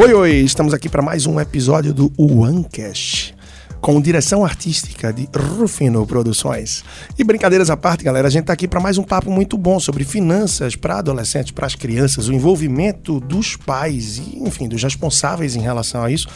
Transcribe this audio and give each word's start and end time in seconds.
Oi, 0.00 0.14
oi, 0.14 0.30
estamos 0.30 0.72
aqui 0.72 0.88
para 0.88 1.02
mais 1.02 1.26
um 1.26 1.40
episódio 1.40 1.92
do 1.92 2.12
OneCast, 2.16 3.34
com 3.80 4.00
direção 4.00 4.44
artística 4.44 5.12
de 5.12 5.28
Rufino 5.36 6.06
Produções. 6.06 6.84
E 7.18 7.24
brincadeiras 7.24 7.68
à 7.68 7.76
parte, 7.76 8.04
galera, 8.04 8.28
a 8.28 8.30
gente 8.30 8.42
está 8.42 8.52
aqui 8.52 8.68
para 8.68 8.78
mais 8.78 8.96
um 8.96 9.02
papo 9.02 9.28
muito 9.28 9.58
bom 9.58 9.80
sobre 9.80 10.04
finanças 10.04 10.76
para 10.76 10.98
adolescentes, 10.98 11.50
para 11.50 11.66
as 11.66 11.74
crianças, 11.74 12.28
o 12.28 12.32
envolvimento 12.32 13.18
dos 13.18 13.56
pais 13.56 14.18
e, 14.18 14.38
enfim, 14.38 14.68
dos 14.68 14.80
responsáveis 14.84 15.56
em 15.56 15.62
relação 15.62 16.04
a 16.04 16.12
isso. 16.12 16.28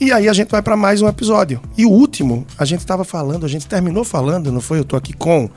E 0.00 0.10
aí 0.10 0.26
a 0.26 0.32
gente 0.32 0.48
vai 0.48 0.62
para 0.62 0.74
mais 0.74 1.02
um 1.02 1.06
episódio. 1.06 1.60
E 1.76 1.84
o 1.84 1.90
último, 1.90 2.46
a 2.56 2.64
gente 2.64 2.80
estava 2.80 3.04
falando, 3.04 3.44
a 3.44 3.50
gente 3.50 3.66
terminou 3.66 4.02
falando, 4.02 4.50
não 4.50 4.62
foi? 4.62 4.78
Eu 4.78 4.84
tô 4.84 4.96
aqui 4.96 5.12
com 5.12 5.50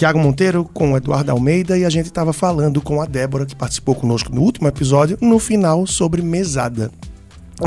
Tiago 0.00 0.18
Monteiro 0.18 0.64
com 0.64 0.92
o 0.92 0.96
Eduardo 0.96 1.30
Almeida 1.30 1.76
e 1.76 1.84
a 1.84 1.90
gente 1.90 2.06
estava 2.06 2.32
falando 2.32 2.80
com 2.80 3.02
a 3.02 3.04
Débora, 3.04 3.44
que 3.44 3.54
participou 3.54 3.94
conosco 3.94 4.34
no 4.34 4.40
último 4.40 4.66
episódio, 4.66 5.18
no 5.20 5.38
final 5.38 5.86
sobre 5.86 6.22
mesada. 6.22 6.90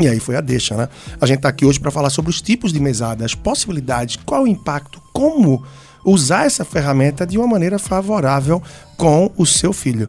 E 0.00 0.08
aí 0.08 0.18
foi 0.18 0.34
a 0.34 0.40
deixa, 0.40 0.76
né? 0.76 0.88
A 1.20 1.26
gente 1.26 1.36
está 1.36 1.48
aqui 1.48 1.64
hoje 1.64 1.78
para 1.78 1.92
falar 1.92 2.10
sobre 2.10 2.32
os 2.32 2.42
tipos 2.42 2.72
de 2.72 2.80
mesada, 2.80 3.24
as 3.24 3.36
possibilidades, 3.36 4.16
qual 4.16 4.42
o 4.42 4.48
impacto, 4.48 5.00
como 5.12 5.64
usar 6.04 6.44
essa 6.44 6.64
ferramenta 6.64 7.24
de 7.24 7.38
uma 7.38 7.46
maneira 7.46 7.78
favorável 7.78 8.60
com 8.96 9.30
o 9.36 9.46
seu 9.46 9.72
filho. 9.72 10.08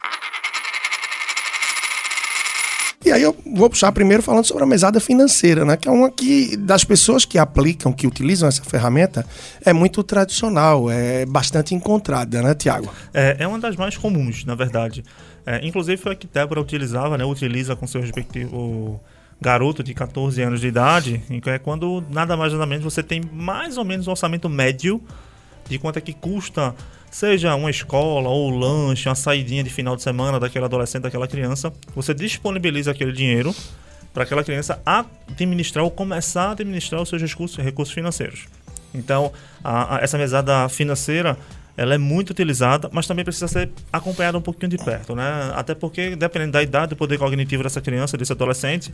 E 3.06 3.12
aí 3.12 3.22
eu 3.22 3.38
vou 3.46 3.70
puxar 3.70 3.92
primeiro 3.92 4.24
falando 4.24 4.46
sobre 4.46 4.64
a 4.64 4.66
mesada 4.66 5.00
financeira, 5.00 5.64
né? 5.64 5.78
Que 5.78 5.88
é 5.88 5.92
uma 5.92 6.10
que 6.10 6.58
das 6.58 6.84
pessoas 6.84 7.24
que 7.24 7.38
aplicam, 7.38 7.94
que 7.94 8.08
utilizam 8.08 8.50
essa 8.50 8.64
ferramenta, 8.64 9.24
é 9.64 9.72
muito 9.72 10.02
tradicional, 10.04 10.90
é 10.90 11.24
bastante 11.24 11.76
encontrada, 11.76 12.42
né, 12.42 12.56
Tiago? 12.56 12.92
É, 13.14 13.38
é 13.40 13.48
uma 13.48 13.60
das 13.60 13.76
mais 13.76 13.96
comuns, 13.96 14.44
na 14.44 14.56
verdade. 14.56 15.04
É, 15.46 15.64
inclusive 15.64 15.98
foi 15.98 16.14
a 16.14 16.16
que 16.16 16.26
Débora 16.26 16.60
utilizava, 16.60 17.16
né? 17.16 17.24
Utiliza 17.24 17.76
com 17.76 17.86
seu 17.86 18.02
respectivo 18.02 19.00
garoto 19.40 19.84
de 19.84 19.94
14 19.94 20.42
anos 20.42 20.60
de 20.60 20.68
idade, 20.68 21.22
é 21.46 21.60
quando 21.60 22.04
nada 22.10 22.36
mais 22.36 22.54
nada 22.54 22.66
menos 22.66 22.84
você 22.84 23.04
tem 23.04 23.22
mais 23.32 23.78
ou 23.78 23.86
menos 23.86 24.08
um 24.08 24.12
orçamento 24.12 24.50
médio 24.50 25.00
de 25.70 25.78
quanto 25.78 25.98
é 25.98 26.02
que 26.02 26.14
custa 26.14 26.74
seja 27.12 27.56
uma 27.56 27.70
escola 27.70 28.30
ou 28.30 28.52
um 28.52 28.58
lanche, 28.58 29.08
uma 29.08 29.16
saidinha 29.16 29.64
de 29.64 29.70
final 29.70 29.96
de 29.96 30.02
semana 30.02 30.40
daquele 30.40 30.66
adolescente, 30.66 31.04
daquela 31.04 31.28
criança, 31.28 31.72
você 31.96 32.14
disponibiliza 32.14 32.92
aquele 32.92 33.12
dinheiro 33.12 33.56
para 34.14 34.24
aquela 34.24 34.44
criança 34.44 34.82
administrar 34.86 35.84
ou 35.84 35.92
começar 35.92 36.50
a 36.50 36.52
administrar 36.52 37.02
os 37.02 37.10
seus 37.10 37.22
recursos, 37.22 37.58
recursos 37.58 37.94
financeiros. 37.94 38.48
Então, 38.94 39.32
a, 39.64 39.98
a, 39.98 40.00
essa 40.00 40.18
mesada 40.18 40.70
financeira 40.70 41.38
ela 41.78 41.94
é 41.94 41.98
muito 41.98 42.30
utilizada, 42.30 42.90
mas 42.92 43.06
também 43.06 43.26
precisa 43.26 43.48
ser 43.48 43.70
acompanhada 43.92 44.38
um 44.38 44.42
pouquinho 44.42 44.70
de 44.70 44.78
perto, 44.78 45.14
né? 45.14 45.52
Até 45.56 45.76
porque, 45.76 46.16
dependendo 46.16 46.54
da 46.54 46.64
idade 46.64 46.92
do 46.92 46.96
poder 46.96 47.18
cognitivo 47.18 47.64
dessa 47.64 47.82
criança, 47.82 48.18
desse 48.18 48.32
adolescente, 48.32 48.94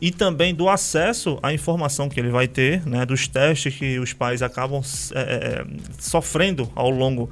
e 0.00 0.10
também 0.10 0.54
do 0.54 0.68
acesso 0.68 1.38
à 1.42 1.52
informação 1.52 2.08
que 2.08 2.20
ele 2.20 2.28
vai 2.28 2.46
ter, 2.46 2.86
né? 2.86 3.06
Dos 3.06 3.26
testes 3.26 3.74
que 3.74 3.98
os 3.98 4.12
pais 4.12 4.42
acabam 4.42 4.82
é, 5.14 5.20
é, 5.20 5.64
sofrendo 5.98 6.70
ao 6.74 6.90
longo 6.90 7.30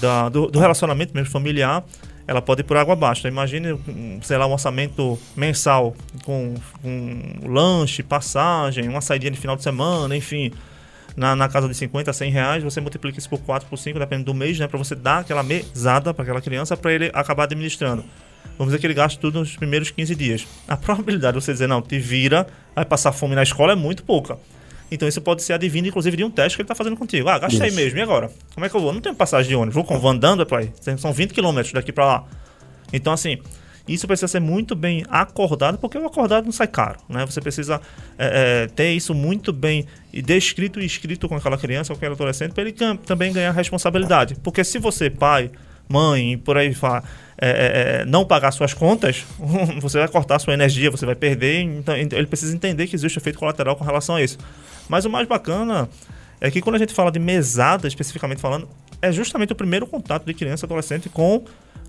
da, 0.00 0.28
do, 0.28 0.48
do, 0.48 0.58
relacionamento 0.58 1.14
mesmo 1.14 1.30
familiar, 1.30 1.84
ela 2.26 2.42
pode 2.42 2.60
ir 2.60 2.64
por 2.64 2.76
água 2.76 2.92
abaixo. 2.92 3.20
Então, 3.20 3.30
imagine, 3.30 3.78
sei 4.22 4.36
lá, 4.36 4.46
um 4.46 4.52
orçamento 4.52 5.18
mensal 5.34 5.96
com, 6.24 6.54
com 6.82 7.20
lanche, 7.44 8.02
passagem, 8.02 8.88
uma 8.88 9.00
saída 9.00 9.30
de 9.30 9.38
final 9.38 9.56
de 9.56 9.62
semana, 9.62 10.14
enfim. 10.16 10.52
Na, 11.16 11.34
na, 11.34 11.48
casa 11.48 11.66
de 11.66 11.74
50, 11.74 12.12
100 12.12 12.30
reais, 12.30 12.62
você 12.62 12.78
multiplica 12.78 13.18
isso 13.18 13.30
por 13.30 13.38
4, 13.38 13.66
por 13.70 13.78
5, 13.78 13.98
dependendo 13.98 14.26
do 14.26 14.34
mês, 14.34 14.58
né? 14.58 14.68
Para 14.68 14.76
você 14.76 14.94
dar 14.94 15.20
aquela 15.20 15.42
mesada 15.42 16.12
para 16.12 16.22
aquela 16.22 16.42
criança, 16.42 16.76
para 16.76 16.92
ele 16.92 17.10
acabar 17.14 17.44
administrando. 17.44 18.04
Vamos 18.58 18.72
dizer 18.72 18.80
que 18.80 18.86
ele 18.86 18.94
gasta 18.94 19.20
tudo 19.20 19.40
nos 19.40 19.56
primeiros 19.56 19.90
15 19.90 20.14
dias. 20.14 20.46
A 20.66 20.76
probabilidade 20.76 21.38
de 21.38 21.44
você 21.44 21.52
dizer, 21.52 21.66
não, 21.66 21.82
te 21.82 21.98
vira, 21.98 22.46
vai 22.74 22.84
passar 22.84 23.12
fome 23.12 23.34
na 23.34 23.42
escola 23.42 23.72
é 23.72 23.76
muito 23.76 24.04
pouca. 24.04 24.38
Então 24.90 25.08
isso 25.08 25.20
pode 25.20 25.42
ser 25.42 25.54
advindo, 25.54 25.88
inclusive, 25.88 26.16
de 26.16 26.24
um 26.24 26.30
teste 26.30 26.56
que 26.56 26.62
ele 26.62 26.64
está 26.64 26.74
fazendo 26.74 26.96
contigo. 26.96 27.28
Ah, 27.28 27.38
gastei 27.38 27.68
isso. 27.68 27.76
mesmo, 27.76 27.98
e 27.98 28.02
agora? 28.02 28.30
Como 28.54 28.64
é 28.64 28.68
que 28.68 28.76
eu 28.76 28.80
vou? 28.80 28.92
Não 28.92 29.00
tenho 29.00 29.14
passagem 29.14 29.48
de 29.48 29.56
ônibus, 29.56 29.74
vou 29.74 29.84
com 29.84 30.08
andando, 30.08 30.42
é 30.42 30.44
pai. 30.44 30.72
São 30.98 31.12
20 31.12 31.32
quilômetros 31.34 31.72
daqui 31.72 31.92
para 31.92 32.06
lá. 32.06 32.24
Então, 32.92 33.12
assim, 33.12 33.38
isso 33.88 34.06
precisa 34.06 34.28
ser 34.28 34.40
muito 34.40 34.74
bem 34.74 35.04
acordado, 35.08 35.78
porque 35.78 35.96
o 35.96 36.06
acordado 36.06 36.44
não 36.44 36.52
sai 36.52 36.66
caro, 36.66 36.98
né? 37.08 37.24
Você 37.26 37.40
precisa 37.40 37.80
é, 38.18 38.64
é, 38.64 38.66
ter 38.68 38.92
isso 38.92 39.14
muito 39.14 39.52
bem 39.52 39.86
descrito 40.12 40.80
e 40.80 40.86
escrito 40.86 41.28
com 41.28 41.36
aquela 41.36 41.58
criança, 41.58 41.92
com 41.92 41.96
aquele 41.96 42.14
adolescente, 42.14 42.52
para 42.52 42.62
ele 42.62 42.74
também 43.04 43.32
ganhar 43.32 43.52
responsabilidade. 43.52 44.36
Porque 44.42 44.64
se 44.64 44.78
você, 44.78 45.08
pai, 45.08 45.50
mãe, 45.88 46.38
por 46.38 46.56
aí 46.56 46.74
fala, 46.74 47.02
é, 47.38 47.48
é, 47.48 48.00
é, 48.00 48.04
não 48.04 48.24
pagar 48.24 48.50
suas 48.50 48.72
contas, 48.72 49.24
você 49.80 49.98
vai 49.98 50.08
cortar 50.08 50.38
sua 50.38 50.54
energia, 50.54 50.90
você 50.90 51.04
vai 51.04 51.14
perder. 51.14 51.60
Então, 51.60 51.94
ele 51.94 52.26
precisa 52.26 52.54
entender 52.54 52.86
que 52.86 52.96
existe 52.96 53.18
efeito 53.18 53.38
colateral 53.38 53.76
com 53.76 53.84
relação 53.84 54.16
a 54.16 54.22
isso. 54.22 54.38
Mas 54.88 55.04
o 55.04 55.10
mais 55.10 55.26
bacana 55.26 55.88
é 56.40 56.50
que 56.50 56.60
quando 56.60 56.76
a 56.76 56.78
gente 56.78 56.94
fala 56.94 57.10
de 57.10 57.18
mesada, 57.18 57.88
especificamente 57.88 58.40
falando, 58.40 58.68
é 59.00 59.12
justamente 59.12 59.52
o 59.52 59.56
primeiro 59.56 59.86
contato 59.86 60.24
de 60.24 60.34
criança 60.34 60.64
e 60.64 60.66
adolescente 60.66 61.08
com 61.08 61.44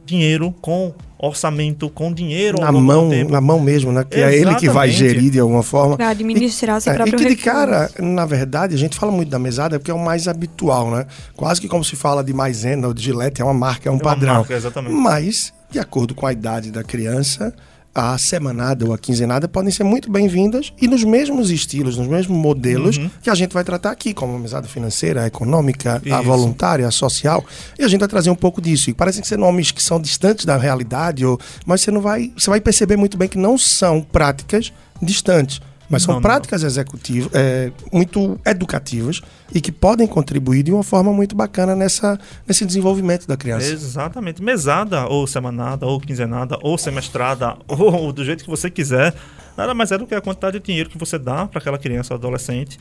dinheiro, 0.08 0.54
com 0.62 0.94
orçamento, 1.20 1.90
com 1.90 2.14
dinheiro 2.14 2.60
na 2.60 2.72
mão, 2.72 3.10
na 3.30 3.42
mão 3.42 3.60
mesmo, 3.60 3.92
né? 3.92 4.04
Que 4.04 4.18
Exatamente. 4.18 4.38
é 4.38 4.42
ele 4.42 4.56
que 4.56 4.70
vai 4.70 4.90
gerir 4.90 5.32
de 5.32 5.40
alguma 5.40 5.64
forma. 5.64 5.98
Para 5.98 6.10
administrar 6.10 6.80
seu 6.80 6.94
é, 6.94 6.96
próprio 6.96 7.20
E 7.20 7.24
que 7.24 7.30
de 7.30 7.36
cara, 7.36 7.90
na 8.00 8.26
verdade, 8.26 8.76
a 8.76 8.78
gente 8.78 8.98
fala 8.98 9.12
muito 9.12 9.30
da 9.30 9.40
mesada 9.40 9.80
porque 9.80 9.92
é 9.92 9.94
o 9.94 10.00
mais 10.00 10.28
habitual, 10.28 10.92
né? 10.92 11.06
Quase 11.36 11.60
que 11.60 11.68
como 11.68 11.84
se 11.84 11.96
fala 11.96 12.24
de 12.24 12.34
maisena 12.34 12.88
ou 12.88 12.94
de 12.94 13.04
gilete, 13.04 13.42
é 13.42 13.46
uma 13.46 13.54
marca, 13.54 13.90
é 13.90 13.92
um 13.92 13.98
é 13.98 14.00
padrão. 14.00 14.36
Marca, 14.36 14.54
exatamente. 14.54 14.94
Mas, 14.94 15.54
de 15.72 15.80
acordo 15.80 16.14
com 16.14 16.26
a 16.26 16.32
idade 16.32 16.72
da 16.72 16.84
criança, 16.84 17.54
a 17.98 18.18
semanada 18.18 18.86
ou 18.86 18.94
a 18.94 18.98
quinzenada 18.98 19.48
podem 19.48 19.72
ser 19.72 19.84
muito 19.84 20.12
bem-vindas 20.12 20.72
e 20.80 20.88
nos 20.88 21.04
mesmos 21.04 21.50
estilos, 21.50 21.98
nos 21.98 22.08
mesmos 22.08 22.38
modelos 22.38 22.98
uhum. 22.98 23.10
que 23.22 23.30
a 23.30 23.36
gente 23.36 23.54
vai 23.54 23.64
tratar 23.64 23.92
aqui, 23.92 24.14
como 24.14 24.36
a 24.36 24.40
mesada 24.40 24.68
financeira, 24.68 25.24
a 25.24 25.28
econômica, 25.28 26.02
Isso. 26.06 26.14
a 26.14 26.22
voluntária, 26.22 26.88
a 26.88 26.92
social. 26.92 27.44
E 27.78 27.84
a 27.84 27.88
gente 27.88 28.00
vai 28.00 28.10
trazer 28.10 28.30
um 28.30 28.36
pouco 28.36 28.62
disso. 28.62 28.90
E 28.90 28.94
parecem 28.94 29.24
ser 29.24 29.38
nomes 29.38 29.72
que 29.72 29.82
são 29.82 30.00
distantes 30.00 30.46
da 30.46 30.58
realidade, 30.58 31.26
ou, 31.26 31.40
mas 31.66 31.82
você 31.82 31.92
não 31.92 32.02
vai. 32.02 32.32
Você 32.38 32.50
vai 32.50 32.62
perceber 32.62 32.98
muito 32.98 33.18
bem 33.18 33.28
que 33.28 33.38
não 33.38 33.58
são 33.58 34.02
práticas 34.02 34.72
distantes. 35.02 35.62
Mas 35.90 36.04
são 36.04 36.16
não, 36.16 36.22
práticas 36.22 36.62
não. 36.62 36.68
executivas, 36.68 37.30
é, 37.34 37.72
muito 37.92 38.40
educativas 38.46 39.22
e 39.54 39.62
que 39.62 39.72
podem 39.72 40.06
contribuir 40.06 40.64
de 40.64 40.72
uma 40.72 40.84
forma 40.84 41.14
muito 41.14 41.36
bacana 41.36 41.76
nessa, 41.76 42.20
nesse 42.46 42.66
desenvolvimento 42.66 43.26
da 43.26 43.38
criança. 43.38 43.72
Exatamente. 43.72 44.44
Mesada, 44.44 45.06
ou 45.08 45.26
semanada, 45.26 45.86
ou 45.86 46.00
quinzenada, 46.00 46.58
ou 46.62 46.78
semestrada, 46.78 47.56
ou 47.68 48.12
do 48.12 48.24
jeito 48.26 48.44
que 48.44 48.50
você 48.50 48.70
quiser, 48.70 49.14
nada 49.56 49.74
mais 49.74 49.92
é 49.92 49.98
do 49.98 50.06
que 50.06 50.14
a 50.14 50.22
quantidade 50.22 50.60
de 50.60 50.66
dinheiro 50.66 50.90
que 50.90 50.98
você 50.98 51.18
dá 51.18 51.48
para 51.48 51.60
aquela 51.60 51.78
criança 51.78 52.14
ou 52.14 52.18
adolescente, 52.18 52.78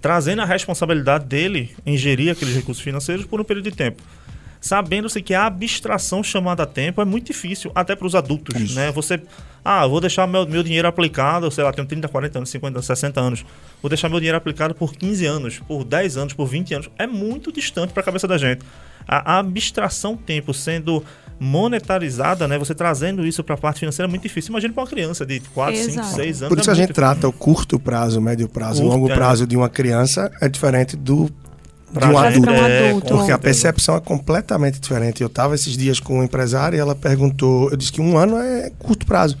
trazendo 0.00 0.40
a 0.40 0.44
responsabilidade 0.46 1.26
dele 1.26 1.76
em 1.84 1.96
gerir 1.96 2.32
aqueles 2.32 2.54
recursos 2.54 2.82
financeiros 2.82 3.26
por 3.26 3.40
um 3.40 3.44
período 3.44 3.70
de 3.70 3.76
tempo 3.76 4.02
sabendo-se 4.66 5.22
que 5.22 5.32
a 5.32 5.46
abstração 5.46 6.22
chamada 6.24 6.64
a 6.64 6.66
tempo 6.66 7.00
é 7.00 7.04
muito 7.04 7.28
difícil, 7.28 7.70
até 7.72 7.94
para 7.94 8.06
os 8.06 8.16
adultos, 8.16 8.60
Isso. 8.60 8.74
né? 8.74 8.90
Você, 8.90 9.20
ah, 9.64 9.86
vou 9.86 10.00
deixar 10.00 10.26
meu, 10.26 10.44
meu 10.44 10.62
dinheiro 10.62 10.88
aplicado, 10.88 11.48
sei 11.52 11.62
lá, 11.62 11.72
tenho 11.72 11.86
30, 11.86 12.08
40 12.08 12.38
anos, 12.40 12.50
50, 12.50 12.82
60 12.82 13.20
anos, 13.20 13.46
vou 13.80 13.88
deixar 13.88 14.08
meu 14.08 14.18
dinheiro 14.18 14.36
aplicado 14.36 14.74
por 14.74 14.92
15 14.92 15.24
anos, 15.24 15.60
por 15.60 15.84
10 15.84 16.16
anos, 16.16 16.34
por 16.34 16.46
20 16.46 16.74
anos, 16.74 16.90
é 16.98 17.06
muito 17.06 17.52
distante 17.52 17.92
para 17.92 18.00
a 18.00 18.04
cabeça 18.04 18.26
da 18.26 18.36
gente. 18.36 18.62
A, 19.06 19.34
a 19.34 19.38
abstração 19.38 20.16
tempo 20.16 20.52
sendo 20.52 21.04
monetarizada, 21.38 22.48
né? 22.48 22.58
Você 22.58 22.74
trazendo 22.74 23.24
isso 23.24 23.44
para 23.44 23.54
a 23.54 23.58
parte 23.58 23.78
financeira 23.78 24.08
é 24.08 24.10
muito 24.10 24.22
difícil. 24.22 24.50
Imagina 24.50 24.74
para 24.74 24.82
uma 24.82 24.88
criança 24.88 25.24
de 25.24 25.38
4, 25.40 25.74
Exato. 25.74 26.08
5, 26.08 26.16
6 26.16 26.42
anos. 26.42 26.48
Por 26.48 26.60
isso 26.60 26.70
é 26.70 26.72
a 26.72 26.74
gente 26.74 26.88
difícil. 26.88 26.94
trata 26.94 27.28
o 27.28 27.32
curto 27.32 27.78
prazo, 27.78 28.18
o 28.18 28.22
médio 28.22 28.48
prazo, 28.48 28.82
o 28.82 28.88
longo 28.88 29.08
é. 29.08 29.14
prazo 29.14 29.46
de 29.46 29.56
uma 29.56 29.68
criança 29.68 30.32
é 30.40 30.48
diferente 30.48 30.96
do 30.96 31.30
de 32.00 32.06
um 32.06 32.18
adulto. 32.18 32.50
É, 32.50 33.00
porque 33.00 33.32
a 33.32 33.38
percepção 33.38 33.96
é 33.96 34.00
completamente 34.00 34.78
diferente. 34.78 35.22
Eu 35.22 35.28
estava 35.28 35.54
esses 35.54 35.76
dias 35.76 36.00
com 36.00 36.18
um 36.18 36.22
empresário 36.22 36.76
e 36.76 36.80
ela 36.80 36.94
perguntou, 36.94 37.70
eu 37.70 37.76
disse 37.76 37.92
que 37.92 38.00
um 38.00 38.16
ano 38.16 38.36
é 38.36 38.70
curto 38.78 39.06
prazo. 39.06 39.36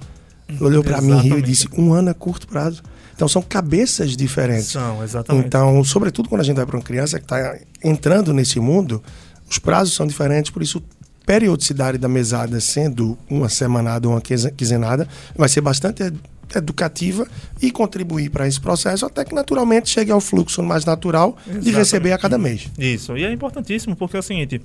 Olhou 0.60 0.82
para 0.82 1.00
mim 1.00 1.36
e 1.36 1.42
disse, 1.42 1.68
um 1.76 1.92
ano 1.92 2.10
é 2.10 2.14
curto 2.14 2.46
prazo. 2.46 2.82
Então 3.14 3.26
são 3.26 3.40
cabeças 3.40 4.16
diferentes. 4.16 4.68
São, 4.68 5.02
exatamente. 5.02 5.46
Então, 5.46 5.82
sobretudo 5.82 6.28
quando 6.28 6.42
a 6.42 6.44
gente 6.44 6.56
vai 6.56 6.66
para 6.66 6.76
uma 6.76 6.82
criança 6.82 7.18
que 7.18 7.24
está 7.24 7.56
entrando 7.82 8.32
nesse 8.32 8.60
mundo, 8.60 9.02
os 9.50 9.58
prazos 9.58 9.94
são 9.94 10.06
diferentes, 10.06 10.50
por 10.50 10.62
isso 10.62 10.82
periodicidade 11.24 11.98
da 11.98 12.08
mesada 12.08 12.60
sendo 12.60 13.18
uma 13.28 13.48
semanada 13.48 14.06
ou 14.06 14.14
uma 14.14 14.20
quinzenada 14.20 15.08
vai 15.34 15.48
ser 15.48 15.60
bastante 15.60 16.12
educativa 16.54 17.26
e 17.60 17.70
contribuir 17.70 18.30
para 18.30 18.46
esse 18.46 18.60
processo 18.60 19.06
até 19.06 19.24
que 19.24 19.34
naturalmente 19.34 19.88
chegue 19.88 20.10
ao 20.10 20.20
fluxo 20.20 20.62
mais 20.62 20.84
natural 20.84 21.36
Exatamente. 21.40 21.64
de 21.64 21.70
receber 21.72 22.12
a 22.12 22.18
cada 22.18 22.38
mês. 22.38 22.68
Isso, 22.78 23.16
e 23.16 23.24
é 23.24 23.32
importantíssimo 23.32 23.96
porque 23.96 24.16
é 24.16 24.20
o 24.20 24.22
seguinte, 24.22 24.60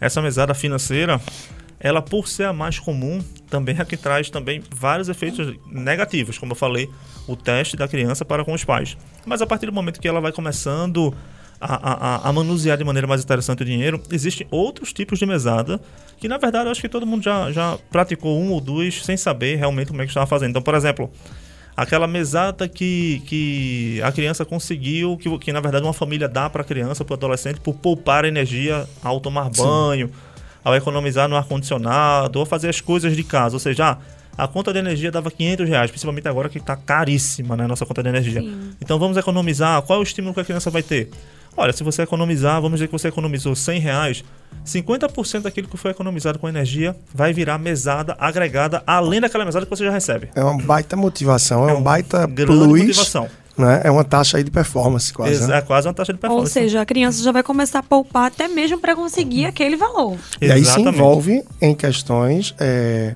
essa 0.00 0.22
mesada 0.22 0.54
financeira, 0.54 1.20
ela 1.80 2.00
por 2.00 2.28
ser 2.28 2.44
a 2.44 2.52
mais 2.52 2.78
comum, 2.78 3.22
também 3.50 3.76
é 3.76 3.82
a 3.82 3.84
que 3.84 3.96
traz 3.96 4.30
também 4.30 4.62
vários 4.74 5.08
efeitos 5.08 5.54
negativos, 5.70 6.38
como 6.38 6.52
eu 6.52 6.56
falei, 6.56 6.88
o 7.26 7.36
teste 7.36 7.76
da 7.76 7.88
criança 7.88 8.24
para 8.24 8.44
com 8.44 8.52
os 8.52 8.64
pais. 8.64 8.96
Mas 9.26 9.42
a 9.42 9.46
partir 9.46 9.66
do 9.66 9.72
momento 9.72 10.00
que 10.00 10.08
ela 10.08 10.20
vai 10.20 10.32
começando 10.32 11.14
a, 11.60 12.26
a, 12.26 12.28
a, 12.28 12.32
manusear 12.32 12.76
de 12.76 12.84
maneira 12.84 13.06
mais 13.06 13.22
interessante 13.22 13.62
o 13.62 13.64
dinheiro, 13.64 14.00
existem 14.10 14.46
outros 14.50 14.92
tipos 14.92 15.18
de 15.18 15.26
mesada 15.26 15.80
que, 16.18 16.28
na 16.28 16.38
verdade, 16.38 16.66
eu 16.66 16.72
acho 16.72 16.80
que 16.80 16.88
todo 16.88 17.06
mundo 17.06 17.22
já, 17.22 17.50
já 17.52 17.78
praticou 17.90 18.38
um 18.38 18.50
ou 18.52 18.60
dois 18.60 19.04
sem 19.04 19.16
saber 19.16 19.56
realmente 19.56 19.88
como 19.88 20.02
é 20.02 20.04
que 20.04 20.10
estava 20.10 20.26
fazendo. 20.26 20.50
Então, 20.50 20.62
por 20.62 20.74
exemplo, 20.74 21.10
aquela 21.76 22.06
mesada 22.06 22.68
que, 22.68 23.22
que 23.26 24.00
a 24.02 24.12
criança 24.12 24.44
conseguiu, 24.44 25.16
que, 25.16 25.38
que 25.38 25.52
na 25.52 25.60
verdade 25.60 25.84
uma 25.84 25.92
família 25.92 26.28
dá 26.28 26.48
para 26.48 26.62
a 26.62 26.64
criança, 26.64 27.04
para 27.04 27.14
o 27.14 27.16
adolescente, 27.16 27.60
por 27.60 27.74
poupar 27.74 28.24
energia 28.24 28.86
ao 29.02 29.20
tomar 29.20 29.50
banho, 29.50 30.10
ao 30.62 30.74
economizar 30.74 31.28
no 31.28 31.36
ar-condicionado, 31.36 32.38
ou 32.38 32.46
fazer 32.46 32.68
as 32.68 32.80
coisas 32.80 33.16
de 33.16 33.24
casa. 33.24 33.56
Ou 33.56 33.60
seja, 33.60 33.90
ah, 33.90 33.98
a 34.36 34.48
conta 34.48 34.72
de 34.72 34.78
energia 34.78 35.10
dava 35.10 35.30
500 35.30 35.68
reais, 35.68 35.90
principalmente 35.90 36.28
agora 36.28 36.48
que 36.48 36.58
está 36.58 36.76
caríssima 36.76 37.56
né, 37.56 37.64
a 37.64 37.68
nossa 37.68 37.86
conta 37.86 38.02
de 38.02 38.08
energia. 38.08 38.40
Sim. 38.40 38.70
Então 38.80 38.98
vamos 38.98 39.16
economizar. 39.16 39.80
Qual 39.82 39.98
é 39.98 40.00
o 40.00 40.02
estímulo 40.02 40.34
que 40.34 40.40
a 40.40 40.44
criança 40.44 40.70
vai 40.70 40.82
ter? 40.82 41.10
Olha, 41.56 41.72
se 41.72 41.84
você 41.84 42.02
economizar, 42.02 42.60
vamos 42.60 42.78
dizer 42.78 42.86
que 42.88 42.92
você 42.92 43.08
economizou 43.08 43.54
100 43.54 43.78
reais, 43.80 44.24
50% 44.66 45.42
daquilo 45.42 45.68
que 45.68 45.76
foi 45.76 45.90
economizado 45.90 46.38
com 46.38 46.48
energia 46.48 46.96
vai 47.14 47.32
virar 47.32 47.58
mesada 47.58 48.16
agregada, 48.18 48.82
além 48.86 49.20
daquela 49.20 49.44
mesada 49.44 49.64
que 49.66 49.70
você 49.70 49.84
já 49.84 49.90
recebe. 49.90 50.30
É 50.34 50.42
uma 50.42 50.56
baita 50.62 50.96
motivação, 50.96 51.68
é, 51.68 51.72
É 51.72 51.74
um 51.74 51.82
baita 51.82 52.26
plus, 52.26 52.66
motivação. 52.80 53.28
né? 53.56 53.82
É 53.84 53.90
uma 53.90 54.02
taxa 54.04 54.38
aí 54.38 54.42
de 54.44 54.50
performance 54.50 55.12
quase, 55.12 55.46
né? 55.46 55.58
É 55.58 55.62
quase 55.62 55.86
uma 55.86 55.94
taxa 55.94 56.12
de 56.12 56.16
Ou 56.16 56.20
performance. 56.20 56.52
seja, 56.52 56.80
a 56.80 56.86
criança 56.86 57.22
já 57.22 57.30
vai 57.30 57.42
começar 57.42 57.78
a 57.80 57.82
poupar 57.82 58.26
até 58.26 58.48
mesmo 58.48 58.78
para 58.78 58.96
conseguir 58.96 59.46
aquele 59.46 59.76
valor. 59.76 60.16
E 60.40 60.50
aí 60.50 60.64
se 60.64 60.70
Exatamente. 60.70 60.96
envolve 60.96 61.44
em 61.60 61.74
questões 61.74 62.54
é, 62.58 63.14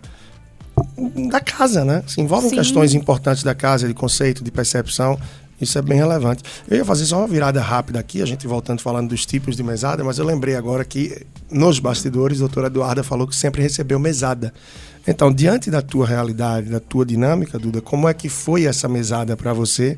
da 1.29 1.41
casa, 1.41 1.85
né? 1.85 2.03
Se 2.07 2.21
envolve 2.21 2.47
em 2.49 2.51
questões 2.51 2.95
importantes 2.95 3.43
da 3.43 3.55
casa, 3.55 3.89
de 3.89 3.95
conceito, 3.95 4.45
de 4.45 4.51
percepção. 4.51 5.19
Isso 5.61 5.79
é 5.79 5.83
bem 5.83 5.99
relevante. 5.99 6.43
Eu 6.69 6.77
ia 6.77 6.85
fazer 6.85 7.05
só 7.05 7.19
uma 7.19 7.27
virada 7.27 7.61
rápida 7.61 7.99
aqui, 7.99 8.23
a 8.23 8.27
gente 8.27 8.47
voltando 8.47 8.81
falando 8.81 9.09
dos 9.09 9.27
tipos 9.27 9.57
de 9.57 9.63
mesada, 9.63 10.05
mas 10.05 10.19
eu 10.19 10.25
lembrei 10.25 10.55
agora 10.57 10.85
que 10.85 11.27
nos 11.51 11.79
bastidores, 11.79 12.39
a 12.39 12.41
doutora 12.41 12.67
Eduarda 12.69 13.03
falou 13.03 13.27
que 13.27 13.35
sempre 13.35 13.63
recebeu 13.63 13.99
mesada. 13.99 14.53
Então, 15.07 15.33
diante 15.33 15.71
da 15.71 15.81
tua 15.81 16.07
realidade, 16.07 16.69
da 16.69 16.81
tua 16.81 17.05
dinâmica, 17.05 17.59
Duda, 17.59 17.81
como 17.81 18.09
é 18.09 18.15
que 18.15 18.29
foi 18.29 18.67
essa 18.67 18.87
mesada 18.89 19.37
para 19.37 19.53
você? 19.53 19.97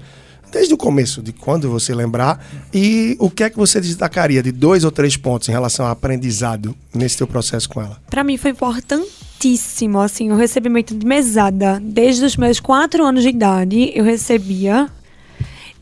Desde 0.52 0.74
o 0.74 0.76
começo, 0.76 1.22
de 1.22 1.32
quando 1.32 1.70
você 1.70 1.94
lembrar, 1.94 2.44
e 2.72 3.16
o 3.20 3.30
que 3.30 3.44
é 3.44 3.50
que 3.50 3.56
você 3.56 3.80
destacaria 3.80 4.42
de 4.42 4.50
dois 4.50 4.84
ou 4.84 4.90
três 4.90 5.16
pontos 5.16 5.48
em 5.48 5.52
relação 5.52 5.86
ao 5.86 5.92
aprendizado 5.92 6.76
nesse 6.94 7.18
teu 7.18 7.26
processo 7.26 7.68
com 7.68 7.80
ela? 7.80 8.00
Para 8.08 8.24
mim 8.24 8.36
foi 8.36 8.50
importantíssimo, 8.50 10.00
assim, 10.00 10.30
o 10.30 10.36
recebimento 10.36 10.94
de 10.94 11.06
mesada. 11.06 11.80
Desde 11.80 12.24
os 12.24 12.36
meus 12.36 12.58
quatro 12.58 13.04
anos 13.04 13.22
de 13.22 13.28
idade, 13.28 13.92
eu 13.94 14.04
recebia. 14.04 14.88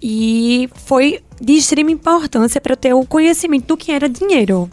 E 0.02 0.68
foi 0.86 1.20
de 1.40 1.54
extrema 1.54 1.90
importância 1.90 2.60
para 2.60 2.72
eu 2.72 2.76
ter 2.76 2.94
o 2.94 3.04
conhecimento 3.04 3.66
do 3.66 3.76
que 3.76 3.90
era 3.92 4.08
dinheiro. 4.08 4.68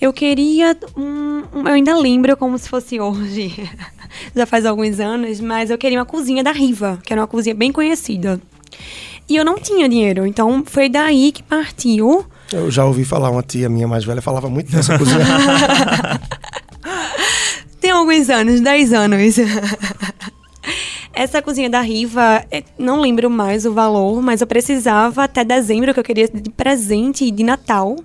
Eu 0.00 0.12
queria. 0.12 0.76
Um, 0.96 1.42
um- 1.54 1.66
eu 1.66 1.74
ainda 1.74 1.96
lembro 1.98 2.36
como 2.36 2.58
se 2.58 2.68
fosse 2.68 3.00
hoje. 3.00 3.52
Já 4.34 4.44
faz 4.46 4.66
alguns 4.66 5.00
anos, 5.00 5.40
mas 5.40 5.70
eu 5.70 5.78
queria 5.78 5.98
uma 5.98 6.04
cozinha 6.04 6.42
da 6.44 6.52
Riva, 6.52 6.98
que 7.04 7.12
era 7.12 7.20
uma 7.22 7.26
cozinha 7.28 7.54
bem 7.54 7.72
conhecida. 7.72 8.40
E 9.28 9.36
eu 9.36 9.44
não 9.44 9.58
tinha 9.58 9.88
dinheiro, 9.88 10.26
então 10.26 10.62
foi 10.66 10.88
daí 10.88 11.32
que 11.32 11.42
partiu 11.42 12.26
Eu 12.52 12.70
já 12.70 12.84
ouvi 12.84 13.04
falar, 13.06 13.30
uma 13.30 13.42
tia 13.42 13.68
minha 13.70 13.88
mais 13.88 14.04
velha 14.04 14.20
falava 14.20 14.50
muito 14.50 14.70
dessa 14.70 14.96
cozinha. 14.98 15.24
Tem 17.80 17.90
alguns 17.90 18.28
anos, 18.30 18.60
10 18.60 18.92
anos. 18.92 19.36
Essa 21.14 21.40
cozinha 21.40 21.70
da 21.70 21.80
Riva, 21.80 22.44
eh, 22.50 22.64
não 22.78 23.00
lembro 23.00 23.30
mais 23.30 23.64
o 23.64 23.72
valor, 23.72 24.20
mas 24.20 24.40
eu 24.40 24.46
precisava 24.46 25.24
até 25.24 25.44
dezembro, 25.44 25.94
que 25.94 26.00
eu 26.00 26.04
queria 26.04 26.28
de 26.28 26.50
presente 26.50 27.30
de 27.30 27.44
Natal. 27.44 27.96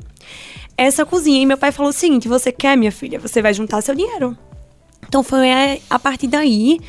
Essa 0.78 1.06
cozinha. 1.06 1.42
E 1.42 1.46
meu 1.46 1.58
pai 1.58 1.72
falou 1.72 1.90
o 1.90 1.94
seguinte: 1.94 2.28
você 2.28 2.52
quer, 2.52 2.78
minha 2.78 2.92
filha? 2.92 3.20
Você 3.20 3.42
vai 3.42 3.54
juntar 3.54 3.82
seu 3.82 3.96
dinheiro. 3.96 4.38
Então 5.08 5.24
foi 5.24 5.48
eh, 5.48 5.80
a 5.90 5.98
partir 5.98 6.28
daí 6.28 6.80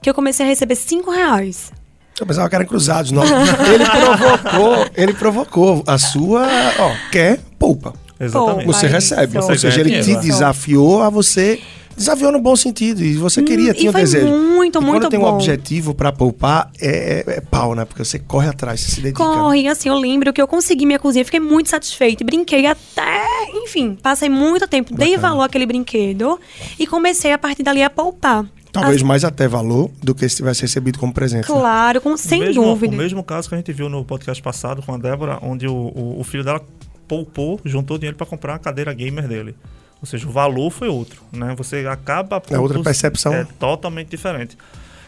que 0.00 0.08
eu 0.08 0.14
comecei 0.14 0.46
a 0.46 0.48
receber 0.48 0.76
5 0.76 1.10
reais. 1.10 1.70
Eu 2.18 2.26
pensava 2.26 2.48
que 2.48 2.54
eram 2.54 2.64
cruzados, 2.64 3.12
não. 3.12 3.22
Ele 3.72 3.84
provocou, 3.84 4.86
ele 4.96 5.12
provocou 5.12 5.84
a 5.86 5.98
sua, 5.98 6.46
ó, 6.78 7.10
quer, 7.12 7.38
poupa. 7.58 7.92
Exatamente. 8.18 8.66
Você 8.66 8.86
recebe. 8.86 9.36
Ou 9.36 9.42
seja, 9.42 9.78
ele 9.80 10.02
te 10.02 10.12
Isso. 10.12 10.20
desafiou 10.20 11.02
a 11.02 11.10
você. 11.10 11.60
Desafiou 11.96 12.30
no 12.30 12.40
bom 12.40 12.54
sentido. 12.54 13.02
E 13.02 13.14
você 13.16 13.42
queria, 13.42 13.70
Hum, 13.70 13.74
tinha 13.74 13.88
e 13.90 13.92
foi 13.92 14.00
desejo. 14.02 14.26
muito, 14.26 14.78
e 14.78 14.84
muito 14.84 15.00
quando 15.00 15.08
tem 15.10 15.18
um 15.18 15.22
bom. 15.22 15.34
objetivo 15.34 15.94
pra 15.94 16.12
poupar, 16.12 16.70
é, 16.80 17.24
é- 17.26 17.36
é 17.36 17.40
pau, 17.40 17.74
né? 17.74 17.84
Porque 17.84 18.04
você 18.04 18.18
corre 18.18 18.48
atrás, 18.48 18.80
você 18.80 18.90
se 18.92 19.00
dedica. 19.00 19.22
Corre, 19.24 19.66
assim, 19.68 19.88
eu 19.88 19.98
lembro 19.98 20.32
que 20.32 20.40
eu 20.42 20.46
consegui 20.46 20.84
minha 20.86 20.98
cozinha, 20.98 21.24
fiquei 21.24 21.40
muito 21.40 21.70
satisfeita. 21.70 22.22
e 22.22 22.26
Brinquei 22.26 22.66
até, 22.66 23.24
enfim, 23.64 23.96
passei 24.02 24.28
muito 24.28 24.66
tempo, 24.68 24.94
dei 24.94 25.16
valor 25.16 25.42
àquele 25.42 25.64
brinquedo 25.66 26.38
e 26.78 26.86
comecei 26.86 27.32
a 27.32 27.38
partir 27.38 27.62
dali 27.62 27.82
a 27.82 27.88
poupar. 27.90 28.44
Talvez 28.72 29.00
mais 29.02 29.24
até 29.24 29.48
valor 29.48 29.90
do 30.02 30.14
que 30.14 30.28
se 30.28 30.36
tivesse 30.36 30.60
recebido 30.62 30.98
como 30.98 31.10
presente. 31.12 31.48
né? 31.50 31.58
Claro, 31.58 31.98
com, 32.02 32.14
sem 32.14 32.42
o 32.42 32.46
mesmo, 32.46 32.62
dúvida. 32.62 32.94
O 32.94 32.98
mesmo 32.98 33.24
caso 33.24 33.48
que 33.48 33.54
a 33.54 33.58
gente 33.58 33.72
viu 33.72 33.88
no 33.88 34.04
podcast 34.04 34.42
passado 34.42 34.82
com 34.82 34.92
a 34.92 34.98
Débora, 34.98 35.38
onde 35.40 35.66
o, 35.66 35.72
o, 35.72 36.20
o 36.20 36.24
filho 36.24 36.44
dela 36.44 36.60
poupou, 37.08 37.58
juntou 37.64 37.96
dinheiro 37.96 38.16
para 38.18 38.26
comprar 38.26 38.54
a 38.56 38.58
cadeira 38.58 38.92
gamer 38.92 39.26
dele. 39.26 39.54
Ou 40.00 40.06
seja, 40.06 40.26
o 40.26 40.30
valor 40.30 40.70
foi 40.70 40.88
outro, 40.88 41.22
né? 41.32 41.54
Você 41.56 41.86
acaba... 41.86 42.42
É 42.50 42.58
outra 42.58 42.82
percepção. 42.82 43.32
É 43.32 43.44
totalmente 43.44 44.08
diferente. 44.08 44.56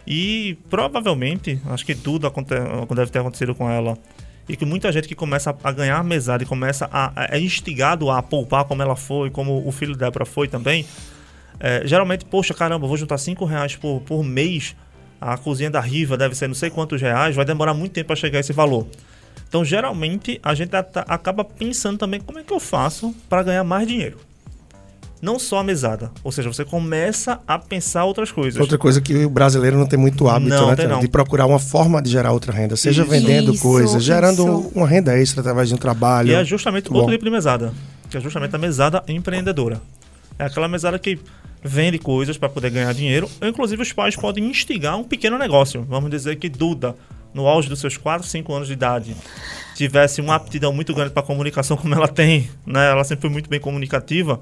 E 0.06 0.56
provavelmente, 0.70 1.61
acho 1.67 1.85
que 1.85 1.94
tudo 1.94 2.32
deve 2.96 3.11
ter 3.11 3.19
acontecido 3.19 3.55
com 3.55 3.70
ela. 3.70 3.99
E 4.49 4.56
que 4.56 4.64
muita 4.64 4.90
gente 4.90 5.06
que 5.06 5.14
começa 5.14 5.55
a 5.62 5.73
ganhar 5.73 6.02
mesada 6.02 6.43
e 6.43 6.46
começa 6.46 6.88
a, 6.90 7.29
é 7.31 7.38
instigado 7.38 8.11
a 8.11 8.23
poupar 8.23 8.64
como 8.64 8.81
ela 8.81 8.96
foi, 8.96 9.29
como 9.29 9.67
o 9.69 9.70
filho 9.70 9.94
dela 9.94 10.25
foi 10.25 10.49
também. 10.49 10.87
é, 11.61 11.82
geralmente, 11.84 12.25
poxa, 12.25 12.55
caramba, 12.55 12.87
vou 12.87 12.96
juntar 12.96 13.19
5 13.19 13.44
reais 13.44 13.76
por, 13.76 14.00
por 14.00 14.25
mês. 14.25 14.75
A 15.20 15.37
cozinha 15.37 15.70
da 15.70 15.81
Riva 15.81 16.17
deve 16.17 16.34
ser 16.34 16.46
não 16.46 16.55
sei 16.55 16.70
quantos 16.70 17.02
reais, 17.02 17.37
vai 17.37 17.44
demorar 17.44 17.75
muito 17.75 17.93
tempo 17.93 18.06
para 18.06 18.17
chegar 18.17 18.38
a 18.38 18.41
esse 18.41 18.52
valor. 18.52 18.87
Então, 19.46 19.64
geralmente, 19.64 20.41
a 20.43 20.55
gente 20.55 20.70
acaba 20.75 21.44
pensando 21.44 21.99
também 21.99 22.20
como 22.20 22.38
é 22.38 22.43
que 22.43 22.52
eu 22.52 22.61
faço 22.61 23.14
para 23.29 23.43
ganhar 23.43 23.64
mais 23.64 23.87
dinheiro. 23.87 24.19
Não 25.20 25.38
só 25.38 25.59
a 25.59 25.65
mesada. 25.65 26.11
Ou 26.23 26.31
seja, 26.31 26.49
você 26.53 26.65
começa 26.65 27.41
a 27.47 27.59
pensar 27.59 28.05
outras 28.05 28.31
coisas. 28.31 28.61
Outra 28.61 28.79
coisa 28.79 29.00
que 29.00 29.25
o 29.25 29.31
brasileiro 29.31 29.76
não 29.76 29.87
tem 29.87 29.99
muito 29.99 30.29
hábito, 30.29 30.50
Não, 30.50 30.69
né? 30.69 30.76
tem. 30.76 31.00
De 31.00 31.09
procurar 31.09 31.47
uma 31.47 31.59
forma 31.59 32.00
de 32.00 32.11
gerar 32.11 32.32
outra 32.32 32.53
renda. 32.53 32.76
Seja 32.76 33.03
Isso. 33.03 33.11
vendendo 33.11 33.56
coisas, 33.59 34.03
gerando 34.03 34.43
isso. 34.43 34.73
uma 34.75 34.87
renda 34.87 35.19
extra 35.19 35.41
através 35.41 35.69
de 35.69 35.75
um 35.75 35.79
trabalho. 35.79 36.31
E 36.31 36.34
é 36.34 36.44
justamente 36.44 36.93
outro 36.93 37.10
tipo 37.10 37.25
de 37.25 37.31
mesada. 37.31 37.72
Que 38.08 38.17
é 38.17 38.20
justamente 38.20 38.55
a 38.55 38.58
mesada 38.58 39.03
empreendedora. 39.08 39.81
É 40.39 40.44
aquela 40.44 40.69
mesada 40.69 40.98
que 40.98 41.19
vende 41.63 41.98
coisas 41.98 42.39
para 42.39 42.48
poder 42.48 42.70
ganhar 42.70 42.93
dinheiro. 42.94 43.29
Inclusive, 43.43 43.82
os 43.82 43.93
pais 43.93 44.15
podem 44.15 44.44
instigar 44.44 44.96
um 44.96 45.05
pequeno 45.05 45.37
negócio. 45.37 45.84
Vamos 45.89 46.10
dizer 46.10 46.37
que 46.37 46.48
Duda, 46.48 46.94
no 47.34 47.46
auge 47.46 47.69
dos 47.69 47.81
seus 47.81 47.96
4, 47.96 48.27
5 48.27 48.55
anos 48.55 48.69
de 48.69 48.75
idade, 48.75 49.17
tivesse 49.75 50.20
uma 50.20 50.37
aptidão 50.37 50.72
muito 50.72 50.94
grande 50.94 51.10
para 51.10 51.22
comunicação, 51.22 51.77
como 51.77 51.94
ela 51.94 52.08
tem, 52.08 52.48
né? 52.65 52.91
Ela 52.91 53.05
sempre 53.05 53.22
foi 53.22 53.31
muito 53.31 53.51
bem 53.51 53.60
comunicativa. 53.60 54.41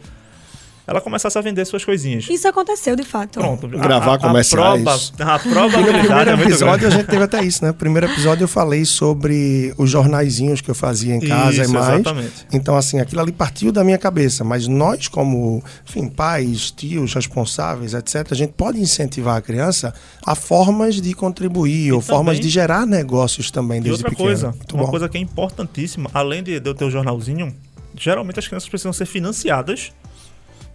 Ela 0.86 1.00
começasse 1.00 1.36
a 1.36 1.40
vender 1.40 1.64
suas 1.64 1.84
coisinhas. 1.84 2.26
Isso 2.30 2.46
aconteceu 2.46 2.94
de 2.94 3.02
fato. 3.02 3.40
Pronto. 3.40 3.66
Gravar 3.66 4.18
comerciais. 4.18 5.12
A, 5.18 5.36
prova, 5.36 5.36
a 5.36 5.36
E 5.36 5.48
no 5.48 5.52
probabilidade 5.52 6.06
primeiro 6.06 6.30
é 6.30 6.36
muito 6.36 6.48
episódio 6.50 6.74
a 6.74 6.76
grande. 6.76 6.96
gente 6.96 7.06
teve 7.06 7.24
até 7.24 7.42
isso, 7.42 7.64
né? 7.64 7.68
No 7.70 7.74
primeiro 7.74 8.06
episódio 8.06 8.44
eu 8.44 8.48
falei 8.48 8.84
sobre 8.84 9.74
os 9.76 9.90
jornaizinhos 9.90 10.60
que 10.60 10.70
eu 10.70 10.74
fazia 10.76 11.14
em 11.16 11.20
casa 11.20 11.62
Isso, 11.62 11.70
e 11.70 11.74
mais. 11.74 11.88
exatamente. 11.94 12.46
Então, 12.52 12.76
assim, 12.76 13.00
aquilo 13.00 13.20
ali 13.20 13.32
partiu 13.32 13.72
da 13.72 13.82
minha 13.82 13.98
cabeça. 13.98 14.44
Mas 14.44 14.68
nós, 14.68 15.08
como, 15.08 15.60
enfim, 15.88 16.06
pais, 16.08 16.70
tios, 16.70 17.12
responsáveis, 17.14 17.92
etc., 17.92 18.28
a 18.30 18.34
gente 18.36 18.52
pode 18.52 18.78
incentivar 18.80 19.36
a 19.36 19.40
criança 19.42 19.92
a 20.24 20.36
formas 20.36 20.94
de 21.00 21.12
contribuir 21.14 21.92
ou 21.92 22.00
formas 22.00 22.36
também- 22.36 22.42
de 22.42 22.48
gerar 22.48 22.86
negócios 22.86 23.50
também 23.50 23.78
E 23.78 23.82
desde 23.82 24.02
outra 24.04 24.10
pequeno. 24.10 24.28
coisa, 24.28 24.46
Muito 24.52 24.74
uma 24.76 24.84
bom. 24.84 24.90
coisa 24.90 25.08
que 25.08 25.18
é 25.18 25.20
importantíssima, 25.20 26.08
além 26.14 26.44
de, 26.44 26.60
de 26.60 26.70
eu 26.70 26.74
ter 26.74 26.84
o 26.84 26.90
jornalzinho, 26.90 27.52
geralmente 27.98 28.38
as 28.38 28.46
crianças 28.46 28.68
precisam 28.68 28.92
ser 28.92 29.06
financiadas 29.06 29.90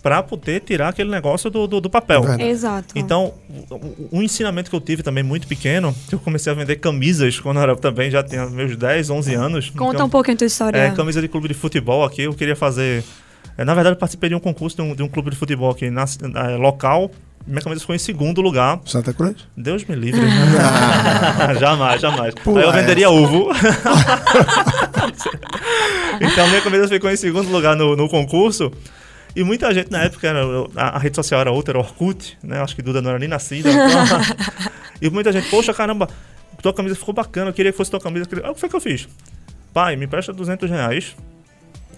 para 0.02 0.24
poder 0.24 0.62
tirar 0.62 0.90
aquele 0.90 1.12
negócio 1.12 1.50
do, 1.50 1.68
do, 1.68 1.80
do 1.82 1.90
papel. 1.90 2.22
Verdade. 2.22 2.44
Exato. 2.50 2.88
Então, 2.96 3.34
o- 3.70 4.18
um 4.18 4.22
ensinamento 4.24 4.70
que 4.70 4.76
eu 4.76 4.82
tive 4.82 5.04
também 5.04 5.24
muito 5.24 5.48
pequeno, 5.48 5.94
que 6.10 6.16
eu 6.16 6.20
comecei 6.20 6.52
a 6.52 6.56
vender 6.56 6.78
camisas 6.78 7.40
quando 7.40 7.58
eu 7.58 7.64
era 7.64 7.76
também, 7.76 8.10
já 8.10 8.24
tinha 8.24 8.48
meus 8.48 8.76
10, 8.76 9.10
11 9.12 9.34
anos. 9.36 9.70
Conta 9.70 9.94
Então, 9.96 10.08
um 10.08 10.10
pouquinho 10.10 10.36
a 10.36 10.38
tua 10.40 10.48
história. 10.48 10.78
é, 10.78 10.92
camisa 10.92 11.22
de 11.22 11.28
clube 11.28 11.48
de 11.48 11.54
futebol 11.54 12.04
aqui, 12.04 12.24
eu 12.24 12.34
queria 12.34 12.56
fazer. 12.56 13.04
é, 13.58 13.64
na 13.64 13.76
verdade, 13.76 13.96
eu 13.96 14.00
participei 14.00 14.30
de 14.30 14.36
um 14.36 14.40
concurso 14.40 14.76
de 14.76 14.82
um, 14.82 14.96
de 14.96 15.04
um 15.04 15.08
clube 15.08 15.30
de 15.30 15.36
futebol 15.36 15.70
aqui 15.70 15.92
na, 15.92 16.06
é, 16.36 16.58
local. 16.58 17.12
Minha 17.46 17.62
camisa 17.62 17.82
ficou 17.82 17.96
em 17.96 18.00
segundo 18.00 18.40
lugar. 18.40 18.80
Santa 18.86 19.14
Cruz? 19.14 19.36
Deus 19.58 19.84
me 19.86 19.96
livre. 19.96 20.22
jamais, 21.60 22.00
jamais. 22.00 22.36
Pula 22.36 22.60
Aí 22.62 22.66
eu 22.68 22.72
venderia 22.72 23.08
essa. 23.08 23.14
ovo. 23.16 23.50
então 26.22 26.48
minha 26.50 26.62
camisa 26.62 26.88
ficou 26.88 27.10
em 27.10 27.16
segundo 27.16 27.50
lugar 27.52 27.76
no, 27.76 27.96
no 27.96 28.08
concurso. 28.10 28.72
E 29.36 29.44
muita 29.44 29.74
gente 29.74 29.90
na 29.92 30.04
época, 30.04 30.28
era, 30.28 30.42
a, 30.76 30.96
a 30.96 31.00
rede 31.00 31.16
social 31.16 31.40
era 31.42 31.52
outra, 31.52 31.72
era 31.74 31.80
Orkut, 31.80 32.38
né? 32.44 32.60
Acho 32.62 32.76
que 32.76 32.82
Duda 32.82 33.02
não 33.02 33.10
era 33.12 33.20
nem 33.20 33.30
nascida. 33.30 33.70
então- 33.72 33.82
e 35.02 35.10
muita 35.10 35.32
gente, 35.32 35.50
poxa, 35.50 35.74
caramba, 35.74 36.10
tua 36.62 36.74
camisa 36.74 36.96
ficou 36.96 37.14
bacana, 37.14 37.50
eu 37.50 37.54
queria 37.54 37.72
que 37.72 37.78
fosse 37.78 37.90
tua 37.90 38.00
camisa. 38.00 38.26
queria- 38.26 38.46
Ah, 38.46 38.52
O 38.52 38.54
que 38.54 38.60
foi 38.60 38.70
que 38.70 38.76
eu 38.76 38.82
fiz? 38.82 39.08
Pai, 39.74 39.96
me 39.96 40.06
presta 40.06 40.34
200 40.34 40.70
reais 40.70 41.16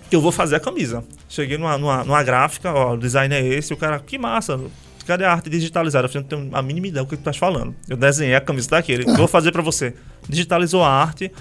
que 0.09 0.15
eu 0.15 0.21
vou 0.21 0.31
fazer 0.31 0.55
a 0.55 0.59
camisa. 0.59 1.03
Cheguei 1.27 1.57
numa, 1.57 1.75
numa, 1.77 2.03
numa 2.03 2.21
gráfica, 2.23 2.71
ó, 2.71 2.93
o 2.93 2.97
design 2.97 3.33
é 3.33 3.43
esse, 3.43 3.73
o 3.73 3.77
cara, 3.77 3.97
que 3.99 4.15
massa. 4.17 4.59
cadê 5.07 5.25
a 5.25 5.31
arte 5.31 5.49
digitalizada? 5.49 6.05
Eu 6.05 6.09
falei, 6.09 6.27
não 6.29 6.37
tenho 6.43 6.55
a 6.55 6.61
mínima 6.61 6.85
ideia 6.87 7.03
do 7.03 7.09
que 7.09 7.15
tu 7.15 7.19
estás 7.19 7.37
falando. 7.37 7.73
Eu 7.89 7.97
desenhei 7.97 8.35
a 8.35 8.41
camisa 8.41 8.69
daqui, 8.69 8.91
ele, 8.91 9.05
vou 9.17 9.27
fazer 9.27 9.51
para 9.51 9.63
você. 9.63 9.95
Digitalizou 10.29 10.83
a 10.83 10.89
arte, 10.89 11.31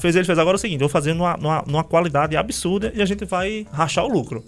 fez 0.00 0.16
ele 0.16 0.24
fez 0.24 0.36
agora 0.36 0.56
é 0.56 0.58
o 0.58 0.60
seguinte, 0.60 0.80
eu 0.82 0.88
vou 0.88 0.92
fazer 0.92 1.14
numa, 1.14 1.36
numa, 1.36 1.62
numa 1.64 1.84
qualidade 1.84 2.36
absurda 2.36 2.92
e 2.94 3.00
a 3.00 3.06
gente 3.06 3.24
vai 3.24 3.64
rachar 3.72 4.04
o 4.04 4.08
lucro. 4.08 4.44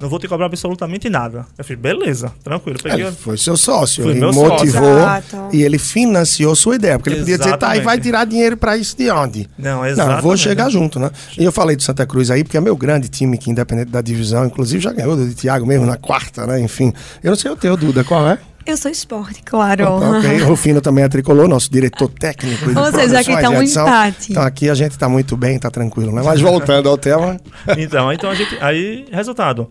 Não 0.00 0.08
vou 0.08 0.18
te 0.18 0.26
cobrar 0.26 0.46
absolutamente 0.46 1.10
nada. 1.10 1.44
Eu 1.58 1.64
falei, 1.64 1.76
beleza, 1.76 2.32
tranquilo. 2.42 2.78
Peguei, 2.82 3.06
Ele 3.06 3.12
foi 3.14 3.36
seu 3.36 3.56
sócio, 3.56 4.02
Foi 4.02 4.12
ele 4.12 4.20
meu 4.20 4.32
motivou 4.32 4.98
Exato. 4.98 5.36
e 5.52 5.62
ele 5.62 5.78
financiou 5.78 6.56
sua 6.56 6.76
ideia. 6.76 6.98
Porque 6.98 7.10
ele 7.10 7.20
podia 7.20 7.36
dizer, 7.38 7.56
tá, 7.58 7.76
e 7.76 7.80
vai 7.80 8.00
tirar 8.00 8.24
dinheiro 8.24 8.56
pra 8.56 8.76
isso 8.76 8.96
de 8.96 9.10
onde? 9.10 9.48
Não, 9.58 9.76
Não, 9.78 9.84
eu 9.86 9.92
exatamente. 9.92 10.22
vou 10.22 10.36
chegar 10.36 10.70
junto, 10.70 10.98
né? 10.98 11.10
E 11.38 11.44
eu 11.44 11.52
falei 11.52 11.76
do 11.76 11.82
Santa 11.82 12.06
Cruz 12.06 12.30
aí, 12.30 12.42
porque 12.42 12.56
é 12.56 12.60
meu 12.60 12.76
grande 12.76 13.08
time 13.08 13.36
que, 13.36 13.50
independente 13.50 13.90
da 13.90 14.00
divisão, 14.00 14.46
inclusive 14.46 14.82
já 14.82 14.92
ganhou 14.92 15.16
do 15.16 15.28
de 15.28 15.34
Thiago 15.34 15.66
mesmo 15.66 15.84
na 15.84 15.96
quarta, 15.96 16.46
né? 16.46 16.60
Enfim. 16.60 16.92
Eu 17.22 17.30
não 17.30 17.36
sei 17.36 17.50
o 17.50 17.56
teu, 17.56 17.76
Duda, 17.76 18.02
qual 18.02 18.26
é? 18.28 18.38
Eu 18.66 18.76
sou 18.76 18.90
esporte, 18.90 19.42
claro. 19.42 19.84
Ok, 19.86 20.38
Rufino 20.44 20.80
também 20.80 21.02
é 21.04 21.08
tricolor, 21.08 21.48
nosso 21.48 21.70
diretor 21.70 22.08
técnico. 22.08 22.66
Ou 22.78 22.92
seja, 22.92 23.20
aqui 23.20 23.32
tá 23.32 23.40
de 23.42 23.48
um 23.48 23.62
edição. 23.62 23.86
empate. 23.86 24.30
Então 24.32 24.42
aqui 24.42 24.68
a 24.70 24.74
gente 24.74 24.96
tá 24.98 25.08
muito 25.08 25.36
bem, 25.36 25.58
tá 25.58 25.70
tranquilo, 25.70 26.12
né? 26.12 26.22
Mas 26.24 26.40
voltando 26.40 26.88
ao 26.88 26.96
tema, 26.98 27.40
Então, 27.78 28.12
então 28.12 28.30
a 28.30 28.34
gente. 28.34 28.56
Aí, 28.60 29.06
resultado. 29.10 29.68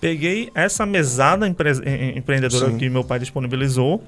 Peguei 0.00 0.50
essa 0.54 0.84
mesada 0.84 1.46
empre- 1.46 1.70
em- 1.84 2.18
empreendedora 2.18 2.70
Sim. 2.70 2.76
que 2.78 2.88
meu 2.90 3.04
pai 3.04 3.18
disponibilizou, 3.20 4.02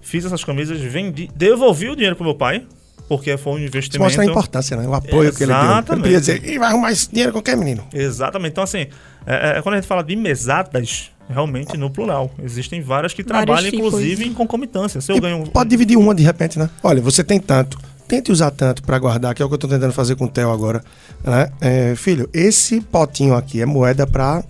fiz 0.00 0.24
essas 0.24 0.42
camisas, 0.42 0.80
vendi, 0.80 1.28
devolvi 1.36 1.88
o 1.88 1.94
dinheiro 1.94 2.16
pro 2.16 2.24
meu 2.24 2.34
pai, 2.34 2.64
porque 3.08 3.36
foi 3.36 3.52
um 3.52 3.56
isso 3.58 3.66
investimento. 3.68 4.02
mostra 4.04 4.22
a 4.22 4.26
importância, 4.26 4.76
né? 4.76 4.88
O 4.88 4.94
apoio 4.94 5.32
que 5.32 5.44
ele 5.44 5.52
deu. 5.52 5.60
Ele 5.62 5.70
Exatamente. 5.70 6.02
podia 6.02 6.18
dizer, 6.20 6.58
vai 6.58 6.68
arrumar 6.68 6.90
esse 6.90 7.08
dinheiro 7.10 7.30
qualquer 7.32 7.56
menino. 7.56 7.86
Exatamente. 7.92 8.50
Então, 8.52 8.64
assim, 8.64 8.86
é- 9.24 9.58
é, 9.58 9.62
quando 9.62 9.74
a 9.74 9.78
gente 9.78 9.86
fala 9.86 10.02
de 10.02 10.16
mesadas, 10.16 11.12
realmente 11.28 11.76
no 11.76 11.90
plural. 11.90 12.30
Existem 12.42 12.80
várias 12.80 13.12
que 13.12 13.22
Vários 13.22 13.44
trabalham, 13.46 13.70
tipos. 13.70 13.86
inclusive, 13.88 14.24
em 14.26 14.32
concomitância. 14.32 15.00
Se 15.00 15.10
eu 15.12 15.16
E 15.16 15.20
ganho. 15.20 15.38
um- 15.38 15.46
Pode 15.46 15.68
dividir 15.70 15.96
uma 15.98 16.14
de 16.14 16.22
repente, 16.22 16.58
né? 16.58 16.68
Olha, 16.82 17.00
você 17.02 17.22
tem 17.24 17.38
tanto. 17.40 17.78
Tente 18.08 18.30
usar 18.30 18.52
tanto 18.52 18.82
para 18.84 18.98
guardar, 19.00 19.34
que 19.34 19.42
é 19.42 19.44
o 19.44 19.48
que 19.48 19.54
eu 19.54 19.58
tô 19.58 19.66
tentando 19.66 19.92
fazer 19.92 20.14
com 20.14 20.26
o 20.26 20.28
Theo 20.28 20.50
agora. 20.50 20.82
Né? 21.24 21.50
É, 21.60 21.94
filho, 21.96 22.28
esse 22.32 22.80
potinho 22.80 23.34
aqui 23.34 23.60
é 23.60 23.66
moeda 23.66 24.06
para 24.06 24.44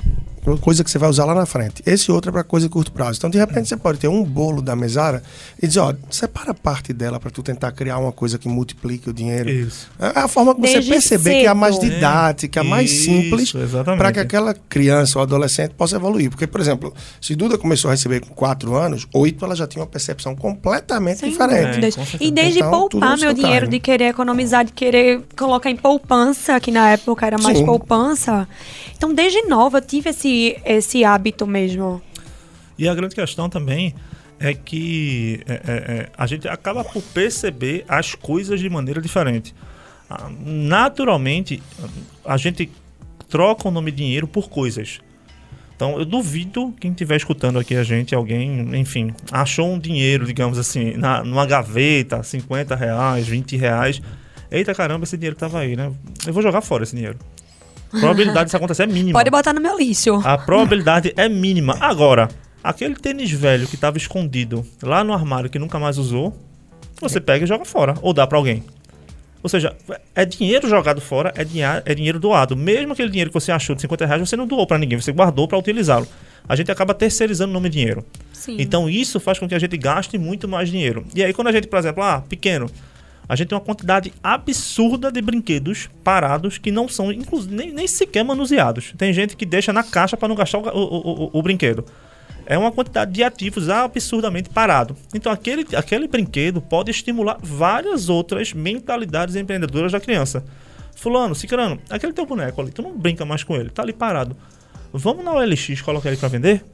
coisa 0.61 0.85
que 0.85 0.91
você 0.91 0.99
vai 0.99 1.09
usar 1.11 1.25
lá 1.25 1.35
na 1.35 1.47
frente. 1.47 1.83
Esse 1.85 2.11
outro 2.13 2.31
é 2.31 2.33
para 2.33 2.45
coisa 2.45 2.67
de 2.67 2.71
curto 2.73 2.93
prazo. 2.93 3.19
Então, 3.19 3.29
de 3.29 3.39
repente, 3.39 3.69
você 3.69 3.77
pode 3.77 3.99
ter 3.99 4.09
um 4.09 4.23
bolo 4.23 4.63
da 4.63 4.77
mesara 4.77 5.23
e 5.61 5.67
dizer, 5.67 5.81
ó, 5.81 5.93
separa 6.11 6.55
parte 6.55 6.93
dela 6.93 7.19
para 7.19 7.31
tu 7.31 7.43
tentar 7.43 7.73
criar 7.73 7.99
uma 7.99 8.13
coisa 8.13 8.39
que 8.39 8.49
multiplique 8.49 9.11
o 9.11 9.13
dinheiro. 9.13 9.51
Isso. 9.51 9.89
É 9.99 10.21
a 10.21 10.29
forma 10.29 10.55
que 10.55 10.61
você 10.61 10.75
Desde 10.75 10.91
perceber 10.91 11.41
que 11.41 11.47
é 11.47 11.49
a 11.49 11.55
mais 11.55 11.75
cedo. 11.77 11.91
didática, 11.91 12.61
a 12.61 12.65
mais 12.65 12.91
Isso, 12.91 13.05
simples, 13.05 13.53
para 13.97 14.13
que 14.13 14.21
aquela 14.21 14.55
criança 14.69 15.19
ou 15.19 15.23
adolescente 15.23 15.73
possa 15.73 15.97
evoluir. 15.97 16.31
Porque, 16.31 16.47
por 16.47 16.61
exemplo, 16.61 16.95
se 17.21 17.35
Duda 17.35 17.59
começou 17.59 17.89
a 17.89 17.93
receber 17.95 18.21
com 18.21 18.35
4 18.35 18.75
anos, 18.77 19.07
8 19.13 19.45
ela 19.45 19.57
já 19.57 19.67
tinha 19.67 19.83
uma 19.83 19.89
percepção 19.89 20.35
completamente 20.37 21.21
Sem 21.21 21.31
diferente. 21.31 21.85
É, 21.85 22.25
e 22.25 22.31
desde 22.31 22.59
Então, 22.59 22.71
poupar 22.71 23.19
meu 23.19 23.33
dinheiro, 23.33 23.67
time. 23.67 23.79
de 23.79 23.81
querer 23.81 24.05
economizar, 24.11 24.65
de 24.65 24.73
querer 24.73 25.23
colocar 25.37 25.71
em 25.71 25.77
poupança, 25.77 26.59
que 26.61 26.71
na 26.71 26.91
época 26.91 27.27
era 27.27 27.39
mais 27.39 27.59
Sim. 27.59 27.65
poupança. 27.67 28.47
Então, 28.97 29.13
desde 29.13 29.43
nova, 29.43 29.79
eu 29.79 29.83
tive 29.83 30.11
esse, 30.11 30.29
esse 30.65 31.05
hábito 31.05 31.47
mesmo. 31.47 32.03
E 32.79 32.89
a 32.89 32.95
grande 32.95 33.15
questão 33.15 33.49
também 33.49 33.95
é 34.39 34.53
que 34.53 35.41
é, 35.47 35.53
é, 35.53 35.59
é, 35.67 36.09
a 36.17 36.27
gente 36.27 36.47
acaba 36.47 36.85
por 36.85 37.03
perceber 37.03 37.85
as 37.89 38.15
coisas 38.15 38.61
de 38.61 38.69
maneira 38.69 39.01
diferente. 39.01 39.55
Ah, 40.09 40.31
Naturalmente, 40.45 41.63
a 42.25 42.37
gente 42.37 42.71
troca 43.29 43.69
o 43.69 43.71
nome 43.71 43.91
dinheiro 43.91 44.27
por 44.27 44.49
coisas. 44.49 45.01
Então, 45.75 45.99
eu 45.99 46.07
duvido 46.07 46.75
quem 46.81 46.91
estiver 46.91 47.17
escutando 47.17 47.59
aqui 47.59 47.77
a 47.77 47.83
gente, 47.83 48.15
alguém, 48.15 48.75
enfim, 48.79 49.13
achou 49.31 49.71
um 49.71 49.79
dinheiro, 49.79 50.25
digamos 50.25 50.59
assim, 50.59 50.95
na, 50.97 51.23
numa 51.23 51.45
gaveta, 51.45 52.23
50 52.23 52.75
reais, 52.75 53.29
20 53.29 53.57
reais. 53.57 54.01
Eita 54.51 54.75
caramba, 54.75 55.05
esse 55.05 55.19
dinheiro 55.19 55.37
tava 55.37 55.59
aí, 55.59 55.77
né? 55.77 55.93
Eu 56.27 56.33
vou 56.33 56.43
jogar 56.43 56.63
fora 56.63 56.83
esse 56.83 56.97
dinheiro. 56.97 57.19
A 57.97 58.01
probabilidade 58.01 58.45
disso 58.47 58.57
acontecer 58.57 58.83
é 58.85 58.87
mínima. 58.87 59.19
Pode 59.19 59.31
botar 59.31 59.53
no 59.53 59.61
meu 59.61 59.77
lixo. 59.79 60.15
A 60.25 60.37
probabilidade 60.39 61.13
é 61.17 61.29
mínima. 61.29 61.77
Agora, 61.81 62.29
aquele 62.63 62.95
tênis 62.95 63.31
velho 63.31 63.67
que 63.67 63.75
estava 63.75 63.97
escondido 63.97 64.65
lá 64.83 65.03
no 65.05 65.13
armário 65.13 65.49
que 65.51 65.59
nunca 65.59 65.79
mais 65.79 65.99
usou, 65.99 66.37
você 67.01 67.21
pega 67.21 67.45
e 67.45 67.49
joga 67.49 67.65
fora. 67.65 67.95
Ou 68.03 68.13
dá 68.13 68.27
para 68.27 68.39
alguém. 68.39 68.65
Ou 69.43 69.49
seja, 69.49 69.77
é 70.15 70.25
dinheiro 70.25 70.69
jogado 70.69 71.01
fora, 71.01 71.33
é, 71.37 71.45
dinha- 71.45 71.81
é 71.85 71.95
dinheiro 71.95 72.19
doado. 72.19 72.57
Mesmo 72.57 72.93
aquele 72.95 73.09
dinheiro 73.11 73.31
que 73.31 73.35
você 73.35 73.53
achou 73.53 73.77
de 73.77 73.83
50 73.83 74.05
reais, 74.05 74.21
você 74.29 74.37
não 74.37 74.47
doou 74.47 74.67
para 74.67 74.77
ninguém, 74.79 75.01
você 75.01 75.13
guardou 75.13 75.47
para 75.47 75.57
utilizá-lo. 75.57 76.07
A 76.49 76.57
gente 76.57 76.71
acaba 76.73 76.93
terceirizando 76.95 77.51
o 77.51 77.55
nome 77.55 77.69
dinheiro. 77.69 78.05
Sim. 78.33 78.57
Então 78.59 78.89
isso 78.91 79.21
faz 79.21 79.39
com 79.39 79.47
que 79.49 79.55
a 79.55 79.59
gente 79.59 79.77
gaste 79.77 80.19
muito 80.19 80.49
mais 80.49 80.69
dinheiro. 80.69 81.05
E 81.15 81.23
aí 81.23 81.33
quando 81.33 81.49
a 81.49 81.53
gente, 81.53 81.69
por 81.69 81.79
exemplo, 81.79 82.03
ah, 82.03 82.23
pequeno, 82.29 82.69
a 83.29 83.35
gente 83.37 83.49
tem 83.49 83.59
uma 83.59 83.65
quantidade 83.65 84.13
absurda 84.23 85.11
de 85.11 85.21
brinquedos 85.21 85.89
parados 86.05 86.59
que 86.59 86.71
não 86.71 86.89
são, 86.89 87.11
inclusive, 87.13 87.55
nem, 87.55 87.73
nem 87.73 87.87
sequer 87.87 88.25
manuseados. 88.25 88.93
Tem 88.97 89.13
gente 89.13 89.37
que 89.37 89.45
deixa 89.45 89.73
na 89.73 89.83
caixa 89.83 90.17
para 90.17 90.29
não 90.29 90.37
gastar 90.37 90.59
o, 90.59 90.63
o- 90.69 91.25
o- 91.25 91.31
o- 91.33 91.43
brinquedo. 91.43 91.85
É 92.47 92.57
uma 92.57 92.71
quantidade 92.71 93.11
de 93.13 93.25
ativos 93.25 93.69
absurdamente 93.69 94.49
parado. 94.51 94.97
Então 95.13 95.33
aquele, 95.33 95.67
aquele 95.77 96.07
brinquedo 96.07 96.61
pode 96.61 96.91
estimular 96.93 97.39
várias 97.43 98.09
outras 98.09 98.53
mentalidades 98.53 99.35
empreendedoras 99.35 99.91
da 99.91 99.99
criança. 99.99 100.45
Fulano, 100.95 101.35
Cicrano, 101.35 101.79
aquele 101.91 102.13
teu 102.13 102.25
boneco 102.25 102.61
ali, 102.61 102.71
tu 102.71 102.83
não 102.83 102.97
brinca 102.97 103.25
mais 103.25 103.43
com 103.43 103.57
ele, 103.57 103.69
tá 103.71 103.83
ali 103.83 103.93
parado. 103.93 104.37
Vamos 104.93 105.25
na 105.25 105.33
OLX 105.33 105.83
colocar 105.83 106.09
ele 106.09 106.17
para 106.17 106.29
vender? 106.29 106.65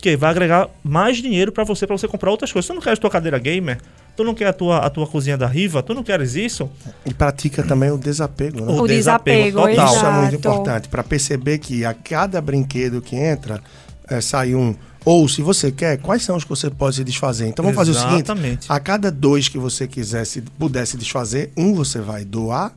Que 0.00 0.16
vai 0.16 0.30
agregar 0.30 0.68
mais 0.84 1.16
dinheiro 1.18 1.50
para 1.50 1.64
você, 1.64 1.84
para 1.86 1.98
você 1.98 2.06
comprar 2.06 2.30
outras 2.30 2.52
coisas. 2.52 2.66
Tu 2.68 2.72
não 2.74 2.80
quer 2.80 2.92
a 2.92 2.96
tua 2.96 3.10
cadeira 3.10 3.36
gamer? 3.38 3.78
Tu 4.18 4.24
não 4.24 4.34
quer 4.34 4.48
a 4.48 4.52
tua, 4.52 4.78
a 4.78 4.90
tua 4.90 5.06
cozinha 5.06 5.38
da 5.38 5.46
Riva? 5.46 5.80
Tu 5.80 5.94
não 5.94 6.02
queres 6.02 6.34
isso? 6.34 6.68
E 7.06 7.14
pratica 7.14 7.62
também 7.62 7.92
o 7.92 7.96
desapego, 7.96 8.64
né? 8.64 8.72
O 8.72 8.82
o 8.82 8.88
desapego, 8.88 9.60
desapego 9.64 9.76
total. 9.76 9.94
Isso 9.94 10.06
é 10.06 10.10
muito 10.10 10.34
importante 10.34 10.88
para 10.88 11.04
perceber 11.04 11.58
que 11.58 11.84
a 11.84 11.94
cada 11.94 12.40
brinquedo 12.40 13.00
que 13.00 13.14
entra 13.14 13.62
é, 14.10 14.20
sai 14.20 14.56
um. 14.56 14.74
Ou 15.04 15.28
se 15.28 15.40
você 15.40 15.70
quer, 15.70 15.98
quais 15.98 16.24
são 16.24 16.34
os 16.34 16.42
que 16.42 16.50
você 16.50 16.68
pode 16.68 16.96
se 16.96 17.04
desfazer? 17.04 17.46
Então 17.46 17.62
vamos 17.62 17.76
fazer 17.76 17.92
o 17.92 17.94
seguinte: 17.94 18.24
Exatamente. 18.24 18.66
a 18.68 18.80
cada 18.80 19.08
dois 19.08 19.48
que 19.48 19.56
você 19.56 19.86
quisesse, 19.86 20.40
pudesse 20.58 20.96
desfazer, 20.96 21.52
um 21.56 21.72
você 21.72 22.00
vai 22.00 22.24
doar 22.24 22.74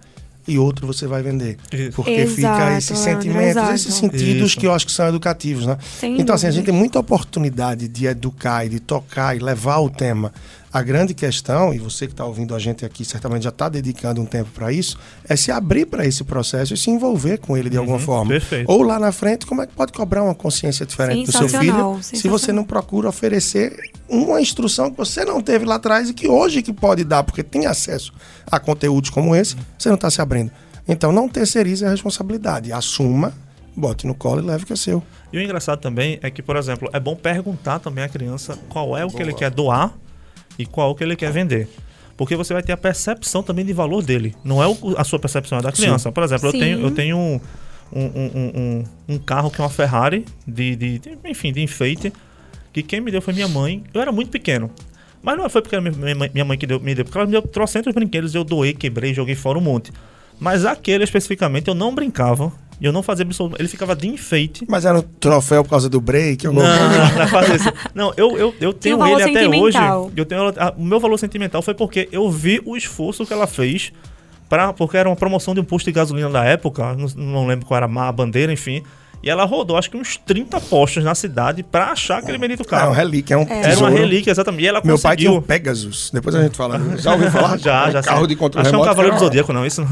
e 0.47 0.59
outro 0.59 0.85
você 0.85 1.07
vai 1.07 1.23
vender. 1.23 1.57
Isso. 1.71 1.91
Porque 1.93 2.11
Exato, 2.11 2.35
fica 2.35 2.77
esses 2.77 2.99
sentimentos, 2.99 3.51
exato. 3.51 3.73
esses 3.73 3.93
sentidos 3.95 4.51
Isso. 4.51 4.59
que 4.59 4.67
eu 4.67 4.73
acho 4.73 4.85
que 4.85 4.91
são 4.91 5.07
educativos, 5.07 5.65
né? 5.65 5.77
Sem 5.99 6.19
então, 6.19 6.35
assim, 6.35 6.47
a 6.47 6.51
gente 6.51 6.65
tem 6.65 6.73
muita 6.73 6.99
oportunidade 6.99 7.87
de 7.87 8.05
educar 8.05 8.65
e 8.65 8.69
de 8.69 8.79
tocar 8.79 9.35
e 9.35 9.39
levar 9.39 9.79
o 9.79 9.89
tema. 9.89 10.31
A 10.73 10.81
grande 10.81 11.13
questão, 11.13 11.73
e 11.73 11.79
você 11.79 12.07
que 12.07 12.13
está 12.13 12.23
ouvindo 12.25 12.55
a 12.55 12.59
gente 12.59 12.85
aqui 12.85 13.03
certamente 13.03 13.43
já 13.43 13.49
está 13.49 13.67
dedicando 13.67 14.21
um 14.21 14.25
tempo 14.25 14.49
para 14.51 14.71
isso, 14.71 14.97
é 15.27 15.35
se 15.35 15.51
abrir 15.51 15.85
para 15.85 16.05
esse 16.05 16.23
processo 16.23 16.73
e 16.73 16.77
se 16.77 16.89
envolver 16.89 17.39
com 17.39 17.57
ele 17.57 17.69
de 17.69 17.75
alguma 17.75 17.97
Uhum, 17.97 18.03
forma. 18.03 18.29
perfeito. 18.31 18.71
Ou 18.71 18.81
lá 18.81 18.97
na 18.97 19.11
frente, 19.11 19.45
como 19.45 19.61
é 19.61 19.67
que 19.67 19.73
pode 19.73 19.91
cobrar 19.91 20.23
uma 20.23 20.33
consciência 20.33 20.85
diferente 20.85 21.25
do 21.25 21.31
seu 21.33 21.49
Sensacional, 21.49 21.95
filho 22.01 22.17
se 22.21 22.27
você 22.29 22.53
não 22.53 22.63
procura 22.63 23.09
oferecer 23.09 23.75
uma 24.07 24.39
instrução 24.39 24.89
que 24.89 24.95
você 24.97 25.25
não 25.25 25.41
teve 25.41 25.65
lá 25.65 25.75
atrás 25.75 26.09
e 26.09 26.13
que 26.13 26.27
hoje 26.29 26.61
que 26.61 26.71
pode 26.71 27.03
dar, 27.03 27.23
porque 27.23 27.43
tem 27.43 27.65
acesso 27.65 28.13
a 28.49 28.57
conteúdos 28.57 29.09
como 29.09 29.35
esse, 29.35 29.57
você 29.77 29.89
não 29.89 29.95
está 29.95 30.09
se 30.09 30.21
abrindo. 30.21 30.51
Então 30.87 31.11
não 31.11 31.27
terceirize 31.27 31.85
a 31.85 31.89
responsabilidade, 31.89 32.71
assuma, 32.71 33.33
bote 33.75 34.07
no 34.07 34.15
colo 34.15 34.41
e 34.41 34.45
leve 34.45 34.65
que 34.65 34.71
é 34.71 34.75
seu. 34.77 35.03
E 35.33 35.37
o 35.37 35.41
engraçado 35.41 35.79
também 35.81 36.17
é 36.21 36.31
que, 36.31 36.41
por 36.41 36.55
exemplo, 36.55 36.89
é 36.93 36.99
bom 36.99 37.15
perguntar 37.15 37.79
também 37.79 38.03
à 38.05 38.09
criança 38.09 38.57
qual 38.69 38.97
é 38.97 39.03
o 39.05 39.09
que 39.09 39.21
ele 39.21 39.33
quer 39.33 39.51
doar 39.51 39.93
e 40.61 40.65
qual 40.65 40.91
o 40.91 40.95
que 40.95 41.03
ele 41.03 41.15
quer 41.15 41.31
vender. 41.31 41.67
Porque 42.17 42.35
você 42.35 42.53
vai 42.53 42.61
ter 42.61 42.71
a 42.71 42.77
percepção 42.77 43.41
também 43.41 43.65
de 43.65 43.73
valor 43.73 44.03
dele. 44.03 44.35
Não 44.43 44.61
é 44.61 44.67
o- 44.67 44.95
a 44.97 45.03
sua 45.03 45.17
percepção, 45.19 45.57
é 45.57 45.61
da 45.61 45.71
criança. 45.71 46.11
Por 46.11 46.23
exemplo, 46.23 46.47
eu 46.47 46.51
Sim. 46.51 46.59
tenho, 46.59 46.79
eu 46.81 46.91
tenho 46.91 47.17
um, 47.17 47.39
um, 47.91 48.01
um- 48.15 48.83
um- 49.15 49.17
carro 49.17 49.49
que 49.49 49.59
é 49.59 49.63
uma 49.63 49.69
Ferrari, 49.69 50.25
de, 50.47 50.75
de- 50.75 50.99
de- 50.99 51.17
enfim, 51.25 51.51
de 51.51 51.61
enfeite, 51.61 52.13
que 52.71 52.83
quem 52.83 53.01
me 53.01 53.11
deu 53.11 53.21
foi 53.21 53.33
minha 53.33 53.47
mãe. 53.47 53.83
Eu 53.93 54.01
era 54.01 54.11
muito 54.11 54.29
pequeno. 54.29 54.69
Mas 55.23 55.37
não 55.37 55.49
foi 55.49 55.61
porque 55.61 55.75
era 55.75 55.81
minha 55.91 56.15
mãe, 56.15 56.31
minha 56.33 56.45
mãe 56.45 56.57
que 56.57 56.65
deu- 56.67 56.79
me 56.79 56.95
deu, 56.95 57.05
porque 57.05 57.17
ela 57.17 57.25
me 57.27 57.31
deu 57.31 57.41
trocentos 57.41 57.93
brinquedos, 57.93 58.33
eu 58.35 58.43
doei, 58.43 58.73
quebrei, 58.73 59.13
joguei 59.13 59.35
fora 59.35 59.57
um 59.57 59.61
monte. 59.61 59.91
Mas 60.39 60.65
aquele 60.65 61.03
especificamente 61.03 61.67
eu 61.67 61.75
não 61.75 61.93
brincava, 61.93 62.51
e 62.81 62.85
eu 62.85 62.91
não 62.91 63.03
fazia 63.03 63.23
absolutamente. 63.23 63.61
Ele 63.61 63.69
ficava 63.69 63.95
de 63.95 64.07
enfeite. 64.07 64.65
Mas 64.67 64.83
era 64.85 64.97
um 64.97 65.01
troféu 65.01 65.63
por 65.63 65.69
causa 65.69 65.87
do 65.87 66.01
break, 66.01 66.45
Não, 66.47 66.53
não, 66.53 66.61
não 66.63 67.27
fazer 67.29 67.55
isso. 67.57 67.71
Não, 67.93 68.11
eu, 68.17 68.35
eu, 68.37 68.55
eu 68.59 68.73
tenho 68.73 68.95
um 68.95 68.99
valor 68.99 69.21
ele 69.21 69.29
até 69.37 69.47
hoje. 69.61 69.77
Eu 70.17 70.25
tenho, 70.25 70.41
a- 70.47 70.73
o 70.75 70.83
meu 70.83 70.99
valor 70.99 71.17
sentimental 71.19 71.61
foi 71.61 71.73
porque 71.75 72.09
eu 72.11 72.29
vi 72.31 72.59
o 72.65 72.75
esforço 72.75 73.25
que 73.25 73.31
ela 73.31 73.45
fez. 73.47 73.93
Pra, 74.49 74.73
porque 74.73 74.97
era 74.97 75.07
uma 75.07 75.15
promoção 75.15 75.53
de 75.53 75.61
um 75.61 75.63
posto 75.63 75.85
de 75.85 75.93
gasolina 75.93 76.29
da 76.29 76.43
época, 76.43 76.93
não, 76.95 77.07
não 77.15 77.47
lembro 77.47 77.65
qual 77.65 77.77
era 77.77 77.85
a 77.85 78.11
bandeira, 78.11 78.51
enfim. 78.51 78.83
E 79.23 79.29
ela 79.29 79.45
rodou, 79.45 79.77
acho 79.77 79.89
que 79.91 79.97
uns 79.97 80.17
30 80.17 80.59
postos 80.61 81.03
na 81.03 81.13
cidade 81.13 81.61
pra 81.63 81.91
achar 81.91 82.17
aquele 82.19 82.37
bendito 82.37 82.63
É 82.63 82.65
carro. 82.65 82.87
uma 82.89 82.95
relíquia, 82.95 83.35
é 83.35 83.37
um 83.37 83.41
É. 83.43 83.61
Era 83.71 83.77
uma 83.79 83.89
relíquia, 83.89 84.31
exatamente. 84.31 84.63
E 84.63 84.67
ela 84.67 84.81
Meu 84.83 84.97
pai 84.97 85.15
tinha 85.15 85.31
um. 85.31 85.41
Pegasus. 85.41 86.09
Depois 86.13 86.35
a 86.35 86.41
gente 86.41 86.57
fala. 86.57 86.79
Já 86.97 87.13
ouviu 87.13 87.29
falar? 87.31 87.57
Já, 87.59 87.87
Um 87.87 87.91
já. 87.91 88.01
Carro 88.01 88.19
sei. 88.19 88.27
de 88.27 88.35
controle 88.35 88.61
Acho 88.67 88.71
que 88.71 88.75
é 88.75 88.79
um 88.79 88.81
remoto. 88.81 88.89
cavaleiro 88.95 89.17
do 89.17 89.19
Zodíaco, 89.19 89.53
não, 89.53 89.65
isso 89.65 89.81
não. 89.85 89.87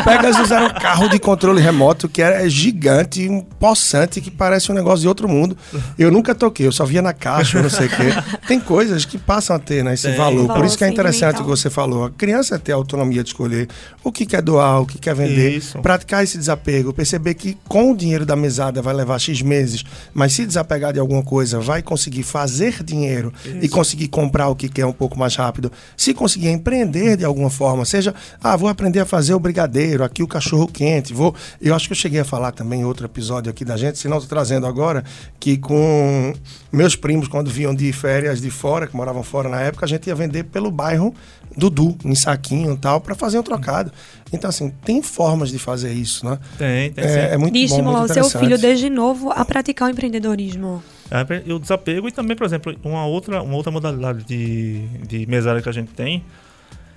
O 0.00 0.04
Pegasus 0.04 0.50
era 0.50 0.64
um 0.66 0.70
carro 0.74 1.08
de 1.08 1.18
controle 1.18 1.60
remoto 1.60 2.08
que 2.08 2.22
era 2.22 2.48
gigante, 2.48 3.28
um 3.28 3.40
possante 3.40 4.20
que 4.20 4.30
parece 4.30 4.70
um 4.70 4.74
negócio 4.74 5.00
de 5.00 5.08
outro 5.08 5.28
mundo. 5.28 5.56
Eu 5.98 6.10
nunca 6.10 6.34
toquei, 6.34 6.66
eu 6.66 6.72
só 6.72 6.84
via 6.84 7.02
na 7.02 7.12
caixa, 7.12 7.60
não 7.60 7.70
sei 7.70 7.86
o 7.86 7.90
quê. 7.90 8.10
Tem 8.46 8.60
coisas 8.60 9.04
que 9.04 9.18
passam 9.18 9.56
a 9.56 9.58
ter 9.58 9.82
né, 9.84 9.94
esse 9.94 10.06
Tem. 10.08 10.16
valor. 10.16 10.52
Por 10.54 10.64
isso 10.64 10.76
que 10.78 10.84
é 10.84 10.88
interessante 10.88 11.36
o 11.40 11.44
que 11.44 11.48
você 11.48 11.68
falou. 11.70 12.04
A 12.04 12.10
criança 12.10 12.58
ter 12.58 12.72
a 12.72 12.76
autonomia 12.76 13.22
de 13.22 13.30
escolher 13.30 13.68
o 14.04 14.12
que 14.12 14.24
quer 14.26 14.42
doar, 14.42 14.80
o 14.80 14.86
que 14.86 14.98
quer 14.98 15.14
vender, 15.14 15.56
Isso. 15.56 15.78
praticar 15.80 16.22
esse 16.24 16.38
desapego, 16.38 16.92
perceber 16.92 17.34
que 17.34 17.56
com 17.68 17.92
o 17.92 17.96
dinheiro 17.96 18.19
da 18.24 18.36
mesada 18.36 18.82
vai 18.82 18.94
levar 18.94 19.18
X 19.18 19.42
meses, 19.42 19.84
mas 20.12 20.32
se 20.32 20.46
desapegar 20.46 20.92
de 20.92 21.00
alguma 21.00 21.22
coisa, 21.22 21.60
vai 21.60 21.82
conseguir 21.82 22.22
fazer 22.22 22.82
dinheiro 22.82 23.32
e 23.60 23.68
conseguir 23.68 24.08
comprar 24.08 24.48
o 24.48 24.56
que 24.56 24.68
quer 24.68 24.86
um 24.86 24.92
pouco 24.92 25.18
mais 25.18 25.34
rápido. 25.36 25.70
Se 25.96 26.14
conseguir 26.14 26.48
empreender 26.48 27.16
de 27.16 27.24
alguma 27.24 27.50
forma, 27.50 27.84
seja, 27.84 28.14
ah, 28.42 28.56
vou 28.56 28.68
aprender 28.68 29.00
a 29.00 29.06
fazer 29.06 29.34
o 29.34 29.40
brigadeiro, 29.40 30.04
aqui 30.04 30.22
o 30.22 30.28
cachorro 30.28 30.66
quente, 30.66 31.12
vou. 31.12 31.34
Eu 31.60 31.74
acho 31.74 31.86
que 31.88 31.92
eu 31.92 31.96
cheguei 31.96 32.20
a 32.20 32.24
falar 32.24 32.52
também 32.52 32.80
em 32.80 32.84
outro 32.84 33.06
episódio 33.06 33.50
aqui 33.50 33.64
da 33.64 33.76
gente, 33.76 33.98
se 33.98 34.08
não 34.08 34.18
estou 34.18 34.28
trazendo 34.28 34.66
agora, 34.66 35.04
que 35.38 35.56
com 35.56 36.32
meus 36.72 36.96
primos, 36.96 37.28
quando 37.28 37.50
vinham 37.50 37.74
de 37.74 37.92
férias 37.92 38.40
de 38.40 38.50
fora, 38.50 38.86
que 38.86 38.96
moravam 38.96 39.22
fora 39.22 39.48
na 39.48 39.60
época, 39.60 39.84
a 39.84 39.88
gente 39.88 40.06
ia 40.06 40.14
vender 40.14 40.44
pelo 40.44 40.70
bairro 40.70 41.14
Dudu, 41.56 41.96
em 42.04 42.14
saquinho 42.14 42.74
e 42.74 42.76
tal, 42.76 43.00
para 43.00 43.14
fazer 43.14 43.38
um 43.38 43.42
trocado. 43.42 43.92
Então, 44.32 44.48
assim, 44.48 44.70
tem 44.84 45.02
formas 45.02 45.50
de 45.50 45.58
fazer 45.58 45.92
isso, 45.92 46.24
né? 46.24 46.38
Tem, 46.56 46.92
tem. 46.92 47.04
É, 47.04 47.34
é 47.34 47.36
muito 47.36 47.52
De 47.52 47.60
bom, 47.60 47.64
estimular 47.64 47.98
muito 48.00 48.10
o 48.10 48.14
seu 48.14 48.40
filho 48.40 48.58
desde 48.58 48.88
novo 48.88 49.30
a 49.30 49.44
praticar 49.44 49.88
o 49.88 49.90
empreendedorismo. 49.90 50.82
É, 51.10 51.42
e 51.44 51.52
o 51.52 51.58
desapego 51.58 52.06
e 52.08 52.12
também, 52.12 52.36
por 52.36 52.46
exemplo, 52.46 52.74
uma 52.84 53.04
outra, 53.04 53.42
uma 53.42 53.56
outra 53.56 53.72
modalidade 53.72 54.24
de, 54.24 54.86
de 55.06 55.26
mesada 55.26 55.60
que 55.60 55.68
a 55.68 55.72
gente 55.72 55.90
tem 55.92 56.24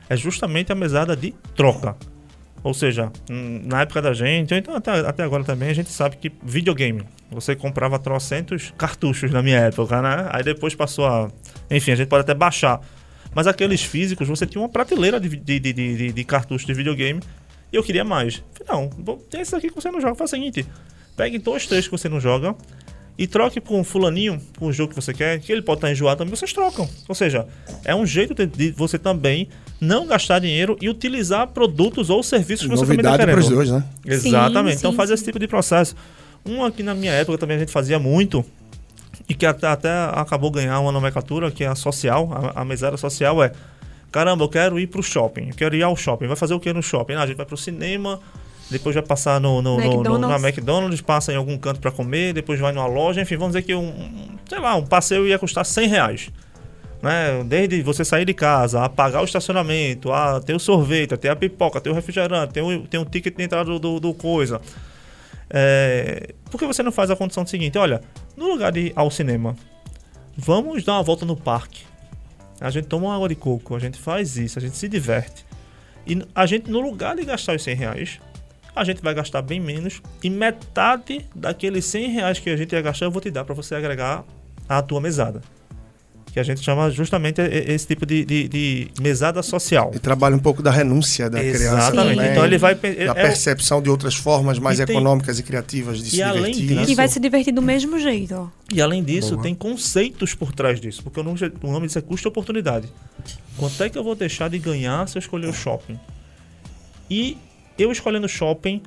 é 0.08 0.16
justamente 0.16 0.72
a 0.72 0.76
mesada 0.76 1.16
de 1.16 1.34
troca. 1.56 1.96
Ou 2.64 2.74
seja, 2.74 3.12
hum, 3.30 3.62
na 3.66 3.82
época 3.82 4.02
da 4.02 4.14
gente, 4.14 4.54
ou 4.54 4.58
então 4.58 4.76
até, 4.76 4.92
até 4.92 5.24
agora 5.24 5.44
também, 5.44 5.70
a 5.70 5.74
gente 5.74 5.90
sabe 5.90 6.16
que 6.16 6.32
videogame, 6.42 7.04
você 7.30 7.56
comprava 7.56 8.00
trocentos 8.00 8.74
cartuchos 8.78 9.32
na 9.32 9.42
minha 9.42 9.58
época, 9.58 10.02
né? 10.02 10.30
Aí 10.32 10.44
depois 10.44 10.74
passou 10.74 11.06
a. 11.06 11.30
Enfim, 11.70 11.92
a 11.92 11.96
gente 11.96 12.08
pode 12.08 12.22
até 12.22 12.34
baixar. 12.34 12.80
Mas 13.36 13.48
aqueles 13.48 13.84
físicos, 13.84 14.28
você 14.28 14.46
tinha 14.46 14.62
uma 14.62 14.70
prateleira 14.70 15.20
de, 15.20 15.30
de, 15.30 15.60
de, 15.60 15.74
de, 15.74 16.12
de 16.12 16.24
cartuchos 16.24 16.66
de 16.66 16.74
videogame 16.74 17.22
e 17.72 17.76
eu 17.76 17.84
queria 17.84 18.04
mais. 18.04 18.44
Falei, 18.54 18.88
não, 18.88 19.18
tem 19.30 19.42
esse 19.42 19.56
aqui 19.56 19.70
que 19.70 19.76
você 19.76 19.90
não 19.90 20.00
joga. 20.00 20.16
Faz 20.16 20.32
o 20.32 20.36
seguinte: 20.36 20.66
pegue 21.16 21.40
dois, 21.40 21.66
três 21.66 21.86
que 21.86 21.92
você 21.92 22.08
não 22.08 22.20
joga 22.20 22.56
e 23.18 23.28
troque 23.28 23.62
por 23.62 23.76
um 23.76 23.84
fulaninho, 23.84 24.42
por 24.54 24.68
um 24.68 24.74
jogo 24.74 24.90
que 24.90 24.96
você 24.96 25.14
quer, 25.14 25.40
que 25.40 25.52
ele 25.52 25.62
pode 25.62 25.78
estar 25.78 25.92
enjoado 25.92 26.20
também, 26.20 26.36
vocês 26.36 26.52
trocam. 26.52 26.90
Ou 27.08 27.14
seja, 27.14 27.48
é 27.86 27.94
um 27.94 28.06
jeito 28.06 28.34
de, 28.34 28.46
de 28.46 28.72
você 28.72 28.98
também 28.98 29.50
não 29.80 30.08
gastar 30.08 30.40
dinheiro 30.40 30.78
e 30.82 30.90
utilizar 30.90 31.48
produtos 31.48 32.10
ou 32.10 32.24
serviços 32.24 32.66
que 32.66 32.72
você 32.72 32.82
também 32.82 32.98
está 32.98 33.12
Novidade 33.12 33.32
para 33.32 33.42
querendo. 33.42 33.50
os 33.50 33.56
dois, 33.56 33.70
né? 33.70 33.84
Exatamente. 34.06 34.74
Sim, 34.74 34.80
então 34.80 34.92
sim, 34.92 34.98
faz 34.98 35.10
sim. 35.10 35.14
esse 35.14 35.24
tipo 35.24 35.38
de 35.38 35.48
processo. 35.48 35.96
Um 36.46 36.64
aqui 36.66 36.82
na 36.82 36.96
minha 36.96 37.12
época 37.12 37.38
também 37.38 37.58
a 37.58 37.60
gente 37.60 37.72
fazia 37.72 38.00
muito 38.00 38.44
e 39.28 39.34
que 39.34 39.46
até, 39.46 39.68
até 39.68 39.90
acabou 40.14 40.52
ganhar 40.52 40.80
uma 40.80 40.92
nomenclatura 40.92 41.50
que 41.52 41.64
é 41.64 41.68
a 41.68 41.76
social, 41.76 42.30
a, 42.56 42.62
a 42.62 42.66
mesada 42.66 42.98
social 42.98 43.42
é 43.44 43.52
caramba, 44.12 44.44
eu 44.44 44.50
quero 44.50 44.80
ir 44.80 44.88
pro 44.88 45.02
shopping, 45.02 45.50
eu 45.50 45.56
quero 45.56 45.76
ir 45.76 45.82
ao 45.82 45.96
shopping. 45.96 46.28
Vai 46.28 46.36
fazer 46.36 46.54
o 46.54 46.60
que 46.60 46.72
no 46.72 46.84
shopping? 46.84 47.14
Ah, 47.14 47.24
a 47.24 47.28
gente 47.28 47.38
vai 47.38 47.46
pro 47.46 47.58
cinema, 47.58 48.20
depois 48.70 48.94
vai 48.94 49.04
passar 49.04 49.40
no, 49.42 49.62
no, 49.62 49.78
no- 49.78 49.78
no- 49.78 49.84
McDonald's. 49.96 50.42
na 50.42 50.48
McDonald's, 50.48 51.02
passa 51.02 51.34
em 51.34 51.36
algum 51.36 51.58
canto 51.58 51.80
para 51.80 51.90
comer, 51.92 52.34
depois 52.34 52.60
vai 52.60 52.72
numa 52.72 52.86
loja, 52.86 53.22
enfim, 53.22 53.38
vamos 53.38 53.54
dizer 53.56 53.66
que 53.66 53.74
um, 53.74 54.38
sei 54.48 54.60
lá, 54.60 54.76
um 54.76 54.86
passeio 54.86 55.26
ia 55.26 55.40
custar 55.40 55.66
100 55.66 55.88
reais. 55.88 56.30
Né? 57.02 57.44
Desde 57.46 57.82
você 57.82 58.06
sair 58.06 58.24
de 58.24 58.34
casa, 58.34 58.84
a 58.84 58.88
pagar 58.88 59.22
o 59.22 59.26
estacionamento, 59.26 60.12
a 60.14 60.40
ter 60.40 60.54
o 60.54 60.60
sorvete, 60.60 61.14
a 61.14 61.18
ter 61.18 61.30
a 61.30 61.36
pipoca, 61.36 61.82
ter 61.82 61.90
o 61.90 61.94
refrigerante, 61.94 62.54
ter 62.54 62.62
o, 62.62 62.82
ter 62.88 62.98
um 62.98 63.04
ticket 63.06 63.36
de 63.36 63.44
entrada 63.44 63.66
do, 63.66 63.78
do, 63.80 64.00
do 64.00 64.14
coisa. 64.14 64.62
É, 65.56 66.34
por 66.50 66.58
que 66.58 66.66
você 66.66 66.82
não 66.82 66.92
faz 66.92 67.12
a 67.12 67.16
condição 67.16 67.46
seguinte? 67.46 67.78
Olha, 67.78 68.02
no 68.36 68.48
lugar 68.48 68.72
de 68.72 68.88
ir 68.88 68.94
ao 68.96 69.12
cinema, 69.12 69.56
vamos 70.36 70.84
dar 70.84 70.94
uma 70.94 71.04
volta 71.04 71.26
no 71.26 71.38
parque. 71.38 71.84
A 72.60 72.72
gente 72.72 72.88
toma 72.88 73.08
uma 73.08 73.16
água 73.16 73.30
de 73.30 73.36
coco, 73.36 73.76
a 73.76 73.80
gente 73.80 74.00
faz 74.00 74.36
isso, 74.36 74.58
a 74.58 74.62
gente 74.62 74.76
se 74.76 74.90
diverte. 74.90 75.46
E 76.08 76.26
a 76.34 76.46
gente, 76.46 76.72
no 76.72 76.82
lugar 76.82 77.16
de 77.16 77.24
gastar 77.24 77.56
os 77.56 77.64
100 77.64 77.76
reais, 77.76 78.20
a 78.76 78.84
gente 78.84 79.02
vai 79.02 79.14
gastar 79.14 79.42
bem 79.42 79.60
menos. 79.60 80.02
E 80.24 80.30
metade 80.30 81.26
daqueles 81.36 81.86
100 81.86 82.10
reais 82.10 82.40
que 82.40 82.50
a 82.50 82.58
gente 82.58 82.74
ia 82.74 82.82
gastar, 82.82 83.06
eu 83.06 83.12
vou 83.12 83.22
te 83.22 83.30
dar 83.30 83.46
para 83.46 83.54
você 83.54 83.76
agregar 83.76 84.26
à 84.68 84.82
tua 84.82 85.00
mesada. 85.00 85.42
Que 86.34 86.40
a 86.40 86.44
gente 86.44 86.62
chama 86.62 86.90
justamente 86.90 87.40
esse 87.42 87.86
tipo 87.86 88.08
de, 88.08 88.26
de- 88.26 88.48
de 88.48 88.88
mesada 89.00 89.44
social. 89.44 89.92
E 89.94 90.00
trabalha 90.00 90.36
um 90.36 90.40
pouco 90.40 90.64
da 90.64 90.72
renúncia 90.72 91.30
da 91.30 91.38
criança. 91.40 91.64
Exatamente. 91.92 92.24
Então 92.32 92.44
ele 92.44 92.58
vai. 92.58 92.74
Da 92.74 92.88
é- 92.90 93.14
percepção 93.14 93.80
de 93.84 93.88
outras 93.88 94.16
formas 94.16 94.58
mais 94.58 94.80
E 94.80 94.86
tem- 94.86 94.96
econômicas 94.96 95.38
e 95.38 95.44
criativas 95.44 96.00
de 96.00 96.08
E 96.08 96.10
se 96.10 96.24
além 96.24 96.46
divertir, 96.54 96.76
né? 96.76 96.82
disso- 96.82 96.92
E 96.92 96.96
vai 96.96 97.08
se 97.08 97.20
divertir 97.20 97.54
do 97.54 97.62
mesmo 97.62 98.00
jeito. 98.00 98.52
E 98.74 98.82
além 98.82 99.04
disso, 99.04 99.34
Boa. 99.34 99.44
tem 99.44 99.54
conceitos 99.54 100.34
por 100.34 100.52
trás 100.52 100.82
disso. 100.82 101.04
Porque 101.04 101.20
o 101.20 101.24
nome, 101.24 101.40
o 101.62 101.72
nome 101.72 101.86
disso 101.86 102.00
é 102.00 102.02
custo 102.02 102.28
e 102.28 102.30
oportunidade. 102.30 102.88
Quanto 103.56 103.84
é 103.84 103.88
que 103.88 103.96
eu 103.98 104.04
vou 104.04 104.16
deixar 104.16 104.50
de 104.50 104.58
ganhar 104.58 105.08
se 105.08 105.16
eu 105.16 105.20
escolher 105.20 105.48
o 105.48 105.54
shopping? 105.54 106.00
E 107.12 107.38
eu 107.78 107.92
escolhendo 107.92 108.26
o 108.26 108.30
shopping, 108.30 108.82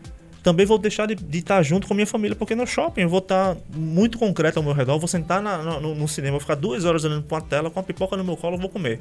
também 0.46 0.64
vou 0.64 0.78
deixar 0.78 1.06
de, 1.06 1.16
de 1.16 1.38
estar 1.38 1.60
junto 1.64 1.88
com 1.88 1.92
a 1.92 1.96
minha 1.96 2.06
família. 2.06 2.36
Porque 2.36 2.54
no 2.54 2.64
shopping 2.64 3.00
eu 3.00 3.08
vou 3.08 3.18
estar 3.18 3.56
muito 3.74 4.16
concreto 4.16 4.60
ao 4.60 4.62
meu 4.62 4.72
redor. 4.72 4.96
Vou 4.96 5.08
sentar 5.08 5.42
na- 5.42 5.58
no, 5.58 5.92
no 5.92 6.06
cinema, 6.06 6.32
vou 6.34 6.40
ficar 6.40 6.54
duas 6.54 6.84
horas 6.84 7.04
olhando 7.04 7.24
para 7.24 7.38
uma 7.38 7.42
tela, 7.42 7.68
com 7.68 7.80
a 7.80 7.82
pipoca 7.82 8.16
no 8.16 8.22
meu 8.22 8.36
colo, 8.36 8.56
vou 8.56 8.68
comer. 8.68 9.00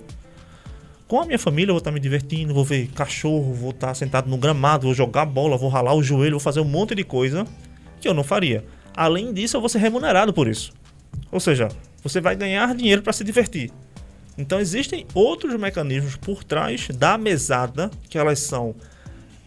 Com 1.07 1.21
a 1.21 1.25
minha 1.25 1.37
família, 1.37 1.69
eu 1.69 1.75
vou 1.75 1.77
estar 1.77 1.91
me 1.91 1.99
divertindo, 1.99 2.51
vou 2.51 2.65
ver 2.65 2.87
cachorro, 2.87 3.53
vou 3.53 3.69
estar 3.69 3.93
sentado 3.93 4.27
no 4.27 4.37
gramado, 4.37 4.87
vou 4.87 4.93
jogar 4.95 5.23
bola, 5.27 5.55
vou 5.55 5.69
ralar 5.69 5.93
o 5.93 6.01
joelho, 6.01 6.31
vou 6.31 6.39
fazer 6.39 6.61
um 6.61 6.65
monte 6.65 6.95
de 6.95 7.03
coisa 7.03 7.45
que 8.01 8.07
eu 8.07 8.13
não 8.15 8.23
faria. 8.23 8.65
Além 8.95 9.31
disso, 9.31 9.55
eu 9.55 9.61
vou 9.61 9.69
ser 9.69 9.77
remunerado 9.77 10.33
por 10.33 10.47
isso. 10.47 10.73
Ou 11.31 11.39
seja, 11.39 11.67
você 12.01 12.19
vai 12.19 12.35
ganhar 12.35 12.73
dinheiro 12.73 13.03
para 13.03 13.13
se 13.13 13.23
divertir. 13.23 13.69
Então 14.35 14.59
existem 14.59 15.05
outros 15.13 15.53
mecanismos 15.59 16.15
por 16.15 16.43
trás 16.43 16.87
da 16.89 17.19
mesada 17.19 17.91
que 18.09 18.17
elas 18.17 18.39
são, 18.39 18.73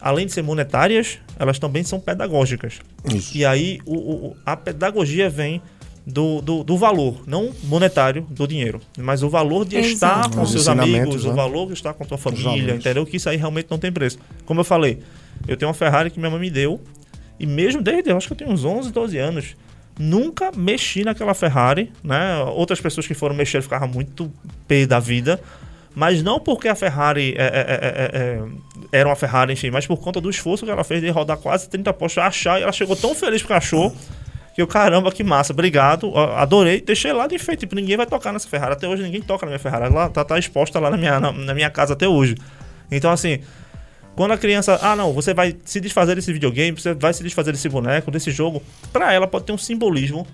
além 0.00 0.26
de 0.26 0.32
ser 0.32 0.42
monetárias, 0.42 1.18
elas 1.38 1.58
também 1.58 1.82
são 1.84 1.98
pedagógicas. 2.00 2.78
Isso. 3.14 3.36
E 3.36 3.44
aí 3.44 3.80
o- 3.84 3.96
o- 4.28 4.36
a 4.44 4.56
pedagogia 4.56 5.28
vem 5.30 5.60
do, 6.06 6.40
do, 6.40 6.64
do 6.64 6.76
valor, 6.78 7.22
não 7.26 7.50
monetário 7.64 8.26
do 8.30 8.46
dinheiro, 8.48 8.80
mas 8.96 9.22
o 9.22 9.28
valor 9.28 9.66
de 9.66 9.76
Exato. 9.76 10.20
estar 10.20 10.30
com 10.34 10.42
Os 10.42 10.52
seus 10.52 10.66
amigos, 10.66 11.24
né? 11.24 11.30
o 11.30 11.34
valor 11.34 11.66
de 11.66 11.74
estar 11.74 11.92
com 11.92 12.02
a 12.02 12.06
tua 12.06 12.16
família, 12.16 12.74
entendeu? 12.74 13.04
Que 13.04 13.18
isso 13.18 13.28
aí 13.28 13.36
realmente 13.36 13.66
não 13.70 13.76
tem 13.78 13.92
preço. 13.92 14.18
Como 14.46 14.60
eu 14.60 14.64
falei, 14.64 15.00
eu 15.46 15.54
tenho 15.56 15.68
uma 15.68 15.74
Ferrari 15.74 16.10
que 16.10 16.18
minha 16.18 16.30
mãe 16.30 16.40
me 16.40 16.50
deu, 16.50 16.80
e 17.38 17.44
mesmo 17.46 17.82
desde, 17.82 18.10
eu 18.10 18.16
acho 18.16 18.26
que 18.26 18.32
eu 18.32 18.36
tenho 18.38 18.50
uns 18.50 18.64
11, 18.64 18.90
12 18.90 19.18
anos, 19.18 19.54
nunca 19.98 20.50
mexi 20.56 21.04
naquela 21.04 21.34
Ferrari, 21.34 21.92
né? 22.02 22.36
Outras 22.54 22.80
pessoas 22.80 23.06
que 23.06 23.12
foram 23.14 23.34
mexer 23.34 23.60
ficavam 23.62 23.88
muito 23.88 24.32
pé 24.66 24.86
da 24.86 24.98
vida, 24.98 25.38
mas 25.94 26.22
não 26.22 26.40
porque 26.40 26.68
a 26.68 26.74
Ferrari 26.74 27.34
é, 27.36 27.42
é, 27.42 27.46
é, 27.46 27.50
é, 27.50 28.18
é, 28.18 28.42
era 28.90 29.08
uma 29.08 29.16
Ferrari, 29.16 29.52
enfim, 29.52 29.70
mas 29.70 29.86
por 29.86 29.98
conta 29.98 30.20
do 30.20 30.30
esforço 30.30 30.64
que 30.64 30.70
ela 30.70 30.84
fez 30.84 31.00
de 31.00 31.10
rodar 31.10 31.36
quase 31.36 31.68
30 31.68 31.92
postos, 31.92 32.22
achar, 32.22 32.58
e 32.58 32.62
ela 32.62 32.72
chegou 32.72 32.96
tão 32.96 33.14
feliz 33.14 33.42
porque 33.42 33.54
achou, 33.54 33.94
que 34.54 34.62
eu, 34.62 34.66
caramba, 34.66 35.12
que 35.12 35.22
massa, 35.22 35.52
obrigado, 35.52 36.16
adorei, 36.16 36.80
deixei 36.80 37.12
lá 37.12 37.26
de 37.26 37.34
enfeite, 37.36 37.60
tipo, 37.60 37.74
ninguém 37.74 37.96
vai 37.96 38.06
tocar 38.06 38.32
nessa 38.32 38.48
Ferrari, 38.48 38.72
até 38.72 38.88
hoje 38.88 39.02
ninguém 39.02 39.20
toca 39.20 39.46
na 39.46 39.50
minha 39.50 39.58
Ferrari, 39.58 39.86
ela 39.86 40.08
tá, 40.08 40.24
tá 40.24 40.38
exposta 40.38 40.80
lá 40.80 40.90
na 40.90 40.96
minha, 40.96 41.20
na, 41.20 41.32
na 41.32 41.54
minha 41.54 41.70
casa 41.70 41.92
até 41.92 42.08
hoje. 42.08 42.34
Então, 42.90 43.10
assim, 43.10 43.40
quando 44.16 44.32
a 44.32 44.36
criança, 44.36 44.76
ah, 44.82 44.96
não, 44.96 45.12
você 45.12 45.32
vai 45.32 45.54
se 45.64 45.80
desfazer 45.80 46.16
desse 46.16 46.32
videogame, 46.32 46.76
você 46.76 46.92
vai 46.92 47.14
se 47.14 47.22
desfazer 47.22 47.52
desse 47.52 47.68
boneco, 47.68 48.10
desse 48.10 48.32
jogo, 48.32 48.60
pra 48.92 49.12
ela 49.12 49.28
pode 49.28 49.44
ter 49.44 49.52
um 49.52 49.58
simbolismo 49.58 50.26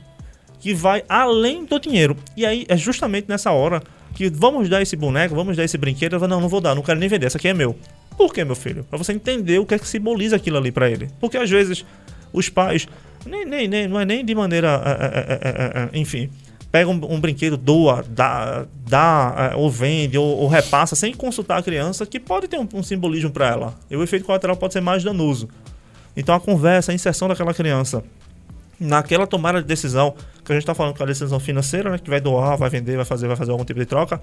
que 0.58 0.72
vai 0.72 1.04
além 1.06 1.66
do 1.66 1.78
dinheiro. 1.78 2.16
E 2.34 2.46
aí 2.46 2.64
é 2.66 2.78
justamente 2.78 3.28
nessa 3.28 3.50
hora 3.50 3.82
que 4.14 4.30
vamos 4.30 4.68
dar 4.68 4.80
esse 4.80 4.96
boneco, 4.96 5.34
vamos 5.34 5.56
dar 5.56 5.64
esse 5.64 5.76
brinquedo, 5.76 6.14
eu 6.14 6.20
falo, 6.20 6.30
não, 6.30 6.40
não 6.40 6.48
vou 6.48 6.60
dar, 6.60 6.74
não 6.74 6.82
quero 6.82 6.98
nem 6.98 7.08
vender, 7.08 7.26
esse 7.26 7.36
aqui 7.36 7.48
é 7.48 7.54
meu. 7.54 7.76
Por 8.16 8.32
que, 8.32 8.44
meu 8.44 8.54
filho? 8.54 8.84
Pra 8.84 8.96
você 8.96 9.12
entender 9.12 9.58
o 9.58 9.66
que 9.66 9.74
é 9.74 9.78
que 9.78 9.88
simboliza 9.88 10.36
aquilo 10.36 10.56
ali 10.56 10.70
pra 10.70 10.88
ele. 10.88 11.08
Porque 11.20 11.36
às 11.36 11.50
vezes 11.50 11.84
os 12.32 12.48
pais, 12.48 12.86
nem, 13.26 13.44
nem, 13.44 13.68
nem, 13.68 13.88
não 13.88 13.98
é 13.98 14.04
nem 14.04 14.24
de 14.24 14.34
maneira, 14.34 14.80
é, 14.84 15.48
é, 15.48 15.88
é, 15.94 15.98
enfim, 15.98 16.30
pega 16.70 16.88
um, 16.88 17.14
um 17.14 17.20
brinquedo, 17.20 17.56
doa, 17.56 18.04
dá, 18.08 18.66
dá 18.86 19.50
é, 19.52 19.56
ou 19.56 19.68
vende, 19.68 20.16
ou, 20.16 20.38
ou 20.38 20.48
repassa, 20.48 20.94
sem 20.94 21.12
consultar 21.12 21.58
a 21.58 21.62
criança, 21.62 22.06
que 22.06 22.20
pode 22.20 22.46
ter 22.48 22.58
um, 22.58 22.68
um 22.74 22.82
simbolismo 22.82 23.30
pra 23.30 23.48
ela. 23.48 23.74
E 23.90 23.96
o 23.96 24.02
efeito 24.02 24.24
colateral 24.24 24.56
pode 24.56 24.72
ser 24.72 24.80
mais 24.80 25.02
danoso. 25.02 25.48
Então 26.16 26.34
a 26.34 26.40
conversa, 26.40 26.92
a 26.92 26.94
inserção 26.94 27.26
daquela 27.26 27.52
criança 27.52 28.04
naquela 28.78 29.26
tomada 29.26 29.60
de 29.60 29.66
decisão, 29.66 30.14
que 30.44 30.52
a 30.52 30.54
gente 30.54 30.62
está 30.62 30.74
falando 30.74 30.94
que 30.94 31.02
é 31.02 31.04
a 31.04 31.06
decisão 31.06 31.40
financeira, 31.40 31.90
né, 31.90 31.98
que 31.98 32.10
vai 32.10 32.20
doar, 32.20 32.56
vai 32.56 32.70
vender, 32.70 32.96
vai 32.96 33.04
fazer, 33.04 33.26
vai 33.26 33.36
fazer 33.36 33.50
algum 33.50 33.64
tipo 33.64 33.80
de 33.80 33.86
troca, 33.86 34.20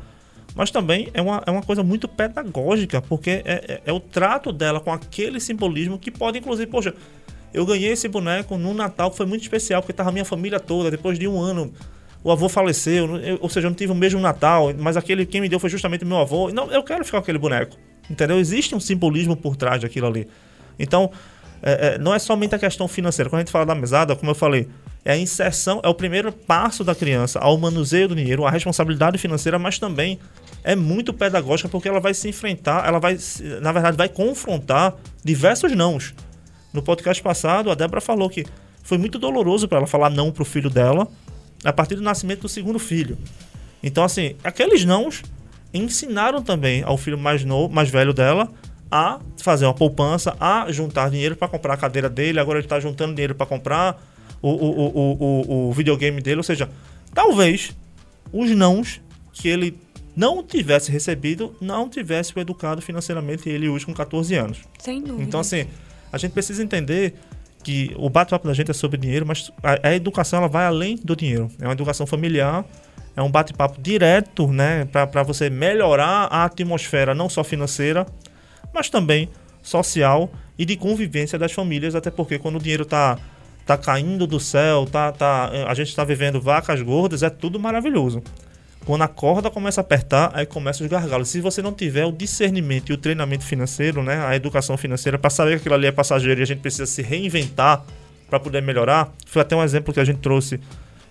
mas 0.56 0.70
também 0.72 1.10
é 1.14 1.22
uma, 1.22 1.42
é 1.46 1.52
uma 1.52 1.62
coisa 1.62 1.84
muito 1.84 2.08
pedagógica, 2.08 3.02
porque 3.02 3.42
é, 3.44 3.44
é, 3.46 3.82
é 3.86 3.94
o 3.94 4.00
trato 4.00 4.52
dela 4.52 4.80
com 4.80 4.92
aquele 4.92 5.40
simbolismo 5.40 5.98
que 5.98 6.12
pode, 6.12 6.40
inclusive, 6.40 6.70
poxa, 6.70 6.94
Eu 7.54 7.66
ganhei 7.66 7.92
esse 7.92 8.08
boneco 8.08 8.58
no 8.58 8.74
Natal, 8.74 9.12
que 9.12 9.18
foi 9.18 9.26
muito 9.26 9.42
especial, 9.42 9.82
porque 9.82 9.94
tava 9.94 10.10
a 10.10 10.12
minha 10.12 10.26
família 10.26 10.60
toda, 10.60 10.90
depois 10.90 11.20
de 11.20 11.28
um 11.28 11.40
ano 11.40 11.74
o 12.24 12.32
avô 12.32 12.48
faleceu, 12.48 13.18
eu, 13.18 13.40
ou 13.42 13.50
seja, 13.50 13.68
eu 13.68 13.72
não 13.72 13.76
tive 13.76 13.92
o 13.92 13.96
mesmo 13.96 14.20
Natal, 14.20 14.72
mas 14.78 14.96
aquele 14.96 15.26
quem 15.26 15.42
me 15.42 15.50
deu 15.50 15.60
foi 15.60 15.70
justamente 15.70 16.06
meu 16.06 16.18
avô. 16.18 16.52
Não, 16.52 16.72
eu 16.72 16.84
quero 16.84 17.04
ficar 17.04 17.18
com 17.18 17.24
aquele 17.24 17.40
boneco. 17.40 17.76
Entendeu? 18.10 18.40
Existe 18.40 18.76
um 18.76 18.80
simbolismo 18.80 19.36
por 19.36 19.56
trás 19.56 19.82
daquilo 19.82 20.08
ali. 20.08 20.28
Então, 20.78 21.12
é, 21.62 21.96
é, 21.96 21.98
não 21.98 22.14
é 22.14 22.20
somente 22.20 22.56
a 22.56 22.60
questão 22.60 22.88
financeira. 22.88 23.30
Quando 23.30 23.40
a 23.40 23.42
gente 23.42 23.52
fala 23.52 23.66
da 23.66 23.76
mesada, 23.76 24.16
como 24.16 24.32
eu 24.32 24.36
falei, 24.36 24.68
é 25.04 25.14
a 25.14 25.18
inserção, 25.18 25.80
é 25.84 25.90
o 25.90 25.94
primeiro 25.94 26.32
passo 26.32 26.84
da 26.84 26.94
criança 26.94 27.40
ao 27.40 27.58
manuseio 27.58 28.08
do 28.08 28.16
dinheiro, 28.16 28.46
a 28.46 28.52
responsabilidade 28.52 29.18
financeira, 29.18 29.58
mas 29.58 29.80
também 29.80 30.20
é 30.64 30.76
muito 30.76 31.14
pedagógica 31.14 31.70
porque 31.70 31.88
ela 31.88 32.00
vai 32.00 32.14
se 32.14 32.30
enfrentar, 32.30 32.88
ela 32.88 33.00
vai, 33.00 33.18
na 33.62 33.72
verdade, 33.72 33.98
vai 33.98 34.10
confrontar 34.10 34.96
diversos 35.24 35.76
nãos. 35.76 36.14
No 36.72 36.82
podcast 36.82 37.22
passado, 37.22 37.70
a 37.70 37.76
Débora 37.76 38.00
falou 38.00 38.30
que 38.30 38.46
foi 38.84 38.98
muito 38.98 39.20
doloroso 39.20 39.68
para 39.68 39.80
ela 39.80 39.88
falar 39.88 40.10
não 40.10 40.32
para 40.32 40.44
o 40.44 40.46
filho 40.46 40.70
dela 40.70 41.08
a 41.64 41.74
partir 41.74 41.96
do 41.96 42.02
nascimento 42.02 42.42
do 42.42 42.50
segundo 42.50 42.80
filho. 42.80 43.18
Então, 43.84 44.04
assim, 44.04 44.36
aqueles 44.44 44.86
nãos 44.86 45.24
ensinaram 45.74 46.42
também 46.42 46.84
ao 46.84 46.98
filho 46.98 47.18
mais 47.18 47.44
novo, 47.44 47.74
mais 47.74 47.90
velho 47.90 48.14
dela, 48.14 48.50
a 48.92 49.20
fazer 49.42 49.66
uma 49.66 49.74
poupança, 49.74 50.36
a 50.40 50.70
juntar 50.72 51.10
dinheiro 51.10 51.36
para 51.36 51.48
comprar 51.48 51.76
a 51.76 51.78
cadeira 51.78 52.10
dele. 52.10 52.40
Agora 52.40 52.60
ele 52.60 52.66
está 52.66 52.80
juntando 52.80 53.14
dinheiro 53.14 53.34
para 53.34 53.46
comprar 53.46 54.04
o, 54.42 54.50
o, 54.50 54.88
o, 54.88 55.18
o, 55.20 55.70
o 55.70 55.74
videogame 55.74 56.22
dele. 56.22 56.38
Ou 56.38 56.44
seja, 56.44 56.70
talvez 57.14 57.76
os 58.34 58.52
nãos 58.52 59.02
que 59.32 59.48
ele 59.48 59.78
não 60.16 60.44
tivesse 60.44 60.92
recebido, 60.92 61.56
não 61.62 61.88
tivesse 61.88 62.36
o 62.36 62.40
educado 62.40 62.82
financeiramente 62.82 63.48
ele 63.50 63.70
hoje 63.70 63.86
com 63.86 63.94
14 63.94 64.36
anos. 64.36 64.60
Sem 64.78 65.02
dúvida. 65.02 65.24
Então, 65.24 65.40
assim, 65.40 65.66
a 66.12 66.18
gente 66.18 66.32
precisa 66.32 66.62
entender 66.62 67.14
que 67.64 67.94
o 67.98 68.10
bate-papo 68.10 68.48
da 68.48 68.54
gente 68.54 68.72
é 68.72 68.74
sobre 68.74 68.98
dinheiro, 68.98 69.26
mas 69.26 69.52
a, 69.64 69.90
a, 69.90 69.96
educação 69.96 70.40
ela 70.40 70.48
vai 70.48 70.66
além 70.66 70.98
do 70.98 71.16
dinheiro. 71.16 71.50
É 71.60 71.66
uma 71.66 71.74
educação 71.74 72.06
familiar, 72.06 72.66
é 73.16 73.22
um 73.22 73.32
bate-papo 73.32 73.80
direto, 73.82 74.48
né, 74.48 74.86
para 74.86 75.24
você 75.24 75.50
melhorar 75.50 76.28
a 76.32 76.46
atmosfera 76.46 77.14
não 77.14 77.30
só 77.30 77.44
financeira, 77.44 78.06
mas 78.74 78.90
também 78.90 79.30
social 79.62 80.32
e 80.58 80.66
de 80.66 80.76
convivência 80.76 81.38
das 81.38 81.52
famílias, 81.52 81.96
até 81.96 82.12
porque 82.12 82.38
quando 82.38 82.58
o 82.58 82.60
dinheiro 82.60 82.84
está 82.84 83.18
tá 83.66 83.78
caindo 83.78 84.26
do 84.28 84.40
céu, 84.40 84.86
tá, 84.86 85.12
tá, 85.12 85.50
a 85.68 85.74
gente 85.74 85.90
está 85.90 86.04
vivendo 86.04 86.42
vacas 86.42 86.82
gordas, 86.82 87.24
é 87.24 87.30
tudo 87.30 87.60
maravilhoso. 87.60 88.22
Quando 88.86 89.04
a 89.04 89.08
corda 89.08 89.50
começa 89.52 89.80
a 89.80 89.84
apertar, 89.84 90.32
aí 90.34 90.46
começa 90.46 90.84
os 90.84 90.90
gargalos. 90.90 91.30
Se 91.30 91.40
você 91.40 91.62
não 91.62 91.72
tiver 91.72 92.06
o 92.06 92.12
discernimento 92.12 92.90
e 92.90 92.94
o 92.94 92.98
treinamento 92.98 93.46
financeiro, 93.46 94.02
né, 94.02 94.26
a 94.26 94.36
educação 94.36 94.76
financeira, 94.76 95.20
para 95.20 95.30
saber 95.30 95.52
que 95.52 95.58
aquilo 95.58 95.76
ali 95.76 95.86
é 95.86 95.92
passageiro 95.92 96.42
e 96.42 96.44
a 96.44 96.48
gente 96.48 96.62
precisa 96.62 96.88
se 96.88 97.02
reinventar 97.02 97.84
para 98.28 98.40
poder 98.40 98.62
melhorar, 98.62 99.14
foi 99.28 99.42
até 99.42 99.56
um 99.56 99.64
exemplo 99.64 99.94
que 99.94 100.00
a 100.00 100.06
gente 100.06 100.20
trouxe 100.20 100.60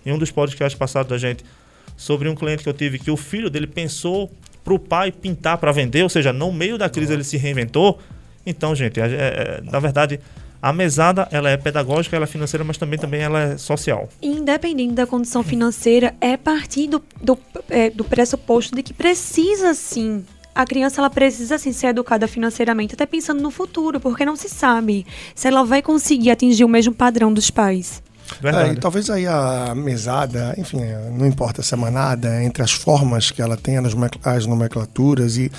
em 0.05 0.11
um 0.11 0.17
dos 0.17 0.31
podcasts 0.31 0.77
passados 0.77 1.09
da 1.09 1.17
gente 1.17 1.45
sobre 1.95 2.27
um 2.27 2.35
cliente 2.35 2.63
que 2.63 2.69
eu 2.69 2.73
tive 2.73 2.99
que 2.99 3.11
o 3.11 3.15
filho 3.15 3.49
dele 3.49 3.67
pensou 3.67 4.29
para 4.63 4.73
o 4.73 4.79
pai 4.79 5.11
pintar 5.11 5.57
para 5.57 5.71
vender, 5.71 6.03
ou 6.03 6.09
seja, 6.09 6.31
no 6.31 6.51
meio 6.51 6.77
da 6.77 6.89
crise 6.89 7.13
ele 7.13 7.23
se 7.23 7.37
reinventou. 7.37 7.99
Então, 8.45 8.75
gente, 8.75 8.99
é, 8.99 9.05
é, 9.05 9.61
na 9.63 9.79
verdade, 9.79 10.19
a 10.61 10.71
mesada, 10.71 11.27
ela 11.31 11.49
é 11.49 11.57
pedagógica, 11.57 12.15
ela 12.15 12.25
é 12.25 12.27
financeira, 12.27 12.63
mas 12.63 12.77
também, 12.77 12.99
também 12.99 13.21
ela 13.21 13.39
é 13.39 13.57
social. 13.57 14.09
Independente 14.21 14.93
da 14.93 15.07
condição 15.07 15.43
financeira, 15.43 16.15
é 16.21 16.37
partir 16.37 16.87
do, 16.87 17.01
do, 17.21 17.37
é, 17.69 17.89
do 17.89 18.03
pressuposto 18.03 18.75
de 18.75 18.83
que 18.83 18.93
precisa 18.93 19.73
sim 19.73 20.23
a 20.53 20.65
criança 20.65 20.99
ela 20.99 21.09
precisa 21.09 21.57
sim 21.57 21.71
ser 21.71 21.87
educada 21.87 22.27
financeiramente, 22.27 22.93
até 22.93 23.05
pensando 23.05 23.41
no 23.41 23.49
futuro, 23.49 24.01
porque 24.01 24.25
não 24.25 24.35
se 24.35 24.49
sabe 24.49 25.05
se 25.33 25.47
ela 25.47 25.63
vai 25.63 25.81
conseguir 25.81 26.29
atingir 26.29 26.65
o 26.65 26.69
mesmo 26.69 26.93
padrão 26.93 27.33
dos 27.33 27.49
pais. 27.49 28.03
É, 28.43 28.73
e 28.73 28.75
talvez 28.75 29.09
aí 29.09 29.27
a 29.27 29.73
mesada, 29.75 30.55
enfim, 30.57 30.79
não 31.17 31.25
importa 31.25 31.61
se 31.61 31.73
é 31.73 31.77
manada, 31.77 32.43
entre 32.43 32.63
as 32.63 32.71
formas 32.71 33.31
que 33.31 33.41
ela 33.41 33.57
tem, 33.57 33.77
as 33.77 34.45
nomenclaturas, 34.45 35.37
e 35.37 35.51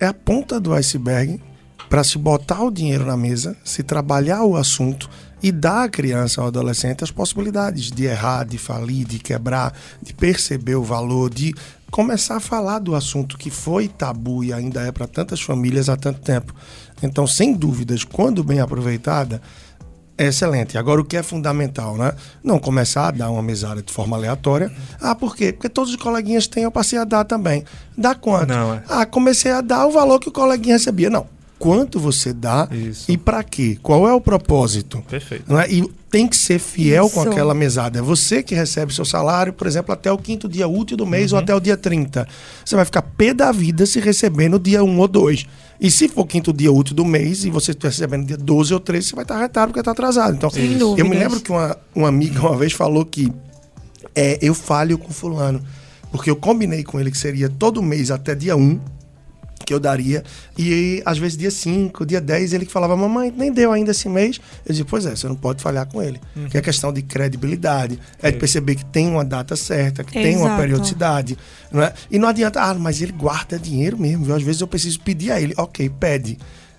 é 0.00 0.06
a 0.06 0.14
ponta 0.14 0.60
do 0.60 0.72
iceberg 0.74 1.40
para 1.88 2.04
se 2.04 2.18
botar 2.18 2.62
o 2.62 2.70
dinheiro 2.70 3.06
na 3.06 3.16
mesa, 3.16 3.56
se 3.64 3.82
trabalhar 3.82 4.42
o 4.44 4.56
assunto 4.56 5.08
e 5.42 5.50
dar 5.50 5.84
à 5.84 5.88
criança 5.88 6.40
ou 6.40 6.48
adolescente 6.48 7.04
as 7.04 7.10
possibilidades 7.10 7.90
de 7.90 8.04
errar, 8.04 8.44
de 8.44 8.58
falir, 8.58 9.06
de 9.06 9.18
quebrar, 9.18 9.72
de 10.02 10.12
perceber 10.12 10.74
o 10.74 10.82
valor, 10.82 11.30
de 11.30 11.54
começar 11.90 12.36
a 12.36 12.40
falar 12.40 12.80
do 12.80 12.94
assunto 12.94 13.38
que 13.38 13.50
foi 13.50 13.88
tabu 13.88 14.44
e 14.44 14.52
ainda 14.52 14.82
é 14.82 14.92
para 14.92 15.06
tantas 15.06 15.40
famílias 15.40 15.88
há 15.88 15.96
tanto 15.96 16.20
tempo. 16.20 16.54
Então, 17.02 17.26
sem 17.26 17.54
dúvidas, 17.54 18.04
quando 18.04 18.44
bem 18.44 18.60
aproveitada, 18.60 19.40
é 20.18 20.26
excelente. 20.26 20.76
Agora, 20.76 21.00
o 21.00 21.04
que 21.04 21.16
é 21.16 21.22
fundamental, 21.22 21.96
né? 21.96 22.12
Não 22.42 22.58
começar 22.58 23.08
a 23.08 23.10
dar 23.12 23.30
uma 23.30 23.42
mesada 23.42 23.80
de 23.80 23.92
forma 23.92 24.16
aleatória. 24.16 24.70
Ah, 25.00 25.14
por 25.14 25.36
quê? 25.36 25.52
Porque 25.52 25.68
todos 25.68 25.90
os 25.90 25.96
coleguinhas 25.96 26.46
têm, 26.48 26.64
eu 26.64 26.70
passei 26.70 26.98
a 26.98 27.04
dar 27.04 27.24
também. 27.24 27.64
Dá 27.96 28.14
quanto? 28.14 28.48
Não, 28.48 28.74
é. 28.74 28.82
Ah, 28.88 29.06
comecei 29.06 29.52
a 29.52 29.60
dar 29.60 29.86
o 29.86 29.92
valor 29.92 30.18
que 30.18 30.28
o 30.28 30.32
coleguinha 30.32 30.74
recebia. 30.74 31.08
Não 31.08 31.37
quanto 31.58 31.98
você 31.98 32.32
dá 32.32 32.68
Isso. 32.70 33.10
e 33.10 33.16
para 33.16 33.42
quê? 33.42 33.78
Qual 33.82 34.08
é 34.08 34.14
o 34.14 34.20
propósito? 34.20 35.02
Perfeito. 35.08 35.44
Não 35.48 35.60
é? 35.60 35.70
E 35.70 35.82
tem 36.10 36.26
que 36.26 36.36
ser 36.36 36.58
fiel 36.58 37.06
Isso. 37.06 37.14
com 37.14 37.22
aquela 37.22 37.54
mesada. 37.54 37.98
É 37.98 38.02
você 38.02 38.42
que 38.42 38.54
recebe 38.54 38.94
seu 38.94 39.04
salário, 39.04 39.52
por 39.52 39.66
exemplo, 39.66 39.92
até 39.92 40.10
o 40.10 40.16
quinto 40.16 40.48
dia 40.48 40.68
útil 40.68 40.96
do 40.96 41.06
mês 41.06 41.32
uhum. 41.32 41.38
ou 41.38 41.42
até 41.42 41.54
o 41.54 41.60
dia 41.60 41.76
30. 41.76 42.26
Você 42.64 42.76
vai 42.76 42.84
ficar 42.84 43.02
pé 43.02 43.34
da 43.34 43.52
vida 43.52 43.84
se 43.84 44.00
receber 44.00 44.48
no 44.48 44.58
dia 44.58 44.82
1 44.82 44.98
ou 44.98 45.08
2. 45.08 45.46
E 45.80 45.90
se 45.90 46.08
for 46.08 46.26
quinto 46.26 46.52
dia 46.52 46.72
útil 46.72 46.94
do 46.94 47.04
mês 47.04 47.44
e 47.44 47.50
você 47.50 47.72
estiver 47.72 47.88
recebendo 47.88 48.26
dia 48.26 48.36
12 48.36 48.74
ou 48.74 48.80
13, 48.80 49.08
você 49.08 49.14
vai 49.14 49.24
estar 49.24 49.38
retado 49.38 49.68
porque 49.68 49.80
está 49.80 49.92
atrasado. 49.92 50.34
Então, 50.34 50.50
eu 50.96 51.04
me 51.04 51.16
lembro 51.16 51.40
que 51.40 51.50
uma, 51.50 51.76
uma 51.94 52.08
amiga 52.08 52.40
uma 52.40 52.56
vez 52.56 52.72
falou 52.72 53.04
que 53.04 53.32
é, 54.14 54.38
eu 54.40 54.54
falho 54.54 54.98
com 54.98 55.12
fulano. 55.12 55.62
Porque 56.10 56.30
eu 56.30 56.36
combinei 56.36 56.82
com 56.82 56.98
ele 56.98 57.10
que 57.10 57.18
seria 57.18 57.48
todo 57.48 57.82
mês 57.82 58.10
até 58.10 58.34
dia 58.34 58.56
1 58.56 58.80
que 59.68 59.74
eu 59.74 59.78
daria. 59.78 60.24
E 60.56 61.02
às 61.04 61.18
vezes 61.18 61.36
dia 61.36 61.50
5, 61.50 62.06
dia 62.06 62.22
10, 62.22 62.54
ele 62.54 62.64
que 62.64 62.72
falava, 62.72 62.96
mamãe, 62.96 63.30
nem 63.36 63.52
deu 63.52 63.70
ainda 63.70 63.90
esse 63.90 64.08
mês. 64.08 64.40
Eu 64.64 64.72
disse, 64.72 64.84
pois 64.84 65.04
é, 65.04 65.14
você 65.14 65.28
não 65.28 65.36
pode 65.36 65.62
falhar 65.62 65.86
com 65.86 66.02
ele. 66.02 66.18
Uhum. 66.34 66.48
Que 66.48 66.56
é 66.56 66.62
questão 66.62 66.90
de 66.90 67.02
credibilidade, 67.02 68.00
é 68.22 68.30
de 68.30 68.38
perceber 68.38 68.76
que 68.76 68.84
tem 68.86 69.06
uma 69.06 69.22
data 69.22 69.54
certa, 69.56 70.02
que 70.02 70.18
Exato. 70.18 70.34
tem 70.34 70.36
uma 70.42 70.56
periodicidade. 70.56 71.36
Não 71.70 71.82
é? 71.82 71.92
E 72.10 72.18
não 72.18 72.28
adianta, 72.28 72.62
ah, 72.62 72.72
mas 72.72 73.02
ele 73.02 73.12
guarda 73.12 73.58
dinheiro 73.58 73.98
mesmo, 73.98 74.24
viu? 74.24 74.34
Às 74.34 74.42
vezes 74.42 74.62
eu 74.62 74.66
preciso 74.66 75.00
pedir 75.00 75.32
a 75.32 75.38
ele, 75.38 75.52
ok, 75.58 75.90
pede. 76.00 76.38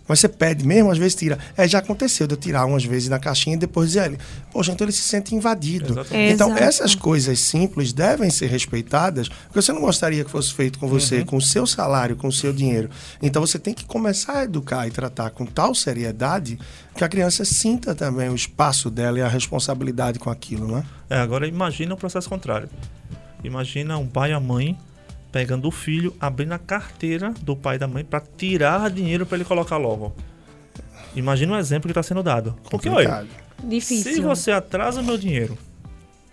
Mas 0.09 0.19
você 0.19 0.27
pede 0.27 0.65
mesmo, 0.65 0.89
às 0.89 0.97
vezes 0.97 1.13
tira. 1.13 1.37
É, 1.55 1.67
já 1.67 1.77
aconteceu 1.77 2.25
de 2.25 2.33
eu 2.33 2.37
tirar 2.37 2.65
umas 2.65 2.83
vezes 2.83 3.09
na 3.09 3.19
caixinha 3.19 3.55
e 3.55 3.59
depois 3.59 3.89
dizer 3.89 4.07
ele, 4.07 4.17
poxa, 4.51 4.71
então 4.71 4.83
ele 4.83 4.91
se 4.91 5.03
sente 5.03 5.35
invadido. 5.35 5.93
Exatamente. 5.93 6.33
Então, 6.33 6.47
Exato. 6.49 6.63
essas 6.63 6.95
coisas 6.95 7.39
simples 7.39 7.93
devem 7.93 8.31
ser 8.31 8.47
respeitadas, 8.47 9.29
porque 9.29 9.61
você 9.61 9.71
não 9.71 9.81
gostaria 9.81 10.25
que 10.25 10.31
fosse 10.31 10.51
feito 10.51 10.79
com 10.79 10.87
você, 10.87 11.19
uhum. 11.19 11.25
com 11.25 11.37
o 11.37 11.41
seu 11.41 11.67
salário, 11.67 12.15
com 12.15 12.27
o 12.27 12.31
seu 12.31 12.51
dinheiro. 12.51 12.89
Então, 13.21 13.45
você 13.45 13.59
tem 13.59 13.71
que 13.71 13.85
começar 13.85 14.39
a 14.39 14.43
educar 14.45 14.87
e 14.87 14.91
tratar 14.91 15.29
com 15.29 15.45
tal 15.45 15.75
seriedade 15.75 16.57
que 16.95 17.03
a 17.03 17.07
criança 17.07 17.45
sinta 17.45 17.93
também 17.93 18.29
o 18.29 18.35
espaço 18.35 18.89
dela 18.89 19.19
e 19.19 19.21
a 19.21 19.27
responsabilidade 19.27 20.17
com 20.17 20.31
aquilo, 20.31 20.75
né? 20.75 20.83
É, 21.07 21.19
agora 21.19 21.47
imagina 21.47 21.93
o 21.93 21.97
processo 21.97 22.27
contrário. 22.27 22.67
Imagina 23.43 23.97
um 23.97 24.07
pai 24.07 24.31
e 24.31 24.33
a 24.33 24.39
mãe 24.39 24.75
pegando 25.31 25.67
o 25.67 25.71
filho, 25.71 26.15
abrindo 26.19 26.53
a 26.53 26.59
carteira 26.59 27.33
do 27.41 27.55
pai 27.55 27.75
e 27.75 27.79
da 27.79 27.87
mãe 27.87 28.03
para 28.03 28.19
tirar 28.19 28.89
dinheiro 28.89 29.25
para 29.25 29.37
ele 29.37 29.45
colocar 29.45 29.77
logo. 29.77 30.13
Imagina 31.15 31.53
o 31.53 31.57
exemplo 31.57 31.87
que 31.87 31.91
está 31.91 32.03
sendo 32.03 32.23
dado. 32.23 32.55
Porque, 32.69 32.89
olha, 32.89 33.25
Difícil. 33.63 34.13
se 34.13 34.21
você 34.21 34.51
atrasa 34.51 35.01
o 35.01 35.03
meu 35.03 35.17
dinheiro 35.17 35.57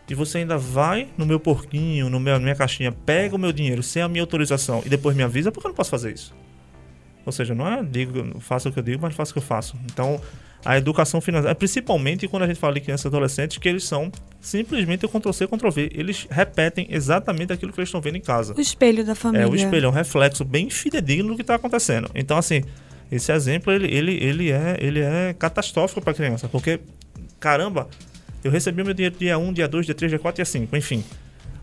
e 0.09 0.15
você 0.15 0.39
ainda 0.39 0.57
vai 0.57 1.09
no 1.17 1.27
meu 1.27 1.41
porquinho, 1.41 2.09
no 2.09 2.21
meu, 2.21 2.35
na 2.35 2.41
minha 2.41 2.55
caixinha, 2.55 2.93
pega 2.93 3.35
o 3.35 3.39
meu 3.39 3.53
dinheiro 3.53 3.83
sem 3.83 4.03
a 4.03 4.09
minha 4.09 4.23
autorização 4.23 4.83
e 4.85 4.89
depois 4.89 5.17
me 5.17 5.23
avisa, 5.23 5.51
por 5.51 5.61
que 5.61 5.67
eu 5.67 5.71
não 5.71 5.77
posso 5.77 5.91
fazer 5.91 6.13
isso? 6.13 6.35
Ou 7.25 7.33
seja, 7.33 7.55
não 7.55 7.67
é 7.67 7.83
digo, 7.83 8.39
faça 8.41 8.69
o 8.69 8.73
que 8.73 8.79
eu 8.79 8.83
digo, 8.83 9.03
mas 9.03 9.15
faça 9.15 9.33
o 9.33 9.35
que 9.35 9.39
eu 9.39 9.43
faço. 9.43 9.77
Então, 9.87 10.21
a 10.67 10.77
educação 10.77 11.21
financeira, 11.21 11.55
principalmente 11.55 12.27
quando 12.27 12.43
a 12.43 12.47
gente 12.49 12.59
fala 12.59 12.75
de 12.75 12.81
crianças 12.81 13.05
e 13.05 13.09
adolescentes, 13.09 13.57
que 13.57 13.69
eles 13.69 13.85
são 13.85 14.11
simplesmente 14.41 15.07
o 15.07 15.09
Ctrl-C, 15.09 15.47
Ctrl-V. 15.47 15.91
Eles 15.95 16.27
repetem 16.29 16.89
exatamente 16.91 17.53
aquilo 17.53 17.73
que 17.73 17.79
eles 17.79 17.89
estão 17.89 18.01
vendo 18.01 18.17
em 18.17 18.21
casa. 18.21 18.53
O 18.57 18.61
espelho 18.61 19.05
da 19.05 19.15
família. 19.15 19.45
É, 19.45 19.47
o 19.47 19.55
espelho 19.55 19.87
é 19.87 19.89
um 19.89 19.93
reflexo 19.93 20.45
bem 20.45 20.69
fidedigno 20.69 21.29
do 21.29 21.37
que 21.37 21.43
está 21.43 21.55
acontecendo. 21.55 22.11
Então, 22.17 22.37
assim, 22.37 22.65
esse 23.13 23.33
exemplo, 23.33 23.73
ele, 23.73 23.87
ele, 23.87 24.15
ele, 24.15 24.51
é, 24.51 24.77
ele 24.81 25.01
é 25.01 25.33
catastrófico 25.39 26.03
para 26.03 26.11
a 26.11 26.15
criança, 26.15 26.49
porque, 26.49 26.81
caramba, 27.39 27.89
eu 28.43 28.51
recebi 28.51 28.83
meu 28.83 28.93
dinheiro 28.93 29.15
dia 29.17 29.39
1, 29.39 29.53
dia 29.53 29.69
2, 29.69 29.87
dia 29.87 29.95
3, 29.95 30.11
dia 30.11 30.19
4, 30.19 30.37
dia 30.37 30.45
5, 30.45 30.77
enfim. 30.77 31.05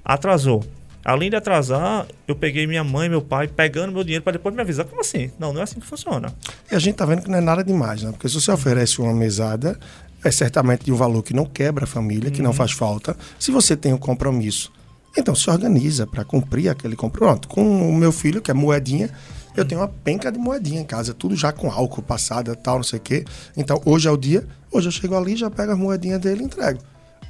Atrasou. 0.05 0.63
Além 1.03 1.29
de 1.29 1.35
atrasar, 1.35 2.07
eu 2.27 2.35
peguei 2.35 2.65
minha 2.65 2.83
mãe, 2.83 3.09
meu 3.09 3.21
pai, 3.21 3.47
pegando 3.47 3.91
meu 3.91 4.03
dinheiro 4.03 4.23
para 4.23 4.33
depois 4.33 4.55
me 4.55 4.61
avisar. 4.61 4.85
Como 4.85 5.01
assim? 5.01 5.31
Não, 5.37 5.51
não 5.51 5.59
é 5.59 5.63
assim 5.63 5.79
que 5.79 5.85
funciona. 5.85 6.33
E 6.71 6.75
a 6.75 6.79
gente 6.79 6.95
tá 6.95 7.05
vendo 7.05 7.23
que 7.23 7.29
não 7.29 7.37
é 7.37 7.41
nada 7.41 7.63
demais, 7.63 8.03
né? 8.03 8.11
Porque 8.11 8.29
se 8.29 8.35
você 8.35 8.51
oferece 8.51 9.01
uma 9.01 9.13
mesada, 9.13 9.77
é 10.23 10.31
certamente 10.31 10.85
de 10.85 10.91
um 10.91 10.95
valor 10.95 11.21
que 11.21 11.33
não 11.33 11.45
quebra 11.45 11.83
a 11.83 11.87
família, 11.87 12.31
que 12.31 12.41
não 12.41 12.51
uhum. 12.51 12.55
faz 12.55 12.71
falta. 12.71 13.17
Se 13.37 13.51
você 13.51 13.75
tem 13.75 13.93
um 13.93 13.97
compromisso, 13.97 14.71
então 15.17 15.35
se 15.35 15.49
organiza 15.49 16.07
para 16.07 16.23
cumprir 16.23 16.69
aquele 16.69 16.95
compromisso. 16.95 17.47
Com 17.49 17.89
o 17.89 17.93
meu 17.93 18.11
filho, 18.11 18.41
que 18.41 18.49
é 18.49 18.53
moedinha, 18.53 19.09
eu 19.55 19.65
tenho 19.65 19.81
uma 19.81 19.87
penca 19.87 20.31
de 20.31 20.39
moedinha 20.39 20.79
em 20.79 20.85
casa, 20.85 21.13
tudo 21.13 21.35
já 21.35 21.51
com 21.51 21.69
álcool 21.69 22.01
passada, 22.01 22.55
tal, 22.55 22.77
não 22.77 22.83
sei 22.83 22.99
o 22.99 23.01
quê. 23.01 23.25
Então, 23.55 23.79
hoje 23.85 24.07
é 24.07 24.11
o 24.11 24.17
dia, 24.17 24.47
Hoje 24.73 24.87
eu 24.87 24.91
chego 24.91 25.15
ali, 25.15 25.35
já 25.35 25.51
pego 25.51 25.71
as 25.71 25.77
moedinhas 25.77 26.19
dele 26.19 26.41
e 26.41 26.45
entrego. 26.45 26.79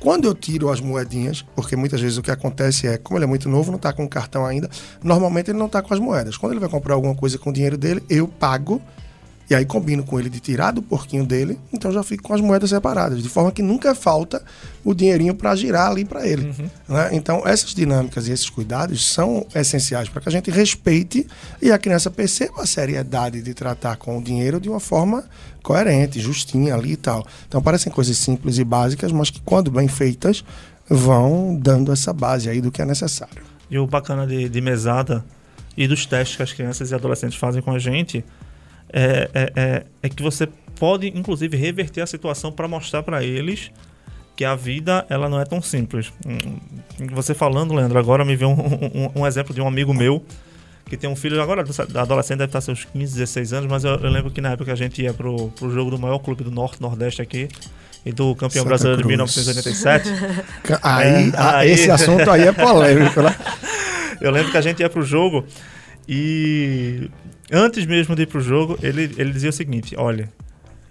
Quando 0.03 0.25
eu 0.25 0.35
tiro 0.35 0.69
as 0.69 0.81
moedinhas, 0.81 1.45
porque 1.55 1.77
muitas 1.77 2.01
vezes 2.01 2.17
o 2.17 2.21
que 2.21 2.29
acontece 2.29 2.85
é, 2.85 2.97
como 2.97 3.17
ele 3.17 3.23
é 3.23 3.27
muito 3.27 3.47
novo, 3.47 3.71
não 3.71 3.77
está 3.77 3.93
com 3.93 4.05
cartão 4.05 4.45
ainda, 4.45 4.69
normalmente 5.01 5.49
ele 5.49 5.57
não 5.57 5.67
está 5.67 5.81
com 5.81 5.93
as 5.93 5.99
moedas. 6.01 6.35
Quando 6.35 6.51
ele 6.51 6.59
vai 6.59 6.67
comprar 6.67 6.95
alguma 6.95 7.15
coisa 7.15 7.37
com 7.37 7.51
o 7.51 7.53
dinheiro 7.53 7.77
dele, 7.77 8.03
eu 8.09 8.27
pago 8.27 8.81
e 9.53 9.55
aí 9.55 9.65
combino 9.65 10.03
com 10.03 10.19
ele 10.19 10.31
de 10.31 10.39
tirar 10.39 10.71
do 10.71 10.81
porquinho 10.81 11.23
dele, 11.23 11.59
então 11.71 11.91
já 11.91 12.01
fico 12.01 12.23
com 12.23 12.33
as 12.33 12.41
moedas 12.41 12.71
separadas, 12.71 13.21
de 13.21 13.29
forma 13.29 13.51
que 13.51 13.61
nunca 13.61 13.93
falta 13.93 14.43
o 14.83 14.95
dinheirinho 14.95 15.35
para 15.35 15.55
girar 15.55 15.91
ali 15.91 16.03
para 16.03 16.27
ele. 16.27 16.47
Uhum. 16.47 16.69
Né? 16.89 17.09
Então 17.11 17.43
essas 17.45 17.71
dinâmicas 17.75 18.27
e 18.27 18.31
esses 18.31 18.49
cuidados 18.49 19.05
são 19.05 19.45
essenciais 19.53 20.09
para 20.09 20.21
que 20.21 20.29
a 20.29 20.31
gente 20.31 20.49
respeite 20.49 21.27
e 21.61 21.71
a 21.71 21.77
criança 21.77 22.09
perceba 22.09 22.63
a 22.63 22.65
seriedade 22.65 23.43
de 23.43 23.53
tratar 23.53 23.95
com 23.97 24.17
o 24.17 24.23
dinheiro 24.23 24.59
de 24.59 24.69
uma 24.69 24.79
forma 24.79 25.23
coerente, 25.61 26.19
justinha 26.19 26.73
ali 26.73 26.93
e 26.93 26.97
tal. 26.97 27.23
Então 27.47 27.61
parecem 27.61 27.93
coisas 27.93 28.17
simples 28.17 28.57
e 28.57 28.63
básicas, 28.63 29.11
mas 29.11 29.29
que 29.29 29.39
quando 29.39 29.69
bem 29.69 29.87
feitas 29.87 30.43
vão 30.89 31.55
dando 31.55 31.91
essa 31.91 32.11
base 32.11 32.49
aí 32.49 32.59
do 32.59 32.71
que 32.71 32.81
é 32.81 32.85
necessário. 32.85 33.43
E 33.69 33.77
o 33.77 33.85
bacana 33.85 34.25
de, 34.25 34.49
de 34.49 34.61
mesada 34.61 35.23
e 35.77 35.87
dos 35.87 36.07
testes 36.07 36.37
que 36.37 36.43
as 36.43 36.53
crianças 36.53 36.89
e 36.89 36.95
adolescentes 36.95 37.37
fazem 37.37 37.61
com 37.61 37.71
a 37.71 37.77
gente 37.77 38.25
é, 38.93 39.29
é, 39.33 39.51
é, 39.55 39.83
é 40.03 40.09
que 40.09 40.21
você 40.21 40.47
pode, 40.79 41.07
inclusive, 41.07 41.57
reverter 41.57 42.01
a 42.01 42.07
situação 42.07 42.51
para 42.51 42.67
mostrar 42.67 43.03
para 43.03 43.23
eles 43.23 43.71
que 44.35 44.45
a 44.45 44.55
vida 44.55 45.05
ela 45.09 45.29
não 45.29 45.39
é 45.39 45.45
tão 45.45 45.61
simples. 45.61 46.11
Hum, 46.25 46.57
você 47.11 47.33
falando, 47.33 47.73
Leandro, 47.73 47.97
agora 47.99 48.23
me 48.23 48.35
veio 48.35 48.51
um, 48.51 49.11
um, 49.15 49.21
um, 49.21 49.27
exemplo 49.27 49.53
de 49.53 49.61
um 49.61 49.67
amigo 49.67 49.93
meu 49.93 50.23
que 50.85 50.97
tem 50.97 51.09
um 51.09 51.15
filho 51.15 51.41
agora, 51.41 51.63
adolescente, 51.95 52.39
deve 52.39 52.49
estar 52.49 52.61
seus 52.61 52.85
15, 52.85 53.13
16 53.13 53.53
anos, 53.53 53.71
mas 53.71 53.83
eu, 53.83 53.95
eu 53.95 54.09
lembro 54.09 54.29
que 54.29 54.41
na 54.41 54.51
época 54.51 54.71
a 54.71 54.75
gente 54.75 55.01
ia 55.01 55.13
pro, 55.13 55.49
pro 55.51 55.71
jogo 55.71 55.89
do 55.89 55.97
maior 55.97 56.19
clube 56.19 56.43
do 56.43 56.51
Norte, 56.51 56.81
Nordeste 56.81 57.21
aqui, 57.21 57.47
e 58.05 58.11
do 58.11 58.35
campeão 58.35 58.63
Santa 58.63 58.69
brasileiro 58.69 59.01
Cruz. 59.01 59.33
de 59.33 59.41
1987. 59.41 60.09
aí, 60.83 61.07
é, 61.07 61.31
aí, 61.35 61.71
esse 61.71 61.89
assunto 61.89 62.29
aí 62.29 62.41
é 62.41 62.51
polêmico, 62.51 63.21
né? 63.21 63.35
eu 64.19 64.29
lembro 64.29 64.51
que 64.51 64.57
a 64.57 64.61
gente 64.61 64.81
ia 64.81 64.89
pro 64.89 65.03
jogo 65.03 65.45
e 66.07 67.09
antes 67.51 67.85
mesmo 67.85 68.15
de 68.15 68.23
ir 68.23 68.27
pro 68.27 68.41
jogo, 68.41 68.77
ele, 68.81 69.13
ele 69.17 69.31
dizia 69.31 69.49
o 69.49 69.53
seguinte: 69.53 69.95
olha, 69.97 70.29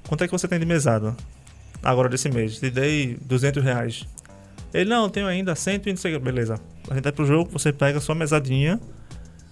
quanto 0.09 0.25
é 0.25 0.27
que 0.27 0.33
você 0.33 0.49
tem 0.49 0.59
de 0.59 0.67
mesada 0.67 1.17
agora 1.83 2.09
desse 2.09 2.29
mês? 2.29 2.59
Te 2.59 2.71
dei 2.71 3.17
200 3.23 3.63
reais. 3.63 4.07
Ele, 4.73 4.89
não, 4.89 5.09
tenho 5.09 5.27
ainda 5.27 5.55
120, 5.55 6.19
beleza. 6.19 6.59
A 6.91 6.95
gente 6.95 7.05
vai 7.05 7.13
pro 7.13 7.27
jogo, 7.27 7.51
você 7.53 7.73
pega 7.73 7.99
a 7.99 8.01
sua 8.01 8.15
mesadinha, 8.15 8.81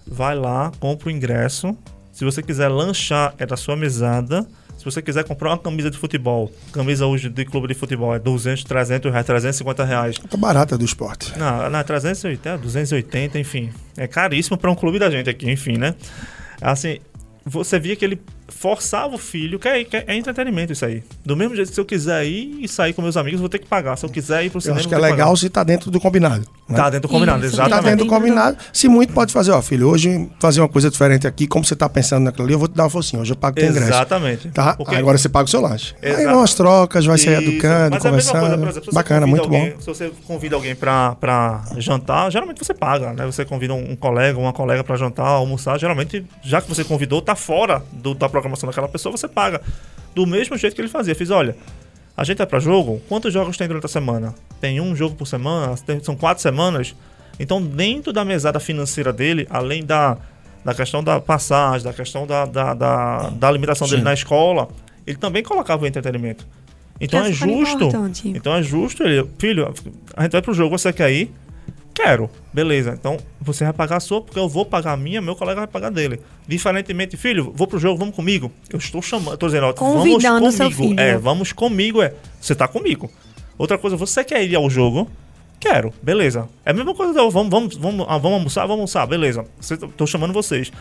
vai 0.07 0.35
lá, 0.35 0.71
compra 0.79 1.09
o 1.09 1.11
ingresso. 1.11 1.77
Se 2.11 2.25
você 2.25 2.41
quiser 2.41 2.67
lanchar, 2.69 3.33
é 3.37 3.45
da 3.45 3.55
sua 3.55 3.75
mesada. 3.75 4.45
Se 4.77 4.85
você 4.85 4.99
quiser 4.99 5.23
comprar 5.23 5.51
uma 5.51 5.59
camisa 5.59 5.91
de 5.91 5.97
futebol, 5.97 6.51
camisa 6.73 7.05
hoje 7.05 7.29
de 7.29 7.45
clube 7.45 7.67
de 7.67 7.75
futebol 7.75 8.15
é 8.15 8.19
200, 8.19 8.63
300 8.63 9.11
reais, 9.11 9.25
350 9.27 9.85
reais. 9.85 10.17
Tá 10.17 10.35
barata 10.35 10.75
do 10.75 10.83
esporte. 10.83 11.37
Não, 11.37 11.69
não 11.69 11.83
380, 11.83 12.57
280, 12.57 13.37
enfim. 13.37 13.71
É 13.95 14.07
caríssimo 14.07 14.57
para 14.57 14.71
um 14.71 14.75
clube 14.75 14.97
da 14.97 15.07
gente 15.11 15.29
aqui, 15.29 15.51
enfim, 15.51 15.77
né? 15.77 15.93
Assim, 16.61 16.99
você 17.43 17.79
via 17.79 17.95
que 17.95 18.05
ele 18.05 18.21
forçava 18.51 19.15
o 19.15 19.17
filho, 19.17 19.59
que 19.59 19.67
é, 19.67 19.83
que 19.83 19.97
é, 19.97 20.15
entretenimento 20.15 20.71
isso 20.71 20.85
aí. 20.85 21.03
Do 21.25 21.35
mesmo 21.35 21.55
jeito 21.55 21.69
que 21.69 21.75
se 21.75 21.81
eu 21.81 21.85
quiser 21.85 22.25
ir 22.25 22.59
e 22.61 22.67
sair 22.67 22.93
com 22.93 23.01
meus 23.01 23.17
amigos, 23.17 23.39
vou 23.39 23.49
ter 23.49 23.59
que 23.59 23.67
pagar. 23.67 23.97
Se 23.97 24.05
eu 24.05 24.09
quiser 24.09 24.45
ir 24.45 24.49
pro 24.49 24.61
cinema. 24.61 24.77
Eu 24.77 24.79
acho 24.81 24.89
que 24.89 24.95
é 24.95 24.97
legal 24.97 25.27
pagar. 25.27 25.37
se 25.37 25.49
tá 25.49 25.63
dentro 25.63 25.89
do 25.89 25.99
combinado. 25.99 26.45
Né? 26.67 26.75
Tá 26.75 26.89
dentro 26.89 27.07
do 27.07 27.11
combinado, 27.11 27.45
isso, 27.45 27.55
exatamente. 27.55 27.83
Tá 27.83 27.89
dentro 27.89 28.05
do 28.05 28.09
combinado. 28.09 28.57
Se 28.71 28.87
muito 28.87 29.13
pode 29.13 29.33
fazer, 29.33 29.51
ó, 29.51 29.61
filho, 29.61 29.89
hoje 29.89 30.29
fazer 30.39 30.61
uma 30.61 30.69
coisa 30.69 30.89
diferente 30.89 31.27
aqui, 31.27 31.47
como 31.47 31.65
você 31.65 31.75
tá 31.75 31.89
pensando 31.89 32.23
naquilo 32.23 32.45
ali, 32.45 32.53
eu 32.53 32.59
vou 32.59 32.67
te 32.67 32.75
dar 32.75 32.83
uma 32.83 32.89
focinha. 32.89 33.21
Hoje 33.21 33.31
eu 33.31 33.35
pago 33.35 33.55
teu 33.55 33.69
ingresso. 33.69 33.89
Exatamente. 33.89 34.49
Tá? 34.49 34.75
Porque... 34.75 34.95
Agora 34.95 35.17
você 35.17 35.29
paga 35.29 35.45
o 35.45 35.49
seu 35.49 35.61
lanche. 35.61 35.95
Exato. 36.01 36.21
Aí 36.21 36.27
umas 36.27 36.53
trocas, 36.53 37.05
vai 37.05 37.17
ser 37.17 37.41
educando, 37.41 37.91
Mas 37.95 38.03
conversando. 38.03 38.35
É 38.35 38.39
a 38.39 38.41
mesma 38.41 38.57
coisa, 38.57 38.57
por 38.57 38.69
exemplo, 38.69 38.93
Bacana, 38.93 39.27
muito 39.27 39.43
alguém, 39.43 39.71
bom. 39.71 39.79
Se 39.79 39.85
você 39.87 40.11
convida 40.25 40.55
alguém 40.55 40.75
pra, 40.75 41.15
pra 41.15 41.63
jantar, 41.77 42.31
geralmente 42.31 42.63
você 42.63 42.73
paga, 42.73 43.13
né? 43.13 43.25
Você 43.25 43.45
convida 43.45 43.73
um, 43.73 43.91
um 43.91 43.95
colega, 43.95 44.37
uma 44.37 44.53
colega 44.53 44.83
pra 44.83 44.95
jantar, 44.95 45.27
almoçar, 45.27 45.79
geralmente, 45.79 46.25
já 46.41 46.61
que 46.61 46.69
você 46.69 46.83
convidou, 46.83 47.21
tá 47.21 47.35
fora 47.35 47.81
do, 47.91 48.13
da 48.13 48.27
programação 48.27 48.40
daquela 48.49 48.87
pessoa, 48.87 49.15
você 49.15 49.27
paga. 49.27 49.61
Do 50.15 50.25
mesmo 50.25 50.57
jeito 50.57 50.75
que 50.75 50.81
ele 50.81 50.87
fazia. 50.87 51.15
Fiz, 51.15 51.29
olha, 51.29 51.55
a 52.15 52.23
gente 52.23 52.41
é 52.41 52.45
para 52.45 52.59
jogo? 52.59 53.01
Quantos 53.07 53.33
jogos 53.33 53.57
tem 53.57 53.67
durante 53.67 53.85
a 53.85 53.89
semana? 53.89 54.35
Tem 54.59 54.79
um 54.81 54.95
jogo 54.95 55.15
por 55.15 55.25
semana? 55.25 55.75
Tem, 55.77 56.03
são 56.03 56.15
quatro 56.15 56.41
semanas? 56.41 56.95
Então, 57.39 57.61
dentro 57.61 58.11
da 58.13 58.23
mesada 58.23 58.59
financeira 58.59 59.11
dele, 59.11 59.47
além 59.49 59.83
da, 59.83 60.17
da 60.63 60.73
questão 60.73 61.03
da 61.03 61.19
passagem, 61.19 61.83
da 61.83 61.93
questão 61.93 62.27
da, 62.27 62.45
da, 62.45 62.73
da, 62.73 63.29
da 63.29 63.51
limitação 63.51 63.87
Sim. 63.87 63.95
dele 63.95 64.03
na 64.03 64.13
escola, 64.13 64.67
ele 65.07 65.17
também 65.17 65.41
colocava 65.41 65.83
o 65.83 65.87
entretenimento. 65.87 66.45
Então 66.99 67.25
é, 67.25 67.29
é 67.29 67.33
justo. 67.33 67.89
Então 68.25 68.53
é 68.53 68.61
justo 68.61 69.03
ele, 69.03 69.27
filho, 69.39 69.73
a 70.15 70.21
gente 70.21 70.31
vai 70.33 70.41
pro 70.41 70.53
jogo, 70.53 70.77
você 70.77 70.93
quer 70.93 71.11
ir? 71.11 71.33
Quero. 71.93 72.29
Beleza. 72.53 72.95
Então 72.97 73.17
você 73.39 73.63
vai 73.63 73.73
pagar 73.73 73.97
a 73.97 73.99
sua, 73.99 74.21
porque 74.21 74.39
eu 74.39 74.47
vou 74.47 74.65
pagar 74.65 74.93
a 74.93 74.97
minha, 74.97 75.21
meu 75.21 75.35
colega 75.35 75.61
vai 75.61 75.67
pagar 75.67 75.91
dele. 75.91 76.19
Diferentemente, 76.47 77.17
filho, 77.17 77.51
vou 77.55 77.67
pro 77.67 77.79
jogo, 77.79 77.97
vamos 77.97 78.15
comigo. 78.15 78.51
Eu 78.69 78.79
estou 78.79 79.01
chamando, 79.01 79.33
estou 79.33 79.49
dizendo, 79.49 79.67
ó, 79.67 79.73
vamos 79.73 80.23
comigo. 80.23 80.51
Seu 80.51 80.71
filho. 80.71 80.99
É, 80.99 81.17
vamos 81.17 81.51
comigo, 81.51 82.01
é. 82.01 82.13
Você 82.39 82.55
tá 82.55 82.67
comigo. 82.67 83.11
Outra 83.57 83.77
coisa, 83.77 83.95
você 83.95 84.23
quer 84.23 84.43
ir 84.43 84.55
ao 84.55 84.69
jogo? 84.69 85.09
Quero, 85.59 85.93
beleza. 86.01 86.49
É 86.65 86.71
a 86.71 86.73
mesma 86.73 86.95
coisa, 86.95 87.13
vamos, 87.13 87.49
vamos, 87.49 87.75
vamos, 87.77 88.05
ah, 88.09 88.17
vamos 88.17 88.37
almoçar, 88.37 88.61
vamos 88.61 88.71
almoçar, 88.71 89.05
beleza. 89.05 89.45
Estou 89.59 90.07
chamando 90.07 90.33
vocês. 90.33 90.71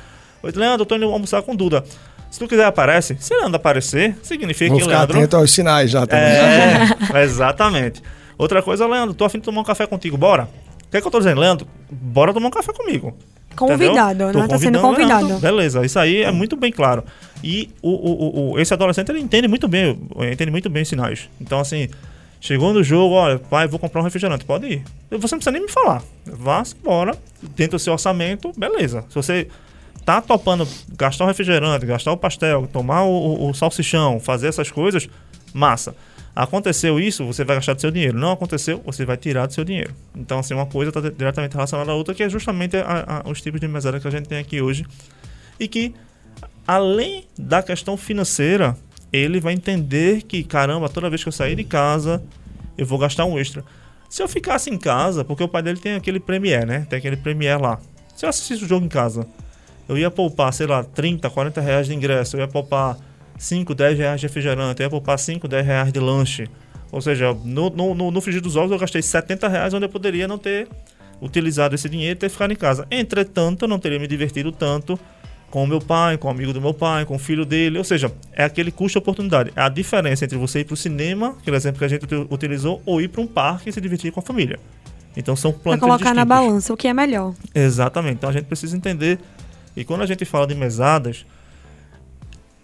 Oi, 0.42 0.53
Leandro, 0.55 0.83
eu 0.83 0.87
tô 0.87 0.96
indo 0.96 1.05
almoçar 1.05 1.42
com 1.42 1.55
Duda. 1.55 1.85
Se 2.31 2.38
tu 2.38 2.49
quiser 2.49 2.64
aparece, 2.64 3.16
se 3.20 3.35
Leandro 3.35 3.57
aparecer, 3.57 4.16
significa 4.23 4.70
Vou 4.70 4.79
que 4.79 4.85
ficar 4.85 4.99
Leandro. 4.99 5.18
atento 5.18 5.37
aos 5.37 5.51
sinais 5.51 5.90
já 5.90 6.07
também. 6.07 6.25
É, 6.25 7.20
exatamente. 7.23 8.01
Outra 8.38 8.62
coisa, 8.62 8.87
Leandro, 8.87 9.12
tô 9.12 9.25
afim 9.27 9.38
de 9.38 9.44
tomar 9.44 9.61
um 9.61 9.64
café 9.64 9.87
contigo, 9.87 10.16
bora? 10.16 10.49
O 10.90 10.92
que, 10.92 10.96
é 10.96 11.00
que 11.00 11.07
eu 11.07 11.11
tô 11.11 11.18
dizendo, 11.18 11.40
Leandro? 11.40 11.68
Bora 11.88 12.35
tomar 12.35 12.48
um 12.48 12.50
café 12.50 12.72
comigo. 12.72 13.16
Convidado, 13.55 14.33
né? 14.33 14.48
Tá 14.48 14.59
sendo 14.59 14.81
convidado. 14.81 15.24
Leandro. 15.24 15.40
Beleza, 15.40 15.87
isso 15.87 15.96
aí 16.00 16.22
é 16.22 16.33
muito 16.33 16.57
bem 16.57 16.72
claro. 16.72 17.05
E 17.44 17.70
o, 17.81 17.90
o, 17.90 18.50
o, 18.55 18.59
esse 18.59 18.74
adolescente 18.74 19.09
ele 19.11 19.20
entende 19.20 19.46
muito 19.46 19.68
bem, 19.68 19.96
entende 20.33 20.50
muito 20.50 20.68
bem 20.68 20.83
os 20.83 20.88
sinais. 20.88 21.29
Então, 21.40 21.61
assim, 21.61 21.88
chegou 22.40 22.72
no 22.72 22.83
jogo, 22.83 23.14
olha, 23.14 23.38
pai, 23.38 23.68
vou 23.68 23.79
comprar 23.79 24.00
um 24.00 24.05
refrigerante, 24.05 24.44
pode 24.44 24.66
ir. 24.66 24.83
Você 25.11 25.37
não 25.37 25.38
precisa 25.38 25.53
nem 25.53 25.62
me 25.62 25.68
falar. 25.68 26.03
Vá 26.26 26.64
embora, 26.81 27.16
dentro 27.55 27.76
do 27.76 27.81
seu 27.81 27.92
orçamento, 27.92 28.53
beleza. 28.57 29.05
Se 29.11 29.14
você 29.14 29.46
tá 30.05 30.20
topando 30.20 30.66
gastar 30.96 31.22
o 31.22 31.29
refrigerante, 31.29 31.87
gastar 31.87 32.11
o 32.11 32.16
pastel, 32.16 32.68
tomar 32.72 33.05
o, 33.05 33.11
o, 33.11 33.50
o 33.50 33.55
salsichão, 33.55 34.18
fazer 34.18 34.48
essas 34.48 34.72
coisas, 34.72 35.09
massa. 35.55 35.94
Aconteceu 36.35 37.01
isso, 37.01 37.27
você 37.27 37.45
vai 37.45 37.57
gastar 37.57 37.75
do 37.75 37.81
seu 37.81 37.90
dinheiro. 37.90 38.16
Não 38.19 38.33
aconteceu, 38.33 38.81
você 38.85 39.05
vai 39.05 39.16
tirar 39.16 39.47
do 39.47 39.53
seu 39.53 39.64
dinheiro. 39.64 39.95
Então, 40.14 40.38
assim, 40.38 40.55
uma 40.55 40.66
coisa 40.66 40.90
está 40.90 41.01
diretamente 41.01 41.55
relacionada 41.55 41.90
à 41.90 41.95
outra, 41.95 42.14
que 42.14 42.23
é 42.23 42.29
justamente 42.29 42.77
a, 42.77 43.23
a, 43.25 43.31
os 43.31 43.40
tipos 43.40 43.61
de 43.61 43.66
mesada 43.66 43.99
que 43.99 44.07
a 44.07 44.11
gente 44.11 44.29
tem 44.29 44.38
aqui 44.38 44.61
hoje. 44.61 44.87
E 45.59 45.66
que, 45.66 45.95
além 46.66 47.25
da 47.37 47.62
questão 47.62 47.97
financeira, 47.97 48.77
ele 49.12 49.40
vai 49.40 49.55
entender 49.55 50.23
que, 50.23 50.45
caramba, 50.45 50.88
toda 50.88 51.11
vez 51.11 51.23
que 51.23 51.29
eu 51.29 51.33
sair 51.33 51.57
de 51.57 51.64
casa, 51.64 52.23
eu 52.79 52.87
vou 52.87 52.99
gastar 52.99 53.25
um 53.25 53.38
extra. 53.38 53.64
Se 54.09 54.23
eu 54.23 54.29
ficasse 54.29 54.71
em 54.71 54.79
casa, 54.79 55.25
porque 55.25 55.43
o 55.43 55.49
pai 55.49 55.62
dele 55.62 55.79
tem 55.79 55.95
aquele 55.95 56.21
Premiere, 56.21 56.64
né? 56.64 56.87
Tem 56.88 56.99
aquele 56.99 57.16
Premiere 57.16 57.61
lá. 57.61 57.79
Se 58.16 58.25
eu 58.25 58.29
assistisse 58.29 58.64
o 58.64 58.69
jogo 58.69 58.85
em 58.85 58.88
casa, 58.88 59.27
eu 59.88 59.99
ia 59.99 60.11
poupar, 60.11 60.53
sei 60.53 60.66
lá, 60.66 60.85
30, 60.85 61.29
40 61.29 61.61
reais 61.61 61.87
de 61.87 61.95
ingresso, 61.95 62.37
eu 62.37 62.40
ia 62.40 62.49
poupar 62.49 62.97
5, 63.40 63.74
10 63.74 63.98
reais 63.98 64.20
de 64.20 64.26
refrigerante, 64.26 64.83
eu 64.83 64.85
ia 64.85 64.90
poupar 64.90 65.18
5, 65.18 65.48
10 65.48 65.66
reais 65.66 65.90
de 65.90 65.98
lanche. 65.98 66.46
Ou 66.92 67.00
seja, 67.00 67.33
no, 67.42 67.70
no, 67.70 68.11
no, 68.11 68.20
frigir 68.20 68.42
dos 68.42 68.55
ovos 68.55 68.70
eu 68.70 68.79
gastei 68.79 69.00
70 69.00 69.48
reais 69.48 69.72
onde 69.72 69.87
eu 69.87 69.88
poderia 69.88 70.29
não 70.29 70.37
ter 70.37 70.68
utilizado 71.22 71.74
esse 71.74 71.88
dinheiro 71.88 72.18
e 72.18 72.20
ter 72.20 72.29
ficado 72.29 72.53
em 72.53 72.57
casa. 72.57 72.87
Entretanto, 72.90 73.64
eu 73.64 73.68
não 73.68 73.79
teria 73.79 73.98
me 73.98 74.07
divertido 74.07 74.53
tanto 74.53 75.00
com 75.50 75.64
o 75.64 75.66
meu 75.66 75.81
pai, 75.81 76.18
com 76.18 76.29
o 76.29 76.31
amigo 76.31 76.53
do 76.53 76.61
meu 76.61 76.74
pai, 76.74 77.07
com 77.07 77.16
o 77.16 77.18
filho 77.18 77.46
dele. 77.46 77.79
Ou 77.79 77.85
seja, 77.85 78.12
é 78.35 78.44
aquele 78.44 78.70
custo-oportunidade. 78.70 79.53
É 79.57 79.62
a 79.62 79.70
diferença 79.70 80.26
entre 80.26 80.37
você 80.37 80.61
ir 80.61 80.64
para 80.64 80.74
o 80.74 80.76
cinema, 80.76 81.35
aquele 81.40 81.57
exemplo 81.57 81.79
que 81.79 81.85
a 81.87 81.88
gente 81.88 82.05
utilizou, 82.29 82.83
ou 82.85 83.00
ir 83.00 83.09
para 83.09 83.22
um 83.22 83.26
parque 83.26 83.70
e 83.70 83.72
se 83.72 83.81
divertir 83.81 84.12
com 84.12 84.20
a 84.20 84.22
família. 84.22 84.61
Então 85.16 85.35
são 85.35 85.50
planos 85.50 85.81
colocar 85.81 85.96
distintos. 85.96 86.16
na 86.16 86.24
balança 86.26 86.74
o 86.74 86.76
que 86.76 86.87
é 86.87 86.92
melhor. 86.92 87.35
Exatamente. 87.55 88.16
Então 88.16 88.29
a 88.29 88.33
gente 88.35 88.44
precisa 88.44 88.76
entender. 88.76 89.18
E 89.74 89.83
quando 89.83 90.03
a 90.03 90.07
gente 90.07 90.26
fala 90.26 90.46
de 90.46 90.55
mesadas, 90.55 91.24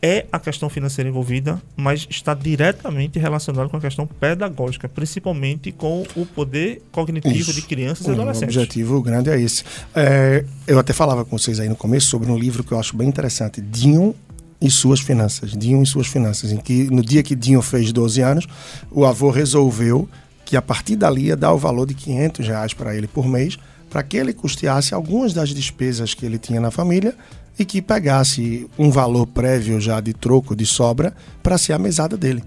é 0.07 0.27
a 0.31 0.39
questão 0.39 0.69
financeira 0.69 1.11
envolvida, 1.11 1.61
mas 1.77 2.07
está 2.09 2.33
diretamente 2.33 3.19
relacionado 3.19 3.69
com 3.69 3.77
a 3.77 3.81
questão 3.81 4.07
pedagógica, 4.07 4.89
principalmente 4.89 5.73
com 5.73 6.05
o 6.15 6.25
poder 6.25 6.81
cognitivo 6.93 7.35
Isso. 7.35 7.53
de 7.53 7.63
crianças 7.63 8.07
e 8.07 8.11
adolescentes. 8.13 8.55
O 8.55 8.61
objetivo 8.61 9.03
grande 9.03 9.31
é 9.31 9.41
esse. 9.41 9.65
É, 9.93 10.45
eu 10.65 10.79
até 10.79 10.93
falava 10.93 11.25
com 11.25 11.37
vocês 11.37 11.59
aí 11.59 11.69
no 11.69 11.75
começo 11.75 12.07
sobre 12.07 12.31
um 12.31 12.39
livro 12.39 12.63
que 12.63 12.71
eu 12.71 12.79
acho 12.79 12.97
bem 12.97 13.09
interessante, 13.09 13.61
Dinho 13.61 14.15
e 14.61 14.71
suas 14.71 15.01
finanças. 15.01 15.51
Dinho 15.57 15.83
e 15.83 15.87
suas 15.87 16.07
finanças, 16.07 16.53
em 16.53 16.59
que 16.59 16.85
no 16.85 17.03
dia 17.03 17.25
que 17.25 17.35
Dinho 17.35 17.61
fez 17.61 17.93
12 17.93 18.21
anos, 18.21 18.47
o 18.93 19.05
avô 19.05 19.31
resolveu 19.31 20.09
que 20.45 20.57
a 20.57 20.63
partir 20.63 20.95
dali 20.95 21.25
ia 21.25 21.37
dar 21.37 21.53
o 21.53 21.59
valor 21.59 21.85
de 21.85 21.95
500 21.95 22.47
reais 22.47 22.73
para 22.73 22.95
ele 22.95 23.09
por 23.09 23.27
mês, 23.27 23.59
para 23.89 24.03
que 24.03 24.17
ele 24.17 24.33
custeasse 24.33 24.95
algumas 24.95 25.33
das 25.33 25.51
despesas 25.51 26.15
que 26.15 26.27
ele 26.27 26.39
tinha 26.39 26.61
na 26.61 26.71
família 26.71 27.15
e 27.59 27.65
que 27.65 27.81
pegasse 27.81 28.69
um 28.79 28.91
valor 28.91 29.27
prévio 29.27 29.81
já 29.81 30.01
de 30.01 30.13
troco, 30.13 30.55
de 30.55 30.67
sobra, 30.67 31.15
para 31.43 31.57
ser 31.57 31.73
a 31.73 31.79
mesada 31.79 32.17
dele. 32.17 32.43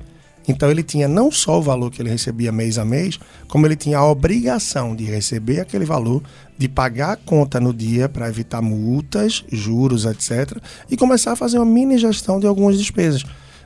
Então 0.47 0.71
ele 0.71 0.82
tinha 0.82 1.08
não 1.08 1.32
só 1.32 1.60
o 1.60 1.62
valor 1.62 1.91
que 1.91 2.02
ele 2.02 2.10
recebia 2.10 2.52
mês 2.52 2.80
a 2.80 2.86
mês, 2.86 3.19
como 3.47 3.67
ele 3.67 3.75
tinha 3.75 3.99
a 3.99 4.10
obrigação 4.10 4.95
de 4.95 5.04
receber 5.04 5.60
aquele 5.60 5.86
valor, 5.86 6.23
de 6.58 6.67
pagar 6.67 7.12
a 7.12 7.15
conta 7.15 7.60
no 7.60 7.73
dia 7.73 8.10
para 8.10 8.28
evitar 8.28 8.62
multas, 8.62 9.43
juros, 9.52 10.06
etc. 10.06 10.58
E 10.89 10.97
começar 10.97 11.34
a 11.34 11.36
fazer 11.36 11.60
uma 11.60 11.65
mini 11.65 11.97
gestão 11.97 12.39
de 12.39 12.47
algumas 12.47 12.78
despesas. 12.78 13.23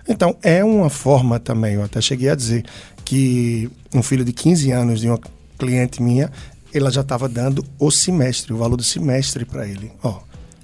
Então 0.08 0.36
é 0.44 0.64
uma 0.64 0.90
forma 0.90 1.40
também, 1.40 1.76
eu 1.76 1.84
até 1.84 2.02
cheguei 2.02 2.30
a 2.30 2.36
dizer 2.36 2.66
que 3.06 3.70
um 3.94 4.04
filho 4.04 4.26
de 4.26 4.34
15 4.34 4.72
anos 4.72 5.00
de 5.00 5.08
uma 5.08 5.20
cliente 5.58 6.04
minha, 6.04 6.30
ela 6.74 6.92
já 6.92 7.02
estava 7.02 7.30
dando 7.30 7.64
o 7.80 7.92
semestre, 7.92 8.54
o 8.54 8.58
valor 8.58 8.76
do 8.76 8.84
semestre 8.84 9.46
para 9.46 9.68
ele. 9.68 9.92
Ó, 10.04 10.20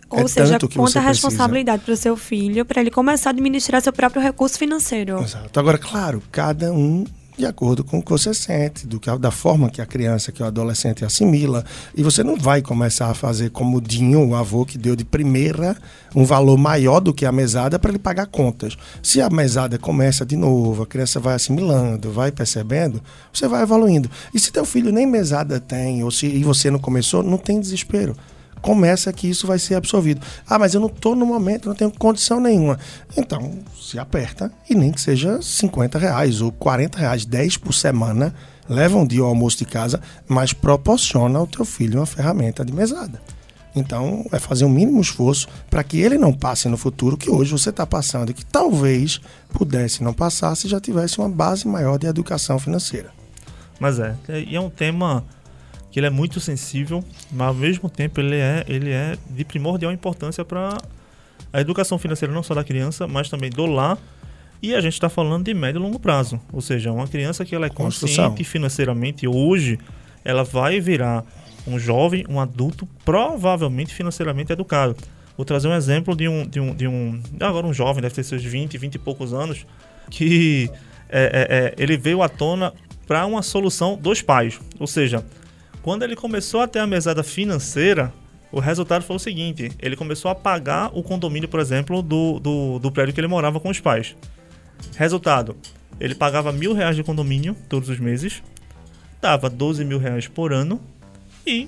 Ou 0.10 0.20
é 0.20 0.28
seja, 0.28 0.54
tanto 0.54 0.68
que 0.68 0.78
conta 0.78 1.00
a 1.00 1.02
responsabilidade 1.02 1.84
para 1.84 1.94
o 1.94 1.98
seu 1.98 2.18
filho, 2.18 2.66
para 2.66 2.82
ele 2.82 2.92
começar 2.92 3.30
a 3.30 3.32
administrar 3.32 3.82
seu 3.82 3.94
próprio 3.94 4.22
recurso 4.22 4.58
financeiro. 4.58 5.22
Exato. 5.22 5.60
Agora, 5.60 5.78
claro, 5.78 6.22
cada 6.32 6.74
um 6.74 7.06
de 7.40 7.46
acordo 7.46 7.86
com 7.86 8.00
o 8.00 8.04
que 8.04 8.12
você 8.12 8.34
sente, 8.34 8.86
do 8.86 9.00
que, 9.00 9.10
da 9.18 9.32
forma 9.32 9.70
que 9.70 9.82
a 9.82 9.86
criança, 9.86 10.30
que 10.30 10.44
o 10.44 10.46
adolescente 10.46 11.06
assimila. 11.06 11.64
E 11.96 12.04
você 12.04 12.22
não 12.22 12.36
vai 12.36 12.62
começar 12.62 13.10
a 13.10 13.14
fazer 13.14 13.50
como 13.50 13.78
o 13.78 13.82
Dinho, 13.82 14.28
o 14.28 14.36
avô, 14.36 14.66
que 14.66 14.78
deu 14.78 14.94
de 14.94 15.06
primeira 15.06 15.78
um 16.14 16.26
valor 16.26 16.58
maior 16.58 17.00
do 17.00 17.14
que 17.14 17.26
a 17.26 17.32
mesada 17.32 17.80
para 17.80 17.92
ele 17.92 18.00
pagar 18.00 18.26
contas. 18.26 18.78
Se 19.02 19.22
a 19.22 19.30
mesada 19.30 19.78
começa 19.78 20.26
de 20.26 20.36
novo, 20.36 20.84
a 20.84 20.88
criança 20.88 21.18
vai 21.18 21.34
assimilando, 21.34 22.12
vai 22.12 22.30
percebendo, 22.30 23.02
você 23.32 23.48
vai 23.48 23.64
evoluindo. 23.64 24.12
E 24.34 24.40
se 24.40 24.52
teu 24.52 24.66
filho 24.66 24.92
nem 24.92 25.08
mesada 25.08 25.62
tem, 25.62 26.04
ou 26.04 26.12
se 26.12 26.26
e 26.26 26.44
você 26.44 26.70
não 26.70 26.80
começou, 26.80 27.24
não 27.24 27.38
tem 27.38 27.60
desespero 27.60 28.18
começa 28.62 29.12
que 29.14 29.28
isso 29.28 29.48
vai 29.48 29.60
ser 29.60 29.76
absorvido. 29.76 30.22
Ah, 30.48 30.60
mas 30.60 30.74
eu 30.74 30.80
não 30.80 30.88
estou 30.88 31.16
no 31.16 31.26
momento, 31.26 31.70
não 31.70 31.76
tenho 31.76 31.92
condição 31.92 32.40
nenhuma. 32.40 32.80
Então, 33.16 33.60
se 33.80 33.98
aperta 33.98 34.52
e 34.70 34.76
nem 34.76 34.92
que 34.92 35.02
seja 35.02 35.42
50 35.42 35.98
reais 35.98 36.42
ou 36.42 36.52
40 36.52 36.98
reais, 37.00 37.26
10 37.26 37.58
por 37.58 37.74
semana, 37.74 38.34
leva 38.68 38.98
um 38.98 39.06
dia 39.06 39.22
ao 39.22 39.28
almoço 39.28 39.58
de 39.58 39.66
casa, 39.66 40.00
mas 40.28 40.54
proporciona 40.54 41.40
ao 41.40 41.48
teu 41.48 41.66
filho 41.66 42.00
uma 42.00 42.06
ferramenta 42.06 42.64
de 42.64 42.74
mesada. 42.74 43.22
Então, 43.76 44.26
é 44.32 44.40
fazer 44.40 44.66
um 44.66 44.70
mínimo 44.70 45.00
esforço 45.00 45.48
para 45.70 45.84
que 45.84 46.00
ele 46.00 46.18
não 46.18 46.34
passe 46.34 46.68
no 46.68 46.78
futuro 46.78 47.18
que 47.18 47.30
hoje 47.30 47.52
você 47.52 47.70
está 47.70 47.86
passando 47.86 48.32
e 48.32 48.34
que 48.34 48.46
talvez 48.46 49.22
pudesse 49.54 50.04
não 50.04 50.14
passar 50.14 50.56
se 50.56 50.68
já 50.68 50.80
tivesse 50.80 51.20
uma 51.20 51.30
base 51.30 51.68
maior 51.68 51.98
de 51.98 52.08
educação 52.08 52.58
financeira. 52.58 53.12
Mas 53.80 54.00
é, 54.00 54.16
e 54.48 54.56
é 54.56 54.60
um 54.60 54.70
tema 54.70 55.24
que 55.92 56.00
ele 56.00 56.08
é 56.08 56.10
muito 56.10 56.40
sensível, 56.40 57.04
mas 57.32 57.48
ao 57.48 57.54
mesmo 57.54 57.90
tempo 57.90 58.20
ele 58.20 58.36
é, 58.36 58.64
ele 58.68 58.92
é 58.92 59.18
de 59.30 59.44
primordial 59.44 59.92
importância 59.92 60.46
para 60.46 60.78
a 61.52 61.62
educação 61.62 61.98
financeira 61.98 62.34
não 62.34 62.44
só 62.44 62.54
da 62.54 62.64
criança, 62.64 63.08
mas 63.08 63.30
também 63.30 63.50
do 63.50 63.66
lar. 63.66 63.98
E 64.62 64.76
a 64.76 64.82
gente 64.82 64.94
está 64.94 65.08
falando 65.10 65.46
de 65.46 65.54
médio 65.54 65.80
e 65.80 65.82
longo 65.82 65.98
prazo, 65.98 66.40
ou 66.52 66.62
seja, 66.62 66.92
uma 66.92 67.08
criança 67.08 67.46
que 67.46 67.56
ela 67.56 67.66
é 67.66 67.70
Construção. 67.70 68.30
consciente 68.30 68.44
financeiramente 68.44 69.26
hoje, 69.26 69.80
ela 70.24 70.44
vai 70.44 70.82
virar 70.82 71.24
um 71.66 71.80
jovem, 71.80 72.26
um 72.28 72.40
adulto 72.40 72.88
provavelmente 73.06 73.94
financeiramente 73.94 74.52
educado. 74.52 74.98
Vou 75.38 75.46
trazer 75.46 75.70
um 75.70 75.74
exemplo 75.74 76.14
de 76.14 76.28
um, 76.28 76.46
de 76.46 76.60
um, 76.60 76.76
de 76.76 76.86
um 76.86 77.22
agora 77.40 77.66
um 77.66 77.74
jovem, 77.74 78.02
deve 78.02 78.14
ter 78.14 78.24
seus 78.24 78.44
20, 78.44 78.78
20 78.78 78.96
e 78.96 79.00
poucos 79.00 79.34
anos, 79.34 79.66
que 80.12 80.70
é, 81.08 81.24
é, 81.24 81.58
é, 81.58 81.74
ele 81.82 81.98
veio 81.98 82.22
à 82.22 82.28
tona 82.28 82.74
para 83.08 83.26
uma 83.26 83.42
solução 83.42 83.96
dos 83.96 84.22
pais, 84.22 84.60
ou 84.78 84.86
seja, 84.86 85.24
quando 85.90 86.04
ele 86.04 86.16
começou 86.16 86.62
a 86.62 86.68
ter 86.68 86.78
a 86.78 86.86
mesada 86.86 87.24
financeira, 87.24 88.14
o 88.52 88.60
resultado 88.60 89.02
foi 89.02 89.16
o 89.16 89.20
seguinte: 89.20 89.72
ele 89.80 89.96
começou 89.96 90.30
a 90.30 90.36
pagar 90.36 90.96
o 90.96 91.02
condomínio, 91.02 91.50
por 91.50 91.60
exemplo, 91.60 92.04
do, 92.04 92.40
do, 92.40 92.78
do 92.78 92.92
prédio 92.92 93.12
que 93.12 93.20
ele 93.20 93.28
morava 93.28 93.60
com 93.60 93.70
os 93.70 93.80
pais. 93.80 94.16
Resultado: 94.96 95.58
ele 96.00 96.14
pagava 96.14 96.52
mil 96.52 96.76
reais 96.76 96.96
de 96.96 97.02
condomínio 97.02 97.56
todos 97.68 97.90
os 97.90 98.00
meses, 98.00 98.44
dava 99.20 99.50
12 99.50 99.84
mil 99.84 99.98
reais 99.98 100.28
por 100.28 100.54
ano 100.54 100.80
e 101.44 101.68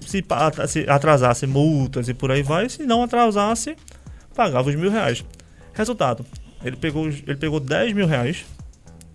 se, 0.00 0.24
atrasasse 0.88 1.46
multas 1.46 2.08
e 2.08 2.14
por 2.14 2.30
aí 2.30 2.42
vai, 2.42 2.70
se 2.70 2.86
não 2.86 3.02
atrasasse, 3.02 3.76
pagava 4.34 4.70
os 4.70 4.76
mil 4.76 4.90
reais. 4.90 5.22
Resultado: 5.74 6.24
ele 6.64 6.76
pegou, 6.76 7.06
ele 7.06 7.36
pegou 7.36 7.60
10 7.60 7.92
mil 7.92 8.06
reais 8.06 8.46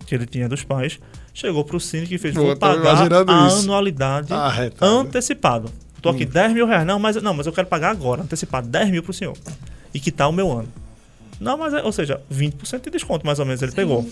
que 0.06 0.14
ele 0.14 0.28
tinha 0.28 0.48
dos 0.48 0.64
pais, 0.64 1.00
chegou 1.34 1.64
pro 1.64 1.80
síndico 1.80 2.14
e 2.14 2.18
fez: 2.18 2.34
Pô, 2.34 2.42
Vou 2.44 2.56
pagar 2.56 3.02
a 3.30 3.48
isso. 3.48 3.60
anualidade 3.60 4.32
Arretado. 4.34 4.92
antecipado. 4.92 5.72
Tô 6.02 6.10
aqui 6.10 6.26
10 6.26 6.54
mil 6.54 6.68
reais. 6.68 6.86
Não 6.86 7.00
mas, 7.00 7.16
não, 7.22 7.34
mas 7.34 7.48
eu 7.48 7.54
quero 7.54 7.68
pagar 7.68 7.90
agora, 7.90 8.22
antecipado 8.24 8.68
10 8.68 8.92
mil 8.92 9.02
pro 9.04 9.14
senhor. 9.14 9.36
E 9.94 10.00
quitar 10.00 10.28
o 10.30 10.34
meu 10.34 10.52
ano. 10.52 10.68
Não, 11.40 11.58
mas 11.58 11.74
é, 11.74 11.82
ou 11.82 11.92
seja, 11.92 12.20
20% 12.32 12.84
de 12.84 12.90
desconto 12.90 13.26
mais 13.26 13.40
ou 13.40 13.46
menos 13.46 13.62
ele 13.62 13.72
pegou. 13.72 14.08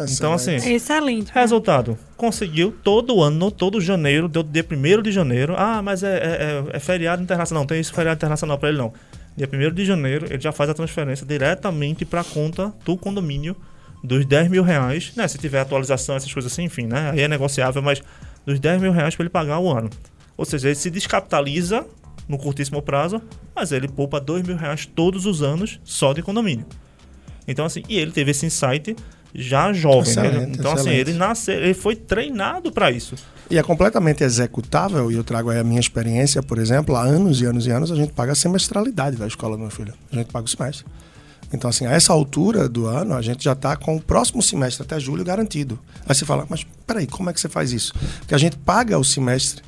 Então, 0.00 0.32
assim, 0.32 0.52
É 0.52 0.72
excelente. 0.74 1.30
Resultado: 1.32 1.98
conseguiu 2.16 2.72
todo 2.84 3.20
ano, 3.20 3.50
todo 3.50 3.80
janeiro, 3.80 4.28
deu 4.28 4.42
dia 4.44 4.64
1 4.68 5.02
de 5.02 5.10
janeiro. 5.10 5.54
Ah, 5.56 5.82
mas 5.82 6.02
é, 6.04 6.16
é, 6.16 6.20
é- 6.72 6.76
é 6.76 6.78
feriado 6.78 7.20
internacional. 7.22 7.62
Não 7.62 7.66
tem 7.66 7.80
esse 7.80 7.92
feriado 7.92 8.16
internacional 8.18 8.58
para 8.58 8.68
ele, 8.68 8.78
não. 8.78 8.92
Dia 9.36 9.48
1 9.52 9.74
de 9.74 9.84
janeiro, 9.84 10.26
ele 10.30 10.40
já 10.40 10.52
faz 10.52 10.70
a 10.70 10.74
transferência 10.74 11.26
diretamente 11.26 12.04
para 12.04 12.20
a 12.20 12.24
conta 12.24 12.72
do 12.84 12.96
condomínio 12.96 13.56
dos 14.02 14.24
10 14.24 14.48
mil 14.48 14.62
reais. 14.62 15.12
Né? 15.16 15.26
Se 15.28 15.38
tiver 15.38 15.60
atualização, 15.60 16.16
essas 16.16 16.32
coisas 16.32 16.52
assim, 16.52 16.64
enfim, 16.64 16.86
né? 16.86 17.10
Aí 17.10 17.20
é 17.20 17.28
negociável, 17.28 17.82
mas 17.82 18.00
dos 18.46 18.58
10 18.60 18.80
mil 18.80 18.92
reais 18.92 19.14
para 19.14 19.24
ele 19.24 19.30
pagar 19.30 19.58
o 19.58 19.70
ano. 19.70 19.90
Ou 20.36 20.44
seja, 20.44 20.68
ele 20.68 20.74
se 20.76 20.90
descapitaliza 20.90 21.84
no 22.28 22.38
curtíssimo 22.38 22.80
prazo, 22.82 23.20
mas 23.54 23.72
ele 23.72 23.88
poupa 23.88 24.20
2 24.20 24.46
mil 24.46 24.56
reais 24.56 24.86
todos 24.86 25.26
os 25.26 25.42
anos 25.42 25.80
só 25.84 26.12
de 26.12 26.22
condomínio. 26.22 26.66
Então, 27.46 27.64
assim, 27.64 27.82
e 27.88 27.98
ele 27.98 28.12
teve 28.12 28.30
esse 28.30 28.44
insight 28.46 28.94
já 29.34 29.72
jovem. 29.72 30.14
né? 30.14 30.26
Excelente, 30.28 30.58
Então, 30.58 30.72
assim, 30.72 30.88
excelente. 30.90 31.10
ele 31.10 31.18
nasceu, 31.18 31.54
ele 31.54 31.74
foi 31.74 31.96
treinado 31.96 32.70
para 32.70 32.90
isso. 32.90 33.14
E 33.50 33.56
é 33.56 33.62
completamente 33.62 34.22
executável, 34.22 35.10
e 35.10 35.14
eu 35.14 35.24
trago 35.24 35.48
aí 35.48 35.58
a 35.58 35.64
minha 35.64 35.80
experiência, 35.80 36.42
por 36.42 36.58
exemplo, 36.58 36.94
há 36.94 37.02
anos 37.02 37.40
e 37.40 37.46
anos 37.46 37.66
e 37.66 37.70
anos 37.70 37.90
a 37.90 37.96
gente 37.96 38.12
paga 38.12 38.32
a 38.32 38.34
semestralidade 38.34 39.16
da 39.16 39.26
escola 39.26 39.56
do 39.56 39.62
meu 39.62 39.70
filho. 39.70 39.94
A 40.12 40.16
gente 40.16 40.30
paga 40.30 40.44
o 40.44 40.48
semestre. 40.48 40.84
Então, 41.52 41.70
assim, 41.70 41.86
a 41.86 41.92
essa 41.92 42.12
altura 42.12 42.68
do 42.68 42.86
ano, 42.86 43.14
a 43.14 43.22
gente 43.22 43.42
já 43.42 43.52
está 43.52 43.74
com 43.76 43.96
o 43.96 44.00
próximo 44.00 44.42
semestre 44.42 44.82
até 44.82 45.00
julho 45.00 45.24
garantido. 45.24 45.78
Aí 46.06 46.14
você 46.14 46.24
fala, 46.24 46.46
mas 46.48 46.66
peraí, 46.86 47.06
como 47.06 47.30
é 47.30 47.32
que 47.32 47.40
você 47.40 47.48
faz 47.48 47.72
isso? 47.72 47.94
Porque 48.18 48.34
a 48.34 48.38
gente 48.38 48.56
paga 48.58 48.98
o 48.98 49.04
semestre 49.04 49.62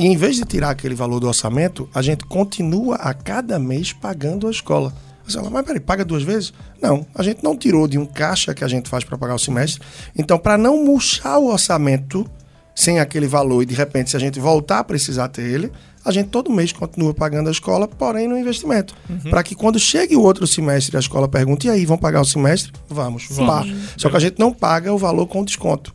e 0.00 0.06
em 0.06 0.16
vez 0.16 0.36
de 0.36 0.46
tirar 0.46 0.70
aquele 0.70 0.94
valor 0.94 1.20
do 1.20 1.28
orçamento, 1.28 1.86
a 1.94 2.00
gente 2.00 2.24
continua 2.24 2.96
a 2.96 3.12
cada 3.12 3.58
mês 3.58 3.92
pagando 3.92 4.48
a 4.48 4.50
escola. 4.50 4.94
Você 5.26 5.36
fala, 5.36 5.50
mas 5.50 5.66
peraí, 5.66 5.78
paga 5.78 6.06
duas 6.06 6.22
vezes? 6.22 6.54
Não, 6.80 7.06
a 7.14 7.22
gente 7.22 7.44
não 7.44 7.54
tirou 7.54 7.86
de 7.86 7.98
um 7.98 8.06
caixa 8.06 8.54
que 8.54 8.64
a 8.64 8.68
gente 8.68 8.88
faz 8.88 9.04
para 9.04 9.18
pagar 9.18 9.34
o 9.34 9.38
semestre. 9.38 9.82
Então, 10.16 10.38
para 10.38 10.56
não 10.56 10.86
murchar 10.86 11.38
o 11.38 11.48
orçamento 11.52 12.26
sem 12.74 12.98
aquele 12.98 13.26
valor 13.26 13.62
e 13.62 13.66
de 13.66 13.74
repente, 13.74 14.08
se 14.08 14.16
a 14.16 14.20
gente 14.20 14.40
voltar 14.40 14.78
a 14.78 14.84
precisar 14.84 15.28
ter 15.28 15.42
ele, 15.42 15.70
a 16.04 16.10
gente 16.12 16.28
todo 16.28 16.50
mês 16.50 16.72
continua 16.72 17.12
pagando 17.12 17.48
a 17.48 17.52
escola, 17.52 17.86
porém 17.86 18.26
no 18.28 18.38
investimento. 18.38 18.94
Para 19.28 19.42
que 19.42 19.54
quando 19.54 19.78
chegue 19.78 20.16
o 20.16 20.22
outro 20.22 20.46
semestre, 20.46 20.96
a 20.96 21.00
escola 21.00 21.28
pergunte: 21.28 21.66
e 21.66 21.70
aí, 21.70 21.84
vão 21.86 21.98
pagar 21.98 22.20
o 22.20 22.24
semestre? 22.24 22.72
Vamos. 22.88 23.28
Pá. 23.28 23.64
Só 23.96 24.08
que 24.10 24.16
a 24.16 24.20
gente 24.20 24.38
não 24.38 24.52
paga 24.52 24.92
o 24.92 24.98
valor 24.98 25.26
com 25.26 25.44
desconto. 25.44 25.94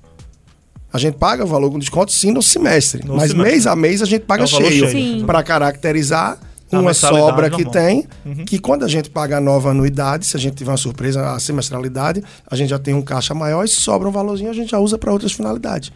A 0.94 0.98
gente 0.98 1.16
paga 1.18 1.44
o 1.44 1.48
valor 1.48 1.70
com 1.72 1.78
desconto 1.80 2.12
sim 2.12 2.32
no 2.32 2.42
semestre. 2.42 3.06
No 3.06 3.16
mas 3.18 3.32
semestre. 3.32 3.52
mês 3.52 3.68
a 3.68 3.76
mês 3.76 4.02
a 4.02 4.06
gente 4.06 4.22
paga 4.22 4.44
É 4.44 4.46
o 4.46 4.50
valor 4.50 4.72
cheio. 4.72 5.26
Para 5.26 5.44
caracterizar 5.44 6.38
uma 6.72 6.94
sobra 6.94 7.50
que 7.50 7.64
normal. 7.64 7.72
tem, 7.74 8.08
Uhum. 8.26 8.46
que 8.46 8.60
quando 8.60 8.84
a 8.84 8.88
gente 8.88 9.10
paga 9.10 9.38
a 9.38 9.42
nova 9.42 9.70
anuidade, 9.72 10.26
se 10.26 10.36
a 10.36 10.40
gente 10.40 10.56
tiver 10.56 10.72
uma 10.72 10.78
surpresa, 10.78 11.32
a 11.32 11.40
semestralidade, 11.40 12.24
a 12.50 12.56
gente 12.56 12.70
já 12.70 12.80
tem 12.80 12.94
um 12.94 13.02
caixa 13.02 13.34
maior 13.34 13.64
e 13.64 13.68
se 13.68 13.80
sobra 13.82 14.08
um 14.10 14.12
valorzinho, 14.12 14.50
a 14.50 14.54
gente 14.54 14.72
já 14.72 14.80
usa 14.80 14.98
para 14.98 15.12
outras 15.12 15.32
finalidades. 15.32 15.92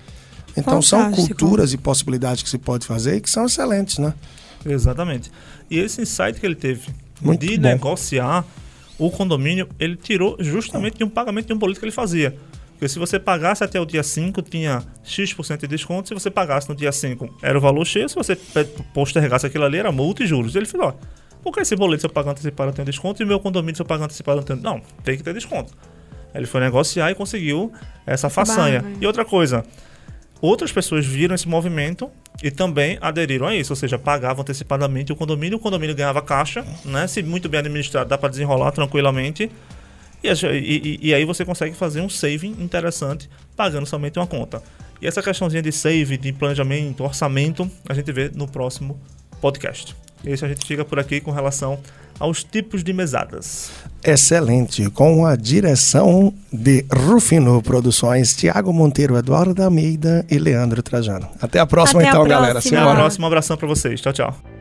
Então 0.59 0.81
são 0.81 0.99
Fantástico. 0.99 1.27
culturas 1.27 1.73
e 1.73 1.77
possibilidades 1.77 2.43
que 2.43 2.49
se 2.49 2.57
pode 2.57 2.85
fazer 2.85 3.17
e 3.17 3.21
que 3.21 3.29
são 3.29 3.45
excelentes, 3.45 3.97
né? 3.97 4.13
Exatamente. 4.65 5.31
E 5.69 5.79
esse 5.79 6.01
insight 6.01 6.39
que 6.39 6.45
ele 6.45 6.55
teve 6.55 6.89
Muito 7.21 7.45
de 7.45 7.55
bom. 7.57 7.63
negociar 7.63 8.45
o 8.97 9.09
condomínio, 9.09 9.67
ele 9.79 9.95
tirou 9.95 10.35
justamente 10.39 10.97
de 10.97 11.03
um 11.03 11.09
pagamento 11.09 11.47
de 11.47 11.53
um 11.53 11.57
boleto 11.57 11.79
que 11.79 11.85
ele 11.85 11.91
fazia. 11.91 12.35
Porque 12.71 12.87
se 12.87 12.97
você 12.97 13.19
pagasse 13.19 13.63
até 13.63 13.79
o 13.79 13.85
dia 13.85 14.03
5, 14.03 14.41
tinha 14.41 14.83
X% 15.03 15.57
de 15.61 15.67
desconto. 15.67 16.07
Se 16.07 16.13
você 16.13 16.29
pagasse 16.29 16.69
no 16.69 16.75
dia 16.75 16.91
5, 16.91 17.37
era 17.41 17.57
o 17.57 17.61
valor 17.61 17.85
cheio. 17.85 18.07
Se 18.07 18.15
você 18.15 18.35
postergasse 18.93 19.45
aquilo 19.45 19.65
ali, 19.65 19.77
era 19.77 19.91
multa 19.91 20.23
e 20.23 20.27
juros. 20.27 20.55
Ele 20.55 20.65
falou, 20.65 20.87
ó, 20.87 20.93
por 21.43 21.53
que 21.53 21.59
esse 21.61 21.75
boleto 21.75 22.01
se 22.01 22.07
eu 22.07 22.09
pagar 22.09 22.31
antecipado 22.31 22.69
eu 22.69 22.73
tenho 22.73 22.85
desconto 22.85 23.21
e 23.21 23.25
meu 23.25 23.39
condomínio 23.39 23.75
se 23.75 23.81
eu 23.81 23.85
pagar 23.85 24.05
antecipado 24.05 24.37
eu 24.37 24.41
não 24.41 24.43
tenho... 24.47 24.61
Não, 24.61 24.81
tem 25.03 25.17
que 25.17 25.23
ter 25.23 25.33
desconto. 25.33 25.73
Ele 26.33 26.45
foi 26.45 26.61
negociar 26.61 27.11
e 27.11 27.15
conseguiu 27.15 27.71
essa 28.05 28.29
façanha. 28.29 28.81
barra. 28.81 28.95
E 29.01 29.05
outra 29.07 29.25
coisa, 29.25 29.65
outras 30.41 30.71
pessoas 30.71 31.05
viram 31.05 31.35
esse 31.35 31.47
movimento 31.47 32.09
e 32.43 32.49
também 32.51 32.97
aderiram 33.01 33.47
a 33.47 33.55
isso, 33.55 33.71
ou 33.73 33.75
seja, 33.75 33.97
pagavam 33.99 34.41
antecipadamente 34.41 35.11
o 35.11 35.15
condomínio, 35.15 35.57
o 35.57 35.61
condomínio 35.61 35.95
ganhava 35.95 36.21
caixa, 36.21 36.65
né? 36.85 37.07
Se 37.07 37.21
muito 37.21 37.49
bem 37.49 37.59
administrado, 37.59 38.09
dá 38.09 38.17
para 38.17 38.29
desenrolar 38.29 38.71
tranquilamente. 38.71 39.51
E, 40.23 40.27
e- 40.29 40.37
e- 40.55 40.99
e 41.09 41.13
aí 41.13 41.23
você 41.25 41.45
consegue 41.45 41.75
fazer 41.75 42.01
um 42.01 42.09
saving 42.09 42.55
interessante 42.59 43.29
pagando 43.55 43.85
somente 43.85 44.19
uma 44.19 44.27
conta. 44.27 44.61
E 45.01 45.07
essa 45.07 45.21
questãozinha 45.23 45.61
de 45.61 45.71
save, 45.71 46.17
de 46.17 46.33
planejamento, 46.33 47.03
orçamento, 47.03 47.69
a 47.87 47.93
gente 47.93 48.11
vê 48.11 48.29
no 48.33 48.47
próximo 48.47 48.99
podcast. 49.39 49.95
Esse 50.25 50.43
a 50.43 50.47
gente 50.49 50.65
fica 50.65 50.83
por 50.83 50.99
aqui 50.99 51.21
com 51.21 51.31
relação 51.31 51.79
aos 52.19 52.43
tipos 52.43 52.83
de 52.83 52.91
mesadas. 52.91 53.71
Excelente, 54.03 54.89
com 54.89 55.25
a 55.25 55.35
direção 55.35 56.33
de 56.51 56.85
Rufino 56.93 57.61
Produções, 57.61 58.35
Tiago 58.35 58.71
Monteiro, 58.73 59.17
Eduardo 59.17 59.63
Almeida 59.63 60.25
e 60.29 60.37
Leandro 60.37 60.81
Trajano. 60.81 61.27
Até 61.41 61.59
a 61.59 61.65
próxima, 61.65 62.01
Até 62.01 62.09
a 62.09 62.11
então, 62.11 62.27
galera. 62.27 62.51
próxima. 62.53 62.81
Até 62.81 62.91
a 62.91 62.95
próxima. 62.95 63.25
Um 63.25 63.27
abração 63.27 63.57
pra 63.57 63.67
vocês. 63.67 64.01
Tchau, 64.01 64.13
tchau. 64.13 64.58